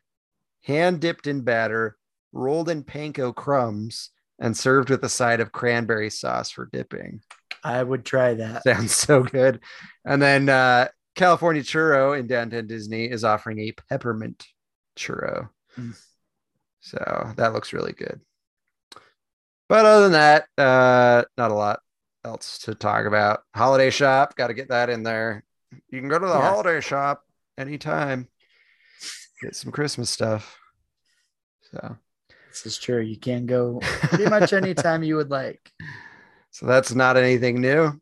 hand 0.64 1.00
dipped 1.00 1.26
in 1.26 1.40
batter, 1.40 1.96
rolled 2.32 2.68
in 2.68 2.84
panko 2.84 3.34
crumbs, 3.34 4.10
and 4.38 4.56
served 4.56 4.90
with 4.90 5.04
a 5.04 5.08
side 5.08 5.40
of 5.40 5.52
cranberry 5.52 6.10
sauce 6.10 6.50
for 6.50 6.68
dipping. 6.72 7.20
I 7.64 7.82
would 7.82 8.04
try 8.04 8.34
that. 8.34 8.62
Sounds 8.64 8.92
so 8.94 9.22
good. 9.22 9.60
And 10.04 10.20
then 10.20 10.48
uh, 10.48 10.88
California 11.14 11.62
Churro 11.62 12.18
in 12.18 12.26
downtown 12.26 12.66
Disney 12.66 13.04
is 13.04 13.24
offering 13.24 13.60
a 13.60 13.72
peppermint 13.72 14.44
churro. 14.96 15.48
Mm. 15.78 15.96
So 16.80 17.32
that 17.36 17.52
looks 17.52 17.72
really 17.72 17.92
good. 17.92 18.20
But 19.68 19.84
other 19.86 20.02
than 20.02 20.12
that, 20.12 20.46
uh, 20.58 21.24
not 21.38 21.50
a 21.50 21.54
lot 21.54 21.80
else 22.24 22.58
to 22.60 22.74
talk 22.74 23.06
about. 23.06 23.40
Holiday 23.54 23.90
shop, 23.90 24.36
got 24.36 24.48
to 24.48 24.54
get 24.54 24.68
that 24.68 24.90
in 24.90 25.02
there. 25.02 25.44
You 25.88 26.00
can 26.00 26.08
go 26.08 26.18
to 26.18 26.26
the 26.26 26.34
Yeah. 26.34 26.50
holiday 26.50 26.80
shop 26.80 27.24
anytime, 27.56 28.28
get 29.40 29.56
some 29.56 29.72
Christmas 29.72 30.10
stuff. 30.10 30.58
So, 31.70 31.96
This 32.52 32.66
is 32.66 32.78
true. 32.78 33.00
You 33.00 33.16
can 33.16 33.46
go 33.46 33.78
pretty 33.82 34.28
much 34.28 34.52
anytime 34.52 35.02
you 35.02 35.16
would 35.16 35.30
like. 35.30 35.72
so 36.50 36.66
that's 36.66 36.94
not 36.94 37.16
anything 37.16 37.62
new. 37.62 37.98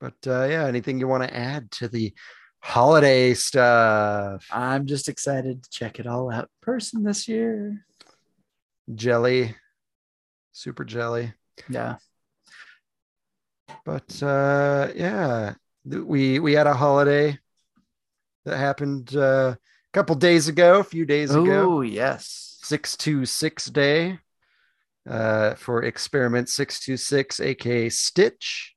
But 0.00 0.14
uh, 0.24 0.44
yeah, 0.44 0.66
anything 0.66 1.00
you 1.00 1.08
want 1.08 1.24
to 1.24 1.36
add 1.36 1.72
to 1.72 1.88
the 1.88 2.14
holiday 2.60 3.34
stuff? 3.34 4.46
I'm 4.52 4.86
just 4.86 5.08
excited 5.08 5.64
to 5.64 5.70
check 5.70 5.98
it 5.98 6.06
all 6.06 6.30
out 6.30 6.44
in 6.44 6.48
person 6.62 7.02
this 7.02 7.26
year. 7.26 7.84
jelly, 8.94 9.56
super 10.52 10.84
jelly. 10.84 11.32
Yeah. 11.68 11.96
But 13.84 14.22
uh, 14.22 14.92
yeah, 14.94 15.54
we 15.84 16.38
we 16.38 16.52
had 16.52 16.68
a 16.68 16.74
holiday 16.74 17.36
that 18.44 18.58
happened 18.58 19.16
uh, 19.16 19.56
a 19.56 19.92
couple 19.92 20.14
days 20.14 20.46
ago, 20.46 20.78
a 20.78 20.84
few 20.84 21.04
days 21.04 21.34
ago. 21.34 21.78
Oh, 21.78 21.80
yes. 21.80 22.47
Six 22.68 22.96
two 22.98 23.24
six 23.24 23.64
day 23.66 24.18
uh, 25.08 25.54
for 25.54 25.84
experiment 25.84 26.50
six 26.50 26.80
two 26.80 26.98
six, 26.98 27.40
aka 27.40 27.88
Stitch. 27.88 28.74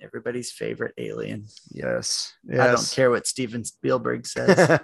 Everybody's 0.00 0.52
favorite 0.52 0.92
alien. 0.98 1.46
Yes, 1.70 2.34
I 2.52 2.66
don't 2.66 2.92
care 2.92 3.10
what 3.10 3.26
Steven 3.26 3.64
Spielberg 3.64 4.26
says. 4.34 4.80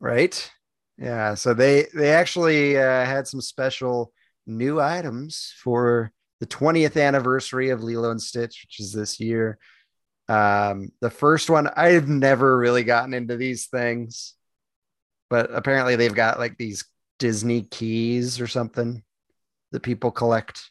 right 0.00 0.50
yeah 0.98 1.34
so 1.34 1.54
they 1.54 1.86
they 1.94 2.10
actually 2.10 2.76
uh, 2.76 3.04
had 3.04 3.26
some 3.26 3.40
special 3.40 4.12
new 4.46 4.80
items 4.80 5.54
for 5.62 6.12
the 6.40 6.46
20th 6.46 7.00
anniversary 7.00 7.70
of 7.70 7.82
lilo 7.82 8.10
and 8.10 8.20
stitch 8.20 8.64
which 8.66 8.80
is 8.80 8.92
this 8.92 9.20
year 9.20 9.58
um 10.28 10.90
the 11.00 11.08
first 11.08 11.48
one 11.48 11.68
i've 11.76 12.08
never 12.08 12.58
really 12.58 12.82
gotten 12.82 13.14
into 13.14 13.36
these 13.36 13.66
things 13.68 14.34
but 15.32 15.48
apparently 15.54 15.96
they've 15.96 16.14
got 16.14 16.38
like 16.38 16.58
these 16.58 16.84
disney 17.18 17.62
keys 17.62 18.38
or 18.40 18.46
something 18.46 19.02
that 19.72 19.80
people 19.80 20.10
collect 20.10 20.70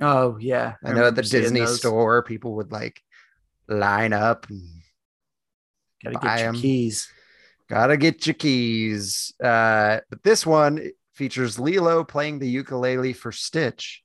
oh, 0.00 0.36
yeah. 0.40 0.74
i 0.84 0.92
know 0.92 1.06
at 1.06 1.14
the 1.14 1.22
disney 1.22 1.60
those. 1.60 1.78
store 1.78 2.22
people 2.22 2.56
would 2.56 2.72
like 2.72 3.00
line 3.68 4.12
up 4.12 4.48
and 4.50 4.80
Gotta 6.02 6.18
buy 6.18 6.36
get 6.36 6.40
your 6.40 6.48
'em. 6.48 6.54
keys. 6.54 7.12
Gotta 7.68 7.96
get 7.96 8.26
your 8.26 8.34
keys. 8.34 9.32
Uh, 9.42 10.00
but 10.08 10.22
this 10.22 10.46
one 10.46 10.90
features 11.14 11.58
Lilo 11.58 12.04
playing 12.04 12.38
the 12.38 12.48
ukulele 12.48 13.12
for 13.12 13.32
Stitch 13.32 14.02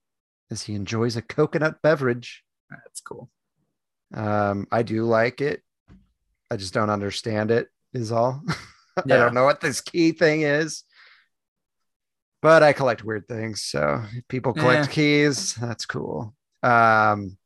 as 0.51 0.61
he 0.63 0.75
enjoys 0.75 1.15
a 1.15 1.21
coconut 1.21 1.81
beverage. 1.81 2.43
That's 2.69 2.99
cool. 3.01 3.29
Um, 4.13 4.67
I 4.71 4.83
do 4.83 5.03
like 5.05 5.41
it. 5.41 5.63
I 6.51 6.57
just 6.57 6.73
don't 6.73 6.89
understand 6.89 7.49
it, 7.49 7.69
is 7.93 8.11
all. 8.11 8.43
I 8.97 9.01
don't 9.07 9.33
know 9.33 9.43
what 9.45 9.61
this 9.61 9.81
key 9.81 10.11
thing 10.11 10.41
is. 10.41 10.83
But 12.41 12.61
I 12.61 12.73
collect 12.73 13.03
weird 13.03 13.27
things. 13.27 13.63
So 13.63 14.03
if 14.13 14.27
people 14.27 14.53
collect 14.53 14.87
Yeah. 14.87 14.93
keys, 14.93 15.55
that's 15.55 15.85
cool. 15.85 16.35
Um, 16.61 17.37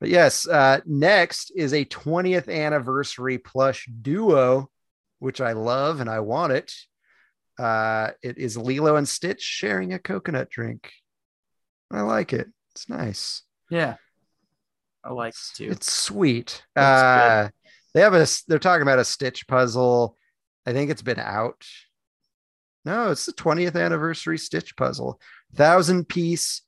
but 0.00 0.10
yes, 0.10 0.46
uh, 0.46 0.80
next 0.84 1.50
is 1.56 1.72
a 1.72 1.86
20th 1.86 2.48
anniversary 2.48 3.38
plush 3.38 3.88
duo, 4.02 4.70
which 5.18 5.40
I 5.40 5.52
love 5.52 6.00
and 6.00 6.10
I 6.10 6.20
want 6.20 6.52
it. 6.52 6.74
Uh, 7.58 8.10
it 8.22 8.36
is 8.36 8.58
Lilo 8.58 8.96
and 8.96 9.08
Stitch 9.08 9.40
sharing 9.40 9.94
a 9.94 9.98
coconut 9.98 10.50
drink. 10.50 10.92
I 11.90 12.02
like 12.02 12.34
it. 12.34 12.48
It's 12.72 12.90
nice. 12.90 13.42
Yeah. 13.70 13.96
I 15.02 15.12
like 15.12 15.32
it 15.32 15.56
too. 15.56 15.68
It's 15.70 15.90
sweet. 15.90 16.62
Uh, 16.76 17.48
they 17.94 18.00
have 18.02 18.12
a. 18.12 18.26
They're 18.46 18.58
talking 18.58 18.82
about 18.82 18.98
a 18.98 19.04
Stitch 19.04 19.46
puzzle. 19.46 20.18
I 20.66 20.72
think 20.72 20.90
it's 20.90 21.02
been 21.02 21.20
out. 21.20 21.64
No, 22.84 23.10
it's 23.10 23.26
the 23.26 23.32
20th 23.32 23.80
anniversary 23.80 24.38
Stitch 24.38 24.76
puzzle. 24.76 25.20
Thousand 25.54 26.08
piece 26.08 26.62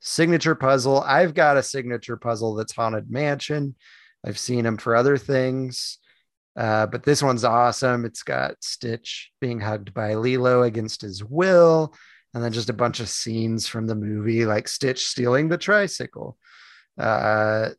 signature 0.00 0.54
puzzle. 0.54 1.00
I've 1.00 1.34
got 1.34 1.56
a 1.56 1.62
signature 1.62 2.16
puzzle 2.16 2.54
that's 2.54 2.74
Haunted 2.74 3.10
Mansion. 3.10 3.74
I've 4.24 4.38
seen 4.38 4.64
them 4.64 4.76
for 4.76 4.94
other 4.94 5.16
things. 5.16 5.98
Uh, 6.56 6.86
but 6.86 7.02
this 7.02 7.22
one's 7.22 7.44
awesome. 7.44 8.04
It's 8.04 8.22
got 8.22 8.62
Stitch 8.62 9.32
being 9.40 9.60
hugged 9.60 9.92
by 9.92 10.14
Lilo 10.14 10.62
against 10.62 11.02
his 11.02 11.24
will, 11.24 11.94
and 12.32 12.42
then 12.42 12.52
just 12.52 12.70
a 12.70 12.74
bunch 12.74 13.00
of 13.00 13.08
scenes 13.08 13.66
from 13.66 13.86
the 13.86 13.96
movie, 13.96 14.46
like 14.46 14.68
Stitch 14.68 15.06
stealing 15.06 15.48
the 15.48 15.58
tricycle. 15.58 16.38
Uh, 16.96 17.70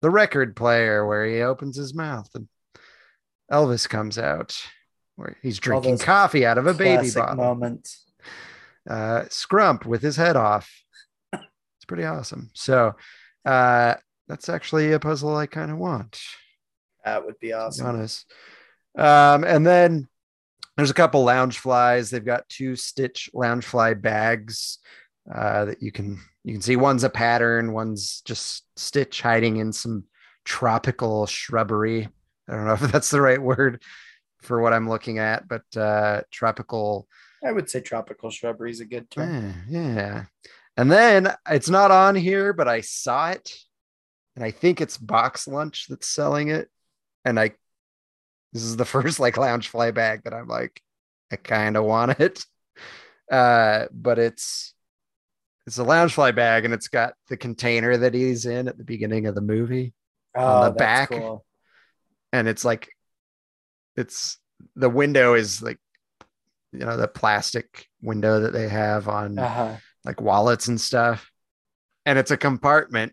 the 0.00 0.10
record 0.10 0.54
player 0.54 1.04
where 1.06 1.26
he 1.26 1.42
opens 1.42 1.76
his 1.76 1.94
mouth 1.94 2.28
and 2.34 2.48
Elvis 3.50 3.88
comes 3.88 4.16
out 4.16 4.56
where 5.20 5.36
he's 5.42 5.58
drinking 5.58 5.98
coffee 5.98 6.44
out 6.46 6.58
of 6.58 6.66
a 6.66 6.74
baby 6.74 7.10
bottle. 7.14 7.36
moment. 7.36 7.88
Uh, 8.88 9.22
Scrump 9.28 9.84
with 9.84 10.02
his 10.02 10.16
head 10.16 10.36
off. 10.36 10.70
It's 11.32 11.84
pretty 11.86 12.04
awesome. 12.04 12.50
So 12.54 12.94
uh, 13.44 13.94
that's 14.28 14.48
actually 14.48 14.92
a 14.92 14.98
puzzle 14.98 15.36
I 15.36 15.46
kind 15.46 15.70
of 15.70 15.76
want. 15.78 16.18
That 17.04 17.24
would 17.24 17.38
be 17.38 17.48
To 17.48 17.50
be 17.50 17.52
awesome. 17.54 17.86
honest. 17.86 18.32
Um, 18.98 19.44
and 19.44 19.66
then 19.66 20.08
there's 20.76 20.90
a 20.90 20.94
couple 20.94 21.24
Loungeflies. 21.24 22.10
They've 22.10 22.24
got 22.24 22.48
two 22.48 22.74
Stitch 22.76 23.30
Loungefly 23.34 24.00
bags 24.00 24.78
uh, 25.32 25.66
that 25.66 25.82
you 25.82 25.92
can 25.92 26.18
you 26.44 26.54
can 26.54 26.62
see. 26.62 26.76
One's 26.76 27.04
a 27.04 27.10
pattern. 27.10 27.72
One's 27.72 28.22
just 28.24 28.64
Stitch 28.76 29.20
hiding 29.20 29.58
in 29.58 29.72
some 29.72 30.04
tropical 30.44 31.26
shrubbery. 31.26 32.08
I 32.48 32.52
don't 32.54 32.64
know 32.66 32.72
if 32.80 32.80
that's 32.92 33.10
the 33.10 33.20
right 33.20 33.40
word. 33.40 33.82
For 34.42 34.60
what 34.60 34.72
I'm 34.72 34.88
looking 34.88 35.18
at, 35.18 35.46
but 35.48 35.64
uh, 35.76 36.22
tropical. 36.30 37.06
I 37.44 37.52
would 37.52 37.68
say 37.70 37.80
tropical 37.80 38.30
shrubbery 38.30 38.70
is 38.70 38.80
a 38.80 38.84
good 38.84 39.10
term. 39.10 39.54
Yeah, 39.68 39.94
yeah. 39.94 40.24
And 40.76 40.90
then 40.90 41.34
it's 41.48 41.68
not 41.68 41.90
on 41.90 42.14
here, 42.14 42.52
but 42.52 42.68
I 42.68 42.80
saw 42.80 43.30
it, 43.30 43.54
and 44.34 44.44
I 44.44 44.50
think 44.50 44.80
it's 44.80 44.96
BoxLunch 44.96 45.88
that's 45.88 46.08
selling 46.08 46.48
it. 46.48 46.68
And 47.24 47.38
I, 47.38 47.52
this 48.52 48.62
is 48.62 48.76
the 48.76 48.84
first 48.86 49.20
like 49.20 49.34
Loungefly 49.34 49.92
bag 49.94 50.24
that 50.24 50.34
I'm 50.34 50.48
like, 50.48 50.80
I 51.30 51.36
kind 51.36 51.76
of 51.76 51.84
want 51.84 52.20
it. 52.20 52.44
Uh, 53.30 53.86
but 53.92 54.18
it's 54.18 54.74
it's 55.64 55.78
a 55.78 55.84
Loungefly 55.84 56.34
bag, 56.34 56.64
and 56.64 56.74
it's 56.74 56.88
got 56.88 57.14
the 57.28 57.36
container 57.36 57.96
that 57.96 58.12
he's 58.12 58.44
in 58.44 58.66
at 58.66 58.76
the 58.76 58.82
beginning 58.82 59.26
of 59.26 59.36
the 59.36 59.40
movie. 59.40 59.94
Oh, 60.34 60.64
the 60.64 60.70
back. 60.72 61.10
cool. 61.10 61.44
and 62.32 62.48
it's 62.48 62.64
like 62.64 62.88
it's 63.96 64.38
the 64.76 64.90
window 64.90 65.34
is 65.34 65.62
like 65.62 65.78
you 66.72 66.80
know 66.80 66.96
the 66.96 67.08
plastic 67.08 67.86
window 68.02 68.40
that 68.40 68.52
they 68.52 68.68
have 68.68 69.08
on 69.08 69.38
Uh-huh. 69.38 69.76
like 70.04 70.20
wallets 70.20 70.68
and 70.68 70.80
stuff 70.80 71.30
and 72.06 72.18
it's 72.18 72.30
a 72.30 72.36
compartment 72.36 73.12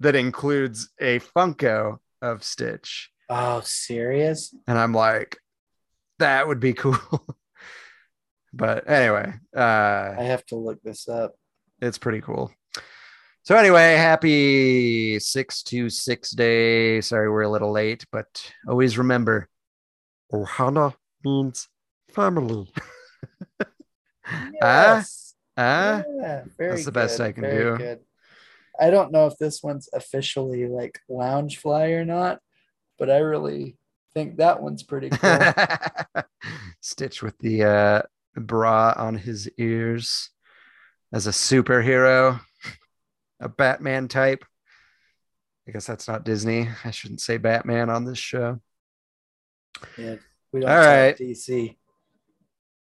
that 0.00 0.14
includes 0.14 0.90
a 1.00 1.20
funko 1.20 1.98
of 2.22 2.42
stitch 2.44 3.10
Oh, 3.28 3.60
serious? 3.64 4.54
and 4.66 4.78
i'm 4.78 4.92
like 4.92 5.38
that 6.18 6.46
would 6.46 6.60
be 6.60 6.72
cool 6.84 6.98
but 8.52 8.88
anyway 8.88 9.32
uh 9.56 10.14
I 10.18 10.22
have 10.22 10.44
to 10.46 10.56
look 10.56 10.80
this 10.82 11.08
up. 11.08 11.32
it's 11.80 11.98
pretty 11.98 12.20
cool. 12.20 12.52
So 13.46 13.56
anyway, 13.56 13.96
happy 13.96 15.18
six 15.20 15.62
to 15.64 15.90
six 15.90 16.30
day. 16.30 17.02
Sorry, 17.02 17.28
we're 17.30 17.42
a 17.42 17.50
little 17.50 17.72
late, 17.72 18.06
but 18.10 18.26
always 18.66 18.96
remember, 18.96 19.50
Ohana 20.32 20.94
means 21.24 21.68
family. 22.12 22.72
Ah, 24.26 24.48
Yes. 24.96 25.34
ah, 25.58 26.02
yeah, 26.18 26.44
very 26.56 26.70
that's 26.70 26.84
the 26.86 26.92
best 26.92 27.18
good, 27.18 27.24
I 27.26 27.32
can 27.32 27.42
do. 27.44 27.76
Good. 27.76 28.00
I 28.80 28.88
don't 28.88 29.12
know 29.12 29.26
if 29.26 29.36
this 29.36 29.62
one's 29.62 29.86
officially 29.92 30.66
like 30.66 30.98
Loungefly 31.10 31.90
or 31.90 32.06
not, 32.06 32.40
but 32.98 33.10
I 33.10 33.18
really 33.18 33.76
think 34.14 34.38
that 34.38 34.62
one's 34.62 34.82
pretty 34.82 35.10
cool. 35.12 35.52
Stitch 36.80 37.22
with 37.22 37.36
the 37.38 37.64
uh, 37.64 38.02
bra 38.34 38.94
on 38.96 39.16
his 39.16 39.50
ears 39.58 40.30
as 41.12 41.26
a 41.26 41.30
superhero, 41.30 42.40
a 43.40 43.48
Batman 43.50 44.08
type. 44.08 44.42
I 45.68 45.72
guess 45.72 45.86
that's 45.86 46.08
not 46.08 46.24
Disney. 46.24 46.68
I 46.82 46.90
shouldn't 46.92 47.20
say 47.20 47.36
Batman 47.36 47.90
on 47.90 48.06
this 48.06 48.18
show. 48.18 48.60
Yeah, 49.96 50.16
we 50.52 50.60
don't 50.60 50.70
All 50.70 50.78
right. 50.78 51.16
DC. 51.16 51.76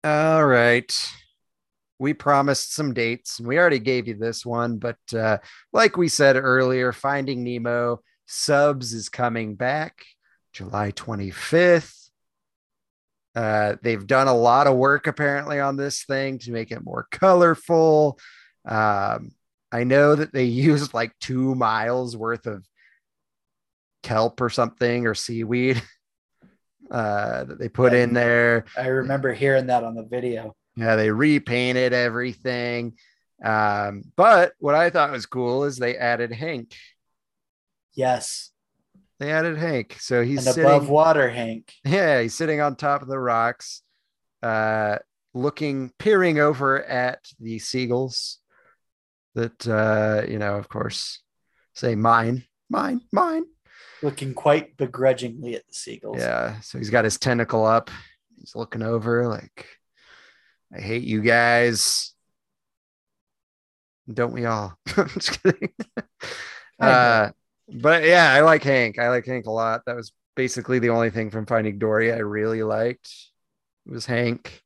All 0.03 0.45
right. 0.45 0.93
We 1.97 2.13
promised 2.13 2.73
some 2.73 2.93
dates 2.93 3.39
and 3.39 3.47
we 3.47 3.57
already 3.57 3.79
gave 3.79 4.07
you 4.07 4.15
this 4.15 4.45
one, 4.45 4.77
but 4.77 4.97
uh, 5.15 5.37
like 5.71 5.97
we 5.97 6.09
said 6.09 6.35
earlier, 6.35 6.91
Finding 6.91 7.43
Nemo 7.43 8.01
subs 8.27 8.93
is 8.93 9.09
coming 9.09 9.55
back 9.55 10.05
July 10.53 10.91
25th. 10.91 12.09
Uh, 13.35 13.75
they've 13.81 14.05
done 14.05 14.27
a 14.27 14.35
lot 14.35 14.67
of 14.67 14.77
work 14.77 15.07
apparently 15.07 15.59
on 15.59 15.75
this 15.75 16.03
thing 16.03 16.39
to 16.39 16.51
make 16.51 16.71
it 16.71 16.83
more 16.83 17.07
colorful. 17.11 18.19
Um, 18.63 19.31
I 19.71 19.83
know 19.83 20.15
that 20.15 20.33
they 20.33 20.43
used 20.45 20.93
like 20.93 21.17
two 21.19 21.55
miles 21.55 22.15
worth 22.15 22.45
of 22.45 22.65
kelp 24.03 24.39
or 24.39 24.49
something 24.49 25.07
or 25.07 25.15
seaweed 25.15 25.81
uh, 26.91 27.43
that 27.45 27.59
they 27.59 27.69
put 27.69 27.93
in 27.93 28.13
there. 28.13 28.65
I 28.77 28.87
remember 28.87 29.33
hearing 29.33 29.67
that 29.67 29.83
on 29.83 29.95
the 29.95 30.03
video. 30.03 30.55
Yeah, 30.75 30.95
they 30.95 31.09
repainted 31.11 31.93
everything. 31.93 32.97
Um, 33.43 34.03
but 34.15 34.53
what 34.59 34.75
I 34.75 34.89
thought 34.89 35.11
was 35.11 35.25
cool 35.25 35.65
is 35.65 35.77
they 35.77 35.97
added 35.97 36.31
Hank. 36.31 36.75
Yes, 37.93 38.51
They 39.19 39.31
added 39.31 39.57
Hank. 39.57 39.97
So 39.99 40.23
he's 40.23 40.45
and 40.45 40.55
sitting, 40.55 40.69
above 40.69 40.89
water, 40.89 41.29
Hank. 41.29 41.73
yeah, 41.85 42.21
he's 42.21 42.35
sitting 42.35 42.59
on 42.59 42.75
top 42.75 43.01
of 43.01 43.07
the 43.07 43.19
rocks, 43.19 43.81
uh, 44.43 44.97
looking, 45.33 45.91
peering 45.97 46.39
over 46.39 46.83
at 46.83 47.19
the 47.39 47.59
seagulls 47.59 48.39
that, 49.33 49.65
uh, 49.67 50.23
you 50.29 50.39
know, 50.39 50.55
of 50.55 50.67
course, 50.67 51.21
say 51.73 51.95
mine, 51.95 52.43
mine, 52.69 53.01
mine. 53.11 53.45
Looking 54.01 54.33
quite 54.33 54.77
begrudgingly 54.77 55.55
at 55.55 55.67
the 55.67 55.73
seagulls. 55.73 56.17
Yeah. 56.19 56.59
So 56.61 56.77
he's 56.77 56.89
got 56.89 57.03
his 57.03 57.17
tentacle 57.17 57.65
up. 57.65 57.89
He's 58.37 58.55
looking 58.55 58.81
over 58.81 59.27
like, 59.27 59.67
I 60.75 60.79
hate 60.81 61.03
you 61.03 61.21
guys. 61.21 62.13
Don't 64.11 64.33
we 64.33 64.45
all? 64.45 64.77
I'm 64.97 65.09
just 65.09 65.41
kidding. 65.41 65.69
Uh, 66.79 67.29
but 67.69 68.03
yeah, 68.03 68.31
I 68.33 68.41
like 68.41 68.63
Hank. 68.63 68.99
I 68.99 69.09
like 69.09 69.25
Hank 69.25 69.45
a 69.47 69.51
lot. 69.51 69.81
That 69.85 69.95
was 69.95 70.11
basically 70.35 70.79
the 70.79 70.89
only 70.89 71.09
thing 71.09 71.31
from 71.31 71.45
Finding 71.45 71.79
Dory 71.79 72.11
I 72.11 72.17
really 72.17 72.63
liked. 72.63 73.09
It 73.85 73.91
was 73.91 74.05
Hank 74.05 74.61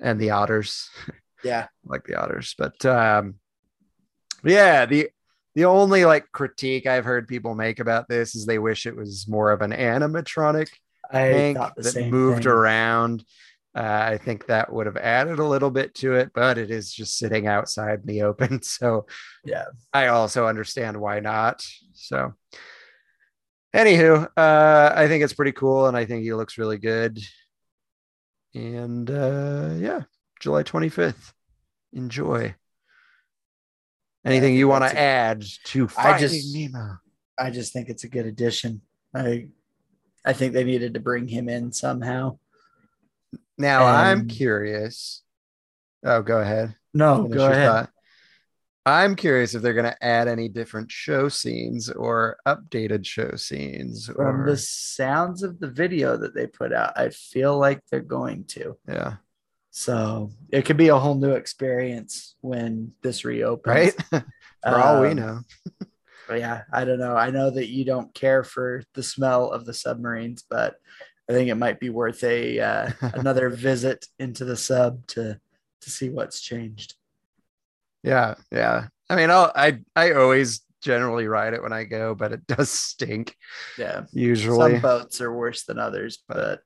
and 0.00 0.20
the 0.20 0.30
otters. 0.30 0.88
Yeah. 1.44 1.68
Like 1.84 2.02
the 2.04 2.16
otters. 2.16 2.56
But 2.58 2.84
um 2.84 3.36
yeah, 4.42 4.86
the 4.86 5.10
the 5.54 5.64
only 5.64 6.04
like 6.04 6.30
critique 6.32 6.86
I've 6.86 7.04
heard 7.04 7.28
people 7.28 7.54
make 7.54 7.80
about 7.80 8.08
this 8.08 8.34
is 8.34 8.46
they 8.46 8.58
wish 8.58 8.86
it 8.86 8.96
was 8.96 9.26
more 9.28 9.50
of 9.50 9.62
an 9.62 9.72
animatronic 9.72 10.68
I 11.12 11.54
that 11.56 12.06
moved 12.10 12.44
thing. 12.44 12.52
around. 12.52 13.24
Uh, 13.74 14.08
I 14.12 14.18
think 14.18 14.46
that 14.46 14.72
would 14.72 14.86
have 14.86 14.96
added 14.96 15.38
a 15.38 15.44
little 15.46 15.70
bit 15.70 15.94
to 15.96 16.14
it, 16.14 16.30
but 16.34 16.58
it 16.58 16.70
is 16.70 16.92
just 16.92 17.16
sitting 17.18 17.46
outside 17.46 18.00
in 18.00 18.06
the 18.06 18.22
open. 18.22 18.60
So 18.62 19.06
Yeah. 19.44 19.66
I 19.92 20.08
also 20.08 20.46
understand 20.46 20.96
why 20.96 21.20
not. 21.20 21.64
So 21.94 22.34
anywho, 23.74 24.28
uh, 24.36 24.92
I 24.94 25.06
think 25.08 25.22
it's 25.24 25.32
pretty 25.34 25.52
cool 25.52 25.86
and 25.86 25.96
I 25.96 26.04
think 26.06 26.22
he 26.22 26.32
looks 26.34 26.58
really 26.58 26.78
good. 26.78 27.18
And 28.54 29.10
uh, 29.10 29.74
yeah, 29.76 30.02
July 30.40 30.62
25th. 30.62 31.32
Enjoy. 31.92 32.54
Anything 34.24 34.54
you 34.54 34.68
want 34.68 34.84
to 34.84 34.90
a- 34.90 34.98
add 35.00 35.44
to 35.64 35.88
I 35.96 36.18
just- 36.18 36.54
Nemo? 36.54 36.98
I 37.38 37.50
just 37.50 37.72
think 37.72 37.88
it's 37.88 38.04
a 38.04 38.08
good 38.08 38.26
addition. 38.26 38.82
I 39.14 39.48
I 40.24 40.32
think 40.32 40.52
they 40.52 40.64
needed 40.64 40.94
to 40.94 41.00
bring 41.00 41.28
him 41.28 41.48
in 41.48 41.72
somehow. 41.72 42.38
Now 43.56 43.84
I'm 43.86 44.26
curious. 44.28 45.22
Oh, 46.04 46.22
go 46.22 46.40
ahead. 46.40 46.74
No, 46.94 47.22
Finish 47.22 47.36
go 47.36 47.46
ahead. 47.50 47.68
thought. 47.68 47.90
I'm 48.86 49.16
curious 49.16 49.54
if 49.54 49.60
they're 49.62 49.74
going 49.74 49.84
to 49.90 50.04
add 50.04 50.28
any 50.28 50.48
different 50.48 50.90
show 50.90 51.28
scenes 51.28 51.90
or 51.90 52.38
updated 52.46 53.04
show 53.04 53.32
scenes. 53.36 54.06
From 54.06 54.42
or, 54.42 54.46
the 54.50 54.56
sounds 54.56 55.42
of 55.42 55.60
the 55.60 55.68
video 55.68 56.16
that 56.16 56.34
they 56.34 56.46
put 56.46 56.72
out, 56.72 56.92
I 56.96 57.10
feel 57.10 57.58
like 57.58 57.80
they're 57.90 58.00
going 58.00 58.44
to. 58.48 58.76
yeah, 58.88 59.16
So 59.78 60.30
it 60.50 60.64
could 60.64 60.76
be 60.76 60.88
a 60.88 60.98
whole 60.98 61.14
new 61.14 61.32
experience 61.32 62.34
when 62.40 62.94
this 63.02 63.24
reopens. 63.24 63.94
right. 64.12 64.24
For 64.66 64.76
all 64.76 65.00
we 65.00 65.10
Um, 65.10 65.16
know. 65.16 65.40
Yeah, 66.28 66.62
I 66.72 66.84
don't 66.84 66.98
know. 66.98 67.16
I 67.16 67.30
know 67.30 67.48
that 67.50 67.68
you 67.68 67.84
don't 67.84 68.12
care 68.12 68.42
for 68.42 68.82
the 68.94 69.04
smell 69.04 69.50
of 69.52 69.64
the 69.64 69.72
submarines, 69.72 70.44
but 70.50 70.74
I 71.30 71.32
think 71.32 71.48
it 71.48 71.54
might 71.54 71.78
be 71.78 71.90
worth 71.90 72.24
a 72.24 72.58
uh, 72.58 72.90
another 73.14 73.50
visit 73.50 74.04
into 74.18 74.44
the 74.44 74.56
sub 74.56 75.06
to 75.08 75.40
to 75.82 75.90
see 75.90 76.10
what's 76.10 76.40
changed. 76.40 76.96
Yeah, 78.02 78.34
yeah. 78.50 78.88
I 79.08 79.14
mean, 79.16 79.30
I'll, 79.30 79.52
I 79.54 79.78
I 79.94 80.12
always 80.12 80.60
generally 80.82 81.28
ride 81.28 81.54
it 81.54 81.62
when 81.62 81.72
I 81.72 81.84
go, 81.84 82.14
but 82.16 82.32
it 82.32 82.46
does 82.48 82.68
stink 82.70 83.34
Yeah, 83.78 84.06
usually. 84.12 84.72
some 84.72 84.80
boats 84.82 85.20
are 85.20 85.32
worse 85.32 85.64
than 85.64 85.78
others, 85.78 86.18
but 86.28 86.60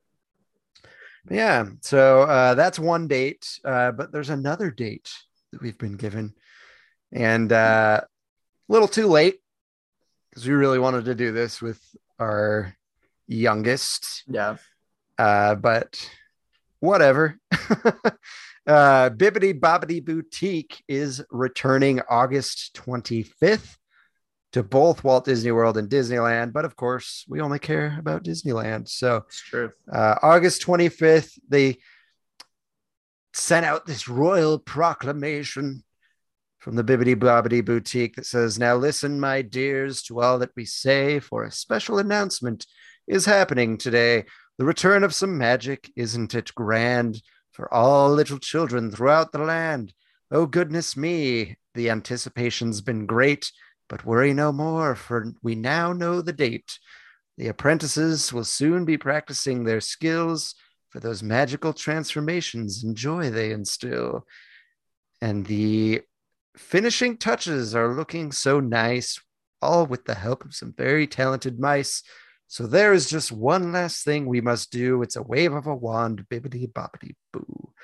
yeah. 1.31 1.67
So 1.81 2.23
uh, 2.23 2.55
that's 2.55 2.79
one 2.79 3.09
date, 3.09 3.59
uh, 3.65 3.93
but 3.93 4.13
there's 4.13 4.31
another 4.31 4.71
date 4.71 5.11
that 5.53 5.63
we've 5.63 5.79
been 5.79 5.97
given, 5.97 6.35
and 7.13 7.53
uh, 7.53 8.01
a 8.03 8.73
little 8.73 8.89
too 8.89 9.07
late 9.07 9.41
because 10.31 10.47
we 10.47 10.55
really 10.55 10.79
wanted 10.79 11.05
to 11.07 11.15
do 11.15 11.33
this 11.33 11.61
with 11.61 11.81
our 12.19 12.75
youngest. 13.27 14.25
yeah, 14.29 14.57
Uh, 15.19 15.55
but 15.55 16.09
whatever. 16.81 17.39
uh, 17.53 19.11
Bibbidi 19.11 19.59
Bobbidi 19.59 20.05
Boutique 20.05 20.83
is 20.89 21.23
returning 21.31 22.01
August 22.09 22.75
25th 22.75 23.77
to 24.53 24.63
both 24.63 25.03
Walt 25.03 25.25
Disney 25.25 25.51
World 25.51 25.77
and 25.79 25.89
Disneyland. 25.89 26.53
But 26.53 26.65
of 26.65 26.77
course, 26.77 27.25
we 27.29 27.41
only 27.41 27.59
care 27.59 27.97
about 27.99 28.25
Disneyland. 28.25 28.89
So 28.89 29.25
it's 29.29 29.41
true. 29.41 29.73
uh, 29.91 30.17
August 30.23 30.63
25th, 30.63 31.39
they 31.49 31.79
sent 33.35 33.65
out 33.65 33.87
this 33.87 34.09
royal 34.09 34.59
proclamation 34.59 35.83
from 36.59 36.77
the 36.77 36.85
Bibbidi 36.85 37.17
Bobbidi 37.17 37.65
Boutique 37.65 38.17
that 38.17 38.27
says, 38.27 38.59
Now 38.59 38.77
listen, 38.77 39.19
my 39.19 39.43
dears, 39.43 40.03
to 40.05 40.21
all 40.21 40.39
that 40.39 40.53
we 40.55 40.65
say, 40.65 41.19
for 41.19 41.45
a 41.45 41.51
special 41.51 41.99
announcement 41.99 42.67
is 43.09 43.27
happening 43.27 43.79
today. 43.79 44.27
The 44.59 44.65
return 44.65 45.03
of 45.03 45.15
some 45.15 45.37
magic, 45.37 45.91
isn't 45.97 46.35
it 46.35 46.55
grand? 46.55 47.21
For 47.53 47.73
all 47.73 48.11
little 48.11 48.39
children 48.39 48.91
throughout 48.91 49.33
the 49.33 49.39
land. 49.39 49.93
Oh, 50.31 50.47
goodness 50.47 50.97
me, 50.97 51.57
the 51.75 51.91
anticipation's 51.91 52.81
been 52.81 53.07
great, 53.07 53.51
but 53.93 54.07
worry 54.07 54.33
no 54.33 54.51
more, 54.51 54.95
for 54.95 55.35
we 55.43 55.55
now 55.55 55.93
know 55.93 56.23
the 56.23 56.33
date. 56.33 56.79
The 57.37 57.49
apprentices 57.49 58.33
will 58.33 58.43
soon 58.43 58.87
be 58.87 58.97
practicing 58.97 59.65
their 59.65 59.83
skills 59.83 60.55
for 60.89 60.99
those 60.99 61.23
magical 61.23 61.75
transformations 61.75 62.83
and 62.83 62.97
joy 62.97 63.29
they 63.29 63.51
instill. 63.51 64.27
And 65.21 65.45
the 65.45 66.01
finishing 66.57 67.19
touches 67.19 67.75
are 67.75 67.95
looking 67.95 68.33
so 68.33 68.61
nice, 68.61 69.21
all 69.61 69.85
with 69.85 70.07
the 70.07 70.15
help 70.15 70.47
of 70.47 70.55
some 70.55 70.73
very 70.75 71.07
talented 71.07 71.61
mice. 71.61 72.03
So 72.47 72.67
there 72.67 72.95
is 72.95 73.11
just 73.11 73.31
one 73.31 73.73
last 73.73 74.07
thing 74.07 74.25
we 74.25 74.41
must 74.41 74.73
do. 74.73 75.03
It's 75.03 75.17
a 75.17 75.23
wave 75.23 75.53
of 75.53 75.67
a 75.67 75.75
wand, 75.75 76.25
bibbity 76.31 76.67
boppity 76.73 77.15
boo. 77.31 77.75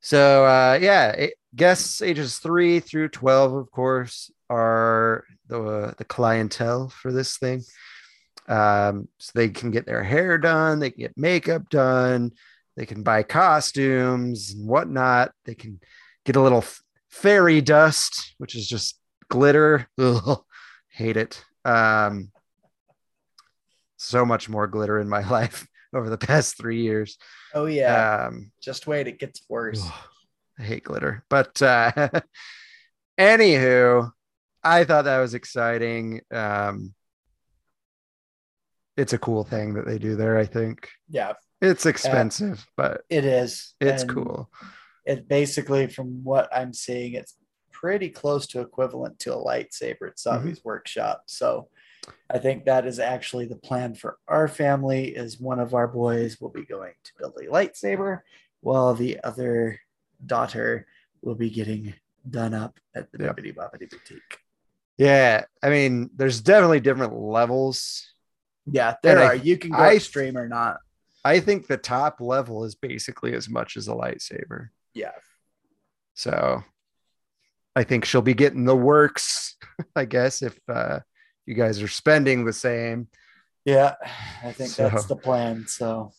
So 0.00 0.44
uh, 0.44 0.78
yeah, 0.80 1.08
it, 1.10 1.34
guests 1.56 2.00
ages 2.02 2.38
three 2.38 2.78
through 2.78 3.08
twelve, 3.08 3.52
of 3.52 3.68
course, 3.72 4.30
are 4.50 5.24
the 5.46 5.94
the 5.96 6.04
clientele 6.04 6.90
for 6.90 7.12
this 7.12 7.38
thing. 7.38 7.62
Um, 8.48 9.08
so 9.18 9.30
they 9.34 9.48
can 9.48 9.70
get 9.70 9.86
their 9.86 10.02
hair 10.02 10.36
done, 10.36 10.80
they 10.80 10.90
can 10.90 11.00
get 11.00 11.16
makeup 11.16 11.70
done, 11.70 12.32
they 12.76 12.84
can 12.84 13.02
buy 13.02 13.22
costumes 13.22 14.52
and 14.52 14.66
whatnot. 14.66 15.32
They 15.44 15.54
can 15.54 15.80
get 16.24 16.36
a 16.36 16.40
little 16.40 16.64
fairy 17.08 17.60
dust, 17.60 18.34
which 18.38 18.56
is 18.56 18.68
just 18.68 18.98
glitter. 19.28 19.88
Ugh, 19.98 20.42
hate 20.88 21.16
it. 21.16 21.44
Um, 21.64 22.32
so 23.96 24.24
much 24.24 24.48
more 24.48 24.66
glitter 24.66 24.98
in 24.98 25.08
my 25.08 25.28
life 25.30 25.66
over 25.92 26.08
the 26.08 26.18
past 26.18 26.56
three 26.56 26.82
years. 26.82 27.18
Oh 27.54 27.66
yeah. 27.66 28.26
Um, 28.26 28.52
Just 28.62 28.86
wait, 28.86 29.06
it 29.06 29.18
gets 29.18 29.42
worse. 29.48 29.82
Ugh, 29.84 29.92
I 30.58 30.62
hate 30.62 30.84
glitter. 30.84 31.24
But 31.28 31.60
uh 31.60 31.92
anywho, 33.18 34.10
I 34.62 34.84
thought 34.84 35.04
that 35.06 35.18
was 35.20 35.34
exciting. 35.34 36.20
Um 36.30 36.94
it's 38.96 39.12
a 39.12 39.18
cool 39.18 39.44
thing 39.44 39.74
that 39.74 39.86
they 39.86 39.98
do 39.98 40.16
there, 40.16 40.36
I 40.36 40.44
think. 40.44 40.88
Yeah, 41.08 41.32
It's 41.62 41.86
expensive, 41.86 42.66
but 42.76 43.02
it 43.08 43.24
is. 43.24 43.74
it's 43.80 44.02
And 44.02 44.10
cool. 44.10 44.50
It 45.06 45.26
basically, 45.28 45.86
from 45.86 46.22
what 46.22 46.54
I'm 46.54 46.74
seeing, 46.74 47.14
it's 47.14 47.34
pretty 47.72 48.10
close 48.10 48.46
to 48.48 48.60
equivalent 48.60 49.18
to 49.20 49.32
a 49.34 49.42
lightsaber 49.42 50.08
at 50.10 50.16
Mm-hmm. 50.16 50.52
Workshop. 50.64 51.22
So 51.26 51.68
I 52.28 52.38
think 52.38 52.66
that 52.66 52.86
is 52.86 52.98
actually 52.98 53.46
the 53.46 53.56
plan 53.56 53.94
for 53.94 54.18
our 54.28 54.48
family 54.48 55.16
is 55.16 55.40
one 55.40 55.60
of 55.60 55.72
our 55.72 55.88
boys 55.88 56.38
will 56.40 56.50
be 56.50 56.66
going 56.66 56.92
to 57.04 57.12
build 57.18 57.34
a 57.40 57.46
lightsaber 57.46 58.20
while 58.60 58.92
the 58.94 59.18
other 59.24 59.80
daughter 60.26 60.86
will 61.22 61.34
be 61.36 61.48
getting 61.48 61.94
done 62.28 62.52
up 62.52 62.78
at 62.94 63.10
the 63.12 63.24
Yep. 63.24 63.36
Bibbidi 63.38 63.54
Bobbidi 63.54 63.88
Boutique. 63.90 64.38
Yeah, 65.00 65.44
I 65.62 65.70
mean, 65.70 66.10
there's 66.14 66.42
definitely 66.42 66.80
different 66.80 67.14
levels. 67.14 68.06
Yeah, 68.66 68.96
there 69.02 69.16
And 69.16 69.20
I- 69.20 69.26
are. 69.28 69.34
you 69.34 69.56
can 69.56 69.70
go 69.70 69.78
I- 69.78 69.94
extreme 69.94 70.36
or 70.36 70.46
not. 70.46 70.76
I 71.24 71.40
think 71.40 71.66
the 71.66 71.78
top 71.78 72.20
level 72.20 72.64
is 72.64 72.74
basically 72.74 73.32
as 73.34 73.48
much 73.48 73.78
as 73.78 73.88
a 73.88 73.92
lightsaber. 73.92 74.68
Yeah. 74.92 75.12
So 76.12 76.62
I 77.74 77.84
think 77.84 78.04
she'll 78.04 78.20
be 78.20 78.34
getting 78.34 78.66
the 78.66 78.76
works, 78.76 79.56
I 79.96 80.04
guess, 80.04 80.42
if 80.42 80.58
uh, 80.68 81.00
you 81.46 81.54
guys 81.54 81.80
are 81.80 81.88
spending 81.88 82.44
the 82.44 82.52
same. 82.52 83.08
Yeah, 83.64 83.94
I 84.44 84.52
think 84.52 84.74
that's 84.74 85.06
the 85.06 85.16
plan. 85.16 85.64
So 85.66 86.12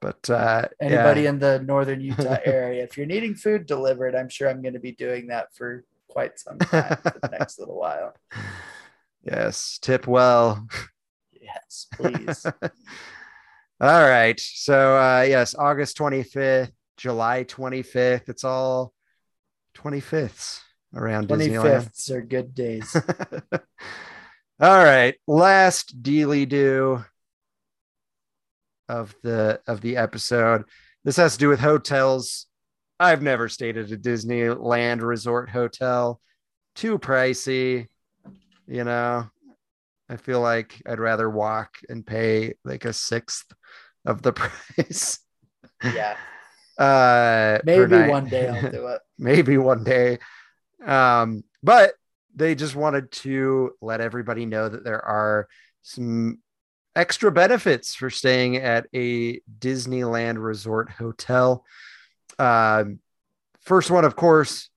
But 0.00 0.28
uh, 0.28 0.66
anybody 0.80 1.22
yeah. 1.22 1.28
in 1.30 1.38
the 1.38 1.60
northern 1.60 2.00
Utah 2.00 2.38
area, 2.44 2.82
if 2.82 2.96
you're 2.96 3.06
needing 3.06 3.36
food 3.36 3.64
delivered, 3.66 4.16
I'm 4.16 4.28
sure 4.28 4.48
I'm 4.50 4.60
going 4.62 4.74
to 4.74 4.80
be 4.80 4.92
doing 4.92 5.28
that 5.28 5.54
for 5.54 5.84
quite 6.08 6.38
some 6.38 6.58
time 6.58 6.96
for 7.02 7.18
the 7.22 7.28
next 7.30 7.58
little 7.58 7.78
while. 7.78 8.14
yes, 9.22 9.78
tip 9.80 10.06
well. 10.06 10.66
Yes, 11.32 11.86
please. 11.92 12.46
all 13.80 14.08
right. 14.08 14.38
So 14.38 14.96
uh, 14.96 15.24
yes, 15.28 15.54
August 15.54 15.98
25th, 15.98 16.72
July 16.96 17.44
25th. 17.44 18.28
It's 18.28 18.44
all 18.44 18.92
25ths 19.76 20.60
around 20.94 21.28
Disneyland. 21.28 21.86
25ths 21.86 22.10
are 22.10 22.22
good 22.22 22.54
days. 22.54 22.96
All 24.60 24.82
right, 24.82 25.14
last 25.28 26.02
dealy 26.02 26.44
do 26.44 27.04
of 28.88 29.14
the 29.22 29.60
of 29.68 29.80
the 29.82 29.96
episode. 29.96 30.64
This 31.04 31.16
has 31.16 31.34
to 31.34 31.38
do 31.38 31.48
with 31.48 31.60
hotels. 31.60 32.46
I've 33.00 33.22
never 33.22 33.48
stayed 33.48 33.76
at 33.76 33.92
a 33.92 33.96
Disneyland 33.96 35.02
resort 35.02 35.50
hotel. 35.50 36.20
Too 36.74 36.98
pricey, 36.98 37.88
you 38.66 38.84
know. 38.84 39.28
I 40.08 40.16
feel 40.16 40.40
like 40.40 40.80
I'd 40.86 41.00
rather 41.00 41.28
walk 41.28 41.76
and 41.88 42.06
pay 42.06 42.54
like 42.64 42.84
a 42.84 42.92
sixth 42.92 43.52
of 44.06 44.22
the 44.22 44.32
price. 44.34 45.18
Yeah, 45.82 46.16
Uh, 46.78 47.58
maybe 47.64 48.08
one 48.08 48.28
day 48.28 48.48
I'll 48.48 48.70
do 48.70 48.86
it. 48.88 49.00
maybe 49.18 49.58
one 49.58 49.84
day. 49.84 50.18
Um, 50.84 51.44
but 51.62 51.94
they 52.34 52.54
just 52.54 52.76
wanted 52.76 53.10
to 53.12 53.72
let 53.80 54.00
everybody 54.00 54.46
know 54.46 54.68
that 54.68 54.84
there 54.84 55.04
are 55.04 55.48
some 55.82 56.38
extra 56.96 57.32
benefits 57.32 57.94
for 57.94 58.10
staying 58.10 58.56
at 58.56 58.86
a 58.94 59.40
Disneyland 59.58 60.42
resort 60.42 60.90
hotel. 60.90 61.64
Um, 62.38 63.00
first 63.60 63.90
one, 63.90 64.04
of 64.04 64.16
course, 64.16 64.70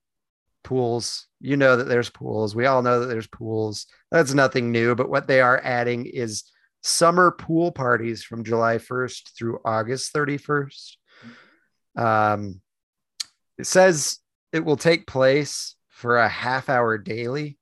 pools. 0.64 1.26
You 1.40 1.56
know 1.56 1.76
that 1.76 1.88
there's 1.88 2.10
pools. 2.10 2.54
We 2.54 2.66
all 2.66 2.82
know 2.82 3.00
that 3.00 3.06
there's 3.06 3.26
pools. 3.26 3.86
That's 4.10 4.34
nothing 4.34 4.70
new, 4.70 4.94
but 4.94 5.10
what 5.10 5.26
they 5.26 5.40
are 5.40 5.60
adding 5.62 6.06
is 6.06 6.44
summer 6.82 7.30
pool 7.30 7.72
parties 7.72 8.22
from 8.22 8.44
July 8.44 8.76
1st 8.76 9.36
through 9.36 9.60
August 9.64 10.12
31st. 10.14 10.96
Um, 11.96 12.60
it 13.58 13.66
says 13.66 14.18
it 14.52 14.64
will 14.64 14.76
take 14.76 15.06
place 15.06 15.76
for 15.88 16.18
a 16.18 16.28
half 16.28 16.68
hour 16.68 16.98
daily. 16.98 17.58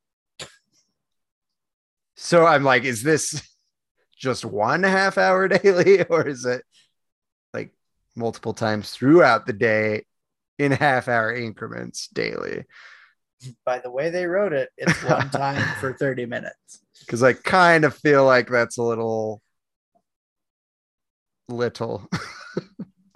So 2.17 2.47
I'm 2.47 2.65
like, 2.65 2.85
is 2.85 3.03
this 3.03 3.43
just 4.19 4.45
one 4.45 4.83
half 4.83 5.17
hour 5.17 5.49
daily, 5.59 6.05
or 6.05 6.27
is 6.27 6.45
it 6.45 6.63
multiple 8.17 8.55
times 8.55 8.91
throughout 8.91 9.47
the 9.47 9.53
day 9.53 10.05
in 10.59 10.73
half 10.73 11.09
hour 11.09 11.35
increments 11.35 12.09
daily? 12.09 12.65
By 13.65 13.79
the 13.79 13.91
way 13.91 14.11
they 14.11 14.27
wrote 14.27 14.53
it, 14.53 14.69
it's 14.77 15.03
one 15.03 15.31
time 15.31 15.63
for 15.81 15.93
30 15.95 16.27
minutes. 16.27 16.83
Because 17.01 17.23
I 17.23 17.33
kind 17.33 17.85
of 17.85 17.95
feel 17.97 18.25
like 18.27 18.49
that's 18.49 18.77
a 18.77 18.83
little 18.83 19.41
little. 21.49 22.09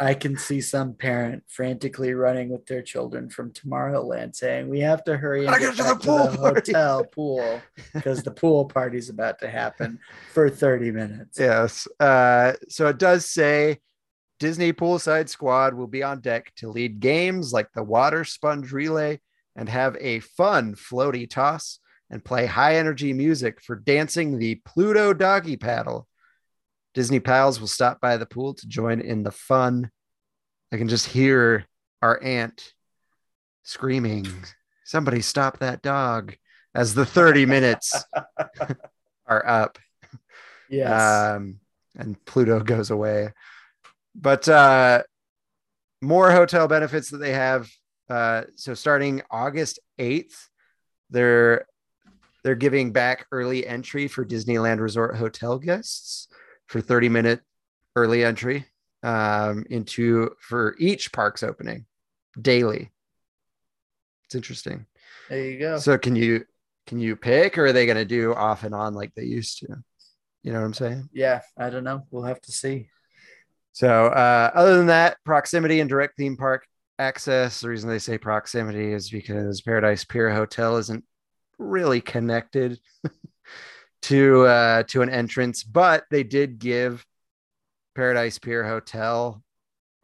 I 0.01 0.15
can 0.15 0.37
see 0.37 0.61
some 0.61 0.95
parent 0.95 1.45
frantically 1.49 2.15
running 2.15 2.49
with 2.49 2.67
their 2.67 2.83
children 2.83 3.31
from 3.31 3.53
Tomorrowland 3.53 4.35
saying, 4.35 4.69
We 4.69 4.81
have 4.81 5.05
to 5.05 5.17
hurry 5.17 5.47
and 5.47 5.55
get 5.57 5.77
get 5.77 5.77
to 5.77 5.83
the 5.85 5.89
to 5.91 5.95
the, 5.95 6.05
pool 6.05 6.37
party." 6.37 6.73
hotel 6.73 7.05
pool 7.05 7.63
because 7.95 8.23
the 8.23 8.33
pool 8.33 8.65
party's 8.65 9.09
about 9.09 9.39
to 9.41 9.49
happen 9.49 10.01
for 10.33 10.51
30 10.51 10.91
minutes. 10.91 11.39
yes. 11.39 11.87
Uh, 12.01 12.55
so 12.69 12.89
it 12.89 12.99
does 12.99 13.27
say 13.27 13.79
Disney 14.41 14.73
Poolside 14.73 15.29
Squad 15.29 15.75
will 15.75 15.87
be 15.87 16.03
on 16.03 16.21
deck 16.21 16.53
to 16.57 16.69
lead 16.69 17.01
games 17.01 17.53
like 17.53 17.69
the 17.73 17.83
water 17.83 18.25
sponge 18.25 18.73
relay 18.73 19.21
and 19.57 19.69
have 19.69 19.97
a 20.01 20.21
fun 20.21 20.75
floaty 20.75 21.29
toss 21.29 21.79
and 22.11 22.25
play 22.25 22.47
high 22.47 22.77
energy 22.77 23.13
music 23.13 23.61
for 23.63 23.77
dancing 23.77 24.39
the 24.39 24.57
Pluto 24.65 25.13
doggy 25.13 25.57
paddle. 25.57 26.09
Disney 26.95 27.21
pals 27.21 27.61
will 27.61 27.69
stop 27.69 28.01
by 28.01 28.17
the 28.17 28.27
pool 28.27 28.55
to 28.55 28.69
join 28.69 29.01
in 29.01 29.23
the 29.23 29.31
fun. 29.33 29.91
I 30.73 30.77
can 30.77 30.89
just 30.89 31.07
hear 31.07 31.67
our 32.03 32.23
aunt 32.23 32.73
screaming, 33.63 34.27
Somebody 34.85 35.23
stop 35.23 35.61
that 35.61 35.81
dog 35.81 36.37
as 36.75 36.93
the 36.95 37.07
30 37.07 37.47
minutes 37.47 38.05
are 39.27 39.47
up 39.47 39.79
Yes. 40.69 41.37
um, 41.37 41.61
and 41.97 42.23
Pluto 42.27 42.61
goes 42.61 42.91
away. 42.91 43.33
But 44.15 44.49
uh, 44.49 45.03
more 46.01 46.31
hotel 46.31 46.69
benefits 46.69 47.11
that 47.11 47.19
they 47.19 47.33
have. 47.33 47.69
Uh, 48.09 48.43
so 48.55 48.75
starting 48.75 49.23
August 49.31 49.79
eighth, 49.99 50.49
they're 51.11 51.67
they're 52.43 52.55
giving 52.55 52.93
back 52.93 53.27
early 53.33 53.67
entry 53.67 54.09
for 54.09 54.25
Disneyland 54.25 54.81
Resort 54.81 55.17
hotel 55.17 55.59
guests 55.59 56.29
for 56.67 56.81
thirty 56.81 57.09
minute 57.09 57.41
early 57.97 58.25
entry 58.25 58.67
um, 59.03 59.65
into 59.71 60.31
for 60.41 60.77
each 60.79 61.13
park's 61.13 61.43
opening 61.43 61.87
daily. 62.41 62.91
It's 64.27 64.35
interesting. 64.35 64.87
there 65.29 65.45
you 65.45 65.59
go. 65.59 65.79
So 65.79 65.99
can 65.99 66.17
you 66.17 66.45
can 66.87 67.01
you 67.01 67.17
pick, 67.17 67.57
or 67.57 67.67
are 67.67 67.73
they 67.73 67.87
going 67.87 67.97
to 67.97 68.05
do 68.05 68.35
off 68.35 68.65
and 68.65 68.75
on 68.75 68.95
like 68.95 69.15
they 69.15 69.25
used 69.25 69.59
to? 69.61 69.69
You 70.43 70.53
know 70.53 70.61
what 70.61 70.67
I'm 70.67 70.75
saying? 70.75 71.09
Yeah, 71.13 71.41
I 71.57 71.71
don't 71.71 71.85
know. 71.85 72.03
We'll 72.11 72.25
have 72.25 72.41
to 72.43 72.53
see. 72.53 72.89
So, 73.75 74.07
uh, 74.07 74.53
other 74.55 74.77
than 74.77 74.87
that, 74.87 75.17
proximity 75.25 75.81
and 75.81 75.91
direct 75.91 76.17
theme 76.17 76.37
park 76.37 76.65
access. 76.99 77.61
The 77.61 77.69
reason 77.69 77.91
they 77.91 77.99
say 77.99 78.19
proximity 78.19 78.93
is 78.93 79.11
because 79.11 79.61
Paradise 79.61 80.05
Pier 80.05 80.31
Hotel 80.31 80.77
isn't 80.77 81.05
really 81.59 82.01
connected 82.01 82.79
to 84.03 84.43
uh, 84.47 84.83
to 84.85 85.03
an 85.03 85.11
entrance, 85.11 85.65
but 85.65 86.05
they 86.09 86.23
did 86.23 86.61
give 86.61 87.05
Paradise 87.97 88.39
Pier 88.39 88.65
Hotel 88.65 89.43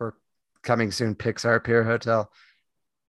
or 0.00 0.16
coming 0.62 0.90
soon 0.90 1.14
Pixar 1.14 1.62
Pier 1.62 1.84
Hotel. 1.84 2.28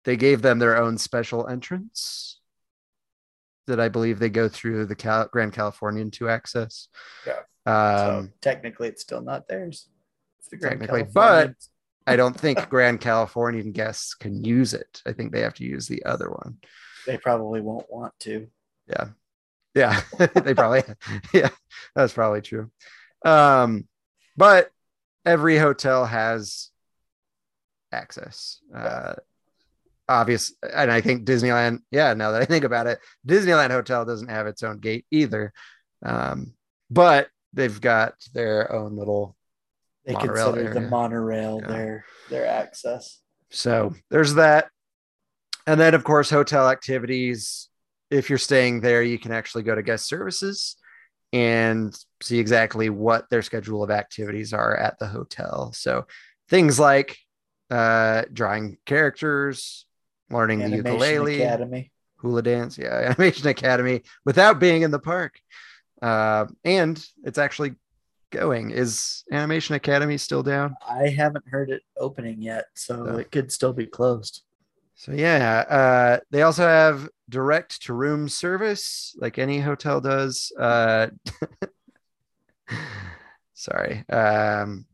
They 0.05 0.15
gave 0.15 0.41
them 0.41 0.59
their 0.59 0.77
own 0.77 0.97
special 0.97 1.47
entrance 1.47 2.39
that 3.67 3.81
I 3.81 3.89
believe 3.89 4.19
they 4.19 4.29
go 4.29 4.47
through 4.47 4.85
the 4.85 4.95
Cal- 4.95 5.27
Grand 5.27 5.51
Californian 5.51 6.11
to 6.11 6.29
access. 6.29 6.87
Yeah. 7.27 7.39
Um, 7.65 8.27
so 8.27 8.29
technically, 8.39 8.87
it's 8.87 9.01
still 9.01 9.21
not 9.21 9.49
theirs. 9.49 9.89
It's 10.45 10.51
the 10.51 10.57
Grand 10.57 10.79
Technically, 10.79 11.03
but 11.11 11.53
I 12.05 12.15
don't 12.15 12.39
think 12.39 12.69
Grand 12.69 13.01
Californian 13.01 13.71
guests 13.71 14.13
can 14.13 14.43
use 14.43 14.75
it. 14.75 15.01
I 15.07 15.13
think 15.13 15.31
they 15.31 15.41
have 15.41 15.55
to 15.55 15.63
use 15.63 15.87
the 15.87 16.05
other 16.05 16.29
one. 16.29 16.57
they 17.07 17.17
probably 17.17 17.61
won't 17.61 17.89
want 17.89 18.13
to. 18.21 18.47
Yeah. 18.87 19.07
Yeah. 19.73 20.01
they 20.35 20.53
probably, 20.53 20.83
yeah, 21.33 21.49
that's 21.95 22.13
probably 22.13 22.41
true. 22.41 22.69
Um, 23.25 23.87
but 24.37 24.69
every 25.25 25.57
hotel 25.57 26.05
has 26.05 26.69
access. 27.91 28.59
Uh, 28.73 29.15
obvious. 30.07 30.53
And 30.61 30.91
I 30.91 31.01
think 31.01 31.25
Disneyland, 31.25 31.79
yeah, 31.89 32.13
now 32.13 32.31
that 32.31 32.41
I 32.43 32.45
think 32.45 32.65
about 32.65 32.85
it, 32.85 32.99
Disneyland 33.27 33.71
Hotel 33.71 34.05
doesn't 34.05 34.29
have 34.29 34.45
its 34.45 34.61
own 34.61 34.77
gate 34.77 35.07
either. 35.09 35.53
Um, 36.05 36.53
but 36.91 37.29
they've 37.51 37.81
got 37.81 38.13
their 38.33 38.71
own 38.71 38.95
little 38.95 39.35
They 40.05 40.13
Monorail 40.13 40.53
consider 40.53 40.73
the 40.73 40.81
monorail 40.81 41.59
Yeah. 41.61 41.67
their 41.67 42.05
their 42.29 42.47
access. 42.47 43.19
So 43.49 43.93
there's 44.09 44.35
that. 44.35 44.69
And 45.67 45.79
then, 45.79 45.93
of 45.95 46.03
course, 46.03 46.29
hotel 46.29 46.69
activities. 46.69 47.69
If 48.11 48.29
you're 48.29 48.37
staying 48.37 48.81
there, 48.81 49.01
you 49.01 49.17
can 49.17 49.31
actually 49.31 49.63
go 49.63 49.73
to 49.73 49.81
guest 49.81 50.07
services 50.07 50.75
and 51.33 51.95
see 52.21 52.37
exactly 52.39 52.89
what 52.89 53.29
their 53.29 53.41
schedule 53.41 53.83
of 53.83 53.89
activities 53.89 54.53
are 54.53 54.75
at 54.77 54.99
the 54.99 55.07
hotel. 55.07 55.71
So 55.73 56.05
things 56.49 56.79
like 56.79 57.17
uh, 57.71 58.23
drawing 58.31 58.77
characters, 58.85 59.85
learning 60.29 60.59
the 60.59 60.69
ukulele, 60.77 61.41
Academy. 61.41 61.91
hula 62.17 62.43
dance, 62.43 62.77
yeah, 62.77 62.95
Animation 63.17 63.47
Academy 63.47 64.03
without 64.23 64.59
being 64.59 64.83
in 64.83 64.91
the 64.91 64.99
park. 64.99 65.39
Uh, 66.01 66.45
and 66.63 67.03
it's 67.23 67.39
actually 67.39 67.73
going. 68.35 68.71
Is 68.71 69.23
Animation 69.31 69.75
Academy 69.75 70.17
still 70.17 70.43
down? 70.43 70.75
I 70.87 71.09
haven't 71.09 71.47
heard 71.47 71.69
it 71.69 71.81
opening 71.97 72.41
yet, 72.41 72.65
so 72.73 73.05
Yeah. 73.05 73.17
it 73.17 73.31
could 73.31 73.51
still 73.51 73.73
be 73.73 73.85
closed. 73.85 74.41
So 74.95 75.11
yeah, 75.11 75.65
uh, 75.69 76.19
they 76.31 76.43
also 76.43 76.63
have 76.63 77.09
direct 77.29 77.81
to 77.83 77.93
room 77.93 78.29
service, 78.29 79.15
like 79.19 79.37
any 79.37 79.59
hotel 79.59 79.99
does. 79.99 80.51
Uh, 80.57 81.07
sorry. 83.53 84.07
Um, 84.09 84.85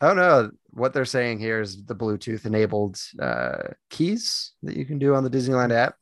oh 0.00 0.14
no, 0.14 0.50
what 0.70 0.92
they're 0.92 1.04
saying 1.04 1.38
here 1.38 1.60
is 1.60 1.84
the 1.84 1.94
Bluetooth 1.94 2.44
enabled 2.46 2.98
uh, 3.20 3.68
keys 3.88 4.52
that 4.62 4.76
you 4.76 4.84
can 4.84 4.98
do 4.98 5.14
on 5.14 5.24
the 5.24 5.30
Disneyland 5.30 5.72
app. 5.72 5.94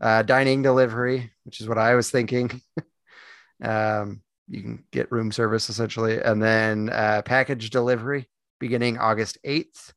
Uh, 0.00 0.22
dining 0.22 0.60
delivery, 0.60 1.30
which 1.44 1.60
is 1.60 1.68
what 1.68 1.78
I 1.78 1.94
was 1.94 2.10
thinking. 2.10 2.60
um, 3.62 4.20
you 4.48 4.62
can 4.62 4.84
get 4.90 5.12
room 5.12 5.32
service 5.32 5.68
essentially, 5.68 6.20
and 6.20 6.42
then 6.42 6.90
uh, 6.90 7.22
package 7.24 7.70
delivery 7.70 8.28
beginning 8.58 8.98
August 8.98 9.38
8th. 9.44 9.92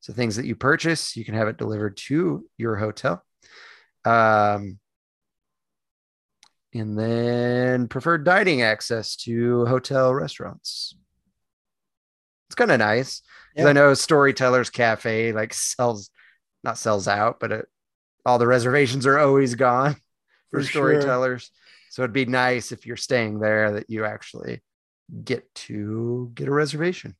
So 0.00 0.12
things 0.12 0.36
that 0.36 0.46
you 0.46 0.56
purchase, 0.56 1.16
you 1.16 1.24
can 1.24 1.34
have 1.34 1.48
it 1.48 1.58
delivered 1.58 1.96
to 2.08 2.46
your 2.56 2.76
hotel. 2.76 3.22
Um, 4.04 4.78
and 6.72 6.98
then 6.98 7.88
preferred 7.88 8.24
dining 8.24 8.62
access 8.62 9.16
to 9.16 9.66
hotel 9.66 10.14
restaurants. 10.14 10.94
It's 12.48 12.54
kind 12.54 12.70
of 12.70 12.78
nice 12.78 13.22
Yeah. 13.54 13.66
I 13.68 13.72
know 13.72 13.94
Storytellers 13.94 14.70
Cafe 14.70 15.32
like 15.32 15.52
sells, 15.52 16.10
not 16.64 16.78
sells 16.78 17.08
out, 17.08 17.40
but 17.40 17.52
it, 17.52 17.66
all 18.24 18.38
the 18.38 18.46
reservations 18.46 19.06
are 19.06 19.18
always 19.18 19.54
gone 19.54 19.94
for, 20.50 20.60
For 20.60 20.68
storytellers. 20.68 21.50
So 21.90 22.02
it'd 22.02 22.12
be 22.12 22.24
nice 22.24 22.70
if 22.70 22.86
you're 22.86 22.96
staying 22.96 23.40
there 23.40 23.72
that 23.72 23.90
you 23.90 24.04
actually 24.04 24.62
get 25.24 25.52
to 25.66 26.30
get 26.34 26.46
a 26.46 26.52
reservation. 26.52 27.16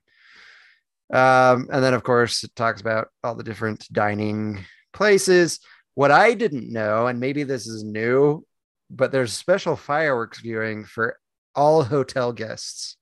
Um, 1.13 1.69
and 1.73 1.83
then, 1.83 1.93
of 1.93 2.05
course, 2.05 2.45
it 2.45 2.55
talks 2.55 2.81
about 2.81 3.09
all 3.25 3.35
the 3.35 3.43
different 3.43 3.93
dining 3.93 4.65
places. 4.93 5.59
What 5.95 6.13
I 6.13 6.35
didn't 6.35 6.73
know, 6.73 7.09
and 7.09 7.19
maybe 7.19 7.43
this 7.43 7.67
is 7.67 7.83
new, 7.83 8.47
but 8.89 9.11
there's 9.11 9.33
special 9.33 9.75
fireworks 9.75 10.41
viewing 10.41 10.85
for 10.85 11.19
all 11.57 11.83
hotel 11.83 12.33
guests. 12.33 12.97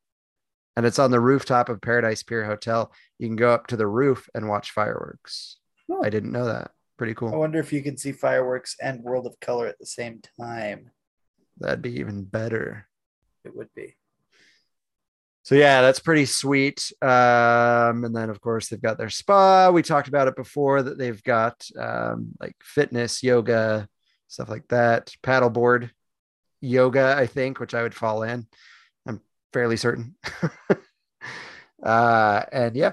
And 0.74 0.86
it's 0.86 0.98
on 0.98 1.10
the 1.10 1.20
rooftop 1.20 1.68
of 1.68 1.82
Paradise 1.82 2.22
Pier 2.22 2.46
Hotel. 2.46 2.90
You 3.18 3.28
can 3.28 3.36
go 3.36 3.50
up 3.50 3.66
to 3.66 3.76
the 3.76 3.86
roof 3.86 4.26
and 4.34 4.48
watch 4.48 4.70
fireworks. 4.70 5.58
Oh. 5.90 6.02
I 6.02 6.08
didn't 6.08 6.32
know 6.32 6.46
that. 6.46 6.70
Pretty 6.96 7.14
cool. 7.14 7.34
I 7.34 7.36
wonder 7.36 7.60
if 7.60 7.74
you 7.74 7.82
can 7.82 7.98
see 7.98 8.12
fireworks 8.12 8.74
and 8.80 9.02
World 9.02 9.26
of 9.26 9.38
Color 9.40 9.66
at 9.66 9.78
the 9.78 9.86
same 9.86 10.22
time. 10.40 10.90
That'd 11.60 11.82
be 11.82 12.00
even 12.00 12.24
better. 12.24 12.86
It 13.44 13.54
would 13.54 13.72
be. 13.74 13.96
So 15.42 15.54
yeah, 15.54 15.80
that's 15.80 16.00
pretty 16.00 16.26
sweet. 16.26 16.92
Um, 17.00 18.04
and 18.04 18.14
then 18.14 18.28
of 18.28 18.40
course 18.40 18.68
they've 18.68 18.82
got 18.82 18.98
their 18.98 19.08
spa. 19.08 19.70
We 19.70 19.82
talked 19.82 20.08
about 20.08 20.28
it 20.28 20.36
before 20.36 20.82
that 20.82 20.98
they've 20.98 21.22
got 21.22 21.66
um, 21.78 22.32
like 22.38 22.54
fitness, 22.60 23.22
yoga, 23.22 23.88
stuff 24.26 24.50
like 24.50 24.68
that. 24.68 25.14
Paddleboard, 25.22 25.90
yoga, 26.60 27.14
I 27.16 27.26
think, 27.26 27.60
which 27.60 27.74
I 27.74 27.82
would 27.82 27.94
fall 27.94 28.24
in. 28.24 28.46
I'm 29.06 29.22
fairly 29.54 29.78
certain. 29.78 30.16
uh, 31.82 32.42
and 32.52 32.76
yeah, 32.76 32.92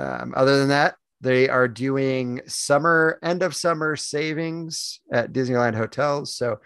um, 0.00 0.34
other 0.36 0.58
than 0.58 0.68
that, 0.68 0.96
they 1.20 1.48
are 1.48 1.68
doing 1.68 2.40
summer 2.46 3.18
end 3.22 3.42
of 3.42 3.54
summer 3.54 3.96
savings 3.96 5.00
at 5.12 5.32
Disneyland 5.32 5.76
hotels. 5.76 6.34
So 6.34 6.58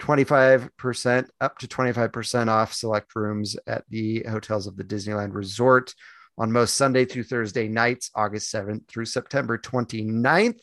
25% 0.00 1.28
up 1.40 1.58
to 1.58 1.68
25% 1.68 2.48
off 2.48 2.72
select 2.72 3.14
rooms 3.14 3.56
at 3.66 3.84
the 3.88 4.24
hotels 4.28 4.66
of 4.66 4.76
the 4.76 4.84
Disneyland 4.84 5.34
Resort 5.34 5.94
on 6.38 6.50
most 6.52 6.74
Sunday 6.76 7.04
through 7.04 7.24
Thursday 7.24 7.68
nights, 7.68 8.10
August 8.14 8.52
7th 8.52 8.88
through 8.88 9.04
September 9.04 9.58
29th. 9.58 10.60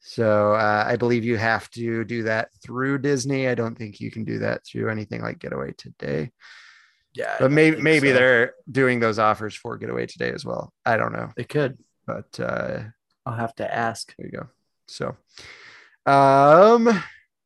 So 0.00 0.52
uh, 0.54 0.84
I 0.86 0.96
believe 0.96 1.24
you 1.24 1.36
have 1.36 1.70
to 1.70 2.04
do 2.04 2.24
that 2.24 2.48
through 2.62 2.98
Disney. 2.98 3.48
I 3.48 3.54
don't 3.54 3.74
think 3.76 4.00
you 4.00 4.10
can 4.10 4.24
do 4.24 4.40
that 4.40 4.64
through 4.66 4.90
anything 4.90 5.22
like 5.22 5.38
Getaway 5.38 5.72
Today, 5.78 6.30
Yeah. 7.14 7.36
But 7.38 7.50
maybe 7.52 7.80
maybe 7.80 8.08
so. 8.08 8.14
they're 8.14 8.54
doing 8.70 9.00
those 9.00 9.18
offers 9.18 9.54
for 9.54 9.78
Getaway 9.78 10.06
Today 10.06 10.30
as 10.30 10.44
well. 10.44 10.72
I 10.84 10.96
don't 10.98 11.12
know, 11.12 11.30
They 11.36 11.44
could. 11.44 11.78
but 12.06 12.38
uh, 12.38 12.82
I'll 13.24 13.34
have 13.36 13.54
to 13.56 13.74
ask. 13.74 14.14
there 14.18 14.26
you 14.26 14.32
go. 14.40 14.46
So, 14.88 15.16
um, 16.10 17.02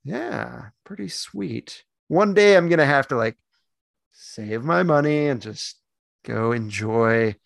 yeah, 0.08 0.70
pretty 0.84 1.08
sweet. 1.08 1.84
One 2.08 2.32
day 2.32 2.56
I'm 2.56 2.68
gonna 2.68 2.86
have 2.86 3.08
to 3.08 3.16
like 3.16 3.36
save 4.12 4.64
my 4.64 4.82
money 4.82 5.26
and 5.26 5.42
just 5.42 5.76
go 6.24 6.52
enjoy 6.52 7.36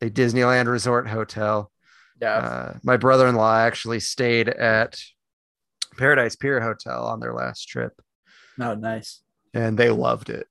a 0.00 0.08
Disneyland 0.08 0.68
Resort 0.68 1.08
hotel. 1.08 1.72
Yeah. 2.20 2.36
Uh, 2.36 2.78
my 2.84 2.96
brother-in-law 2.96 3.56
actually 3.56 3.98
stayed 3.98 4.48
at 4.48 5.00
Paradise 5.98 6.36
Pier 6.36 6.60
Hotel 6.60 7.04
on 7.04 7.18
their 7.18 7.34
last 7.34 7.64
trip, 7.68 8.00
no, 8.56 8.76
nice. 8.76 9.20
and 9.52 9.76
they 9.76 9.90
loved 9.90 10.30
it. 10.30 10.46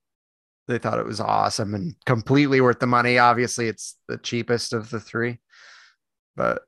They 0.68 0.78
thought 0.78 0.98
it 0.98 1.06
was 1.06 1.20
awesome 1.20 1.74
and 1.74 1.96
completely 2.04 2.60
worth 2.60 2.78
the 2.78 2.86
money. 2.86 3.18
Obviously, 3.18 3.68
it's 3.68 3.96
the 4.06 4.18
cheapest 4.18 4.74
of 4.74 4.90
the 4.90 5.00
three, 5.00 5.38
but 6.36 6.62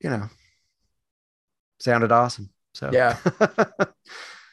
you 0.00 0.08
know, 0.08 0.28
sounded 1.80 2.12
awesome. 2.12 2.50
So 2.78 2.90
Yeah. 2.92 3.16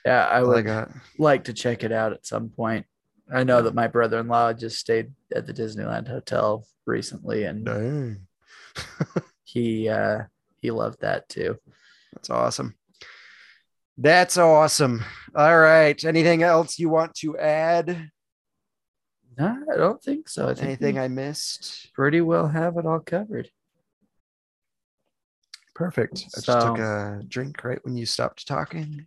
Yeah, 0.05 0.27
I 0.27 0.37
I 0.37 0.43
would 0.43 0.65
got. 0.65 0.91
like 1.17 1.45
to 1.45 1.53
check 1.53 1.83
it 1.83 1.91
out 1.91 2.13
at 2.13 2.27
some 2.27 2.49
point. 2.49 2.85
I 3.33 3.43
know 3.43 3.63
that 3.63 3.73
my 3.73 3.87
brother-in-law 3.87 4.53
just 4.53 4.77
stayed 4.77 5.11
at 5.35 5.47
the 5.47 5.53
Disneyland 5.53 6.07
Hotel 6.07 6.63
recently, 6.85 7.45
and 7.45 8.19
he 9.43 9.89
uh, 9.89 10.19
he 10.61 10.69
loved 10.69 11.01
that 11.01 11.27
too. 11.27 11.57
That's 12.13 12.29
awesome. 12.29 12.75
That's 13.97 14.37
awesome. 14.37 15.03
All 15.35 15.57
right. 15.57 16.03
Anything 16.05 16.43
else 16.43 16.77
you 16.77 16.89
want 16.89 17.15
to 17.15 17.39
add? 17.39 18.11
No, 19.39 19.57
I 19.73 19.75
don't 19.75 20.03
think 20.03 20.29
so. 20.29 20.49
I 20.49 20.53
think 20.53 20.67
Anything 20.67 20.99
I 20.99 21.07
missed? 21.07 21.91
pretty 21.95 22.21
well 22.21 22.47
have 22.47 22.77
it 22.77 22.85
all 22.85 22.99
covered. 22.99 23.49
Perfect. 25.75 26.19
I 26.19 26.39
just 26.39 26.45
So- 26.45 26.59
took 26.59 26.79
a 26.79 27.21
drink 27.27 27.63
right 27.63 27.83
when 27.83 27.95
you 27.97 28.05
stopped 28.05 28.47
talking. 28.47 29.05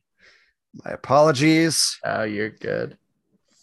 My 0.84 0.92
apologies. 0.92 1.98
Oh, 2.04 2.22
you're 2.24 2.50
good. 2.50 2.98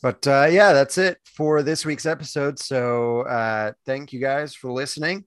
But 0.01 0.27
uh, 0.27 0.47
yeah, 0.51 0.73
that's 0.73 0.97
it 0.97 1.17
for 1.23 1.63
this 1.63 1.85
week's 1.85 2.05
episode. 2.05 2.59
So 2.59 3.21
uh, 3.21 3.71
thank 3.85 4.11
you 4.11 4.19
guys 4.19 4.53
for 4.53 4.71
listening. 4.71 5.25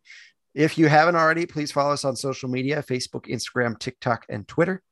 If 0.54 0.76
you 0.76 0.88
haven't 0.88 1.16
already, 1.16 1.46
please 1.46 1.72
follow 1.72 1.92
us 1.92 2.04
on 2.04 2.16
social 2.16 2.48
media 2.48 2.82
Facebook, 2.82 3.26
Instagram, 3.26 3.78
TikTok, 3.78 4.26
and 4.28 4.46
Twitter. 4.46 4.82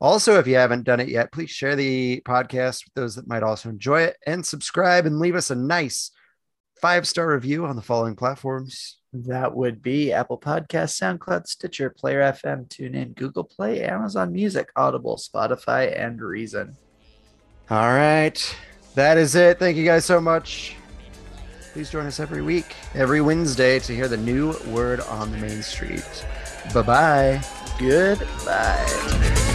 Also, 0.00 0.38
if 0.38 0.46
you 0.46 0.56
haven't 0.56 0.84
done 0.84 1.00
it 1.00 1.08
yet, 1.08 1.32
please 1.32 1.50
share 1.50 1.74
the 1.74 2.20
podcast 2.26 2.84
with 2.84 2.94
those 2.94 3.16
that 3.16 3.26
might 3.28 3.42
also 3.42 3.68
enjoy 3.68 4.02
it 4.02 4.16
and 4.26 4.44
subscribe 4.44 5.06
and 5.06 5.18
leave 5.18 5.34
us 5.34 5.50
a 5.50 5.54
nice 5.56 6.10
five 6.80 7.08
star 7.08 7.28
review 7.32 7.66
on 7.66 7.76
the 7.76 7.82
following 7.82 8.14
platforms. 8.14 8.98
That 9.24 9.54
would 9.54 9.82
be 9.82 10.12
Apple 10.12 10.38
Podcasts, 10.38 11.00
SoundCloud, 11.00 11.46
Stitcher, 11.46 11.90
Player 11.90 12.20
FM, 12.20 12.68
TuneIn, 12.68 13.14
Google 13.14 13.44
Play, 13.44 13.82
Amazon 13.82 14.32
Music, 14.32 14.70
Audible, 14.76 15.16
Spotify, 15.16 15.98
and 15.98 16.20
Reason. 16.20 16.76
All 17.70 17.92
right. 17.94 18.56
That 18.94 19.18
is 19.18 19.34
it. 19.34 19.58
Thank 19.58 19.76
you 19.76 19.84
guys 19.84 20.04
so 20.04 20.20
much. 20.20 20.76
Please 21.72 21.90
join 21.90 22.06
us 22.06 22.20
every 22.20 22.42
week, 22.42 22.74
every 22.94 23.20
Wednesday, 23.20 23.78
to 23.80 23.94
hear 23.94 24.08
the 24.08 24.16
new 24.16 24.54
word 24.68 25.00
on 25.00 25.30
the 25.30 25.38
main 25.38 25.62
street. 25.62 26.24
Bye 26.72 26.82
bye. 26.82 27.42
Goodbye. 27.78 29.52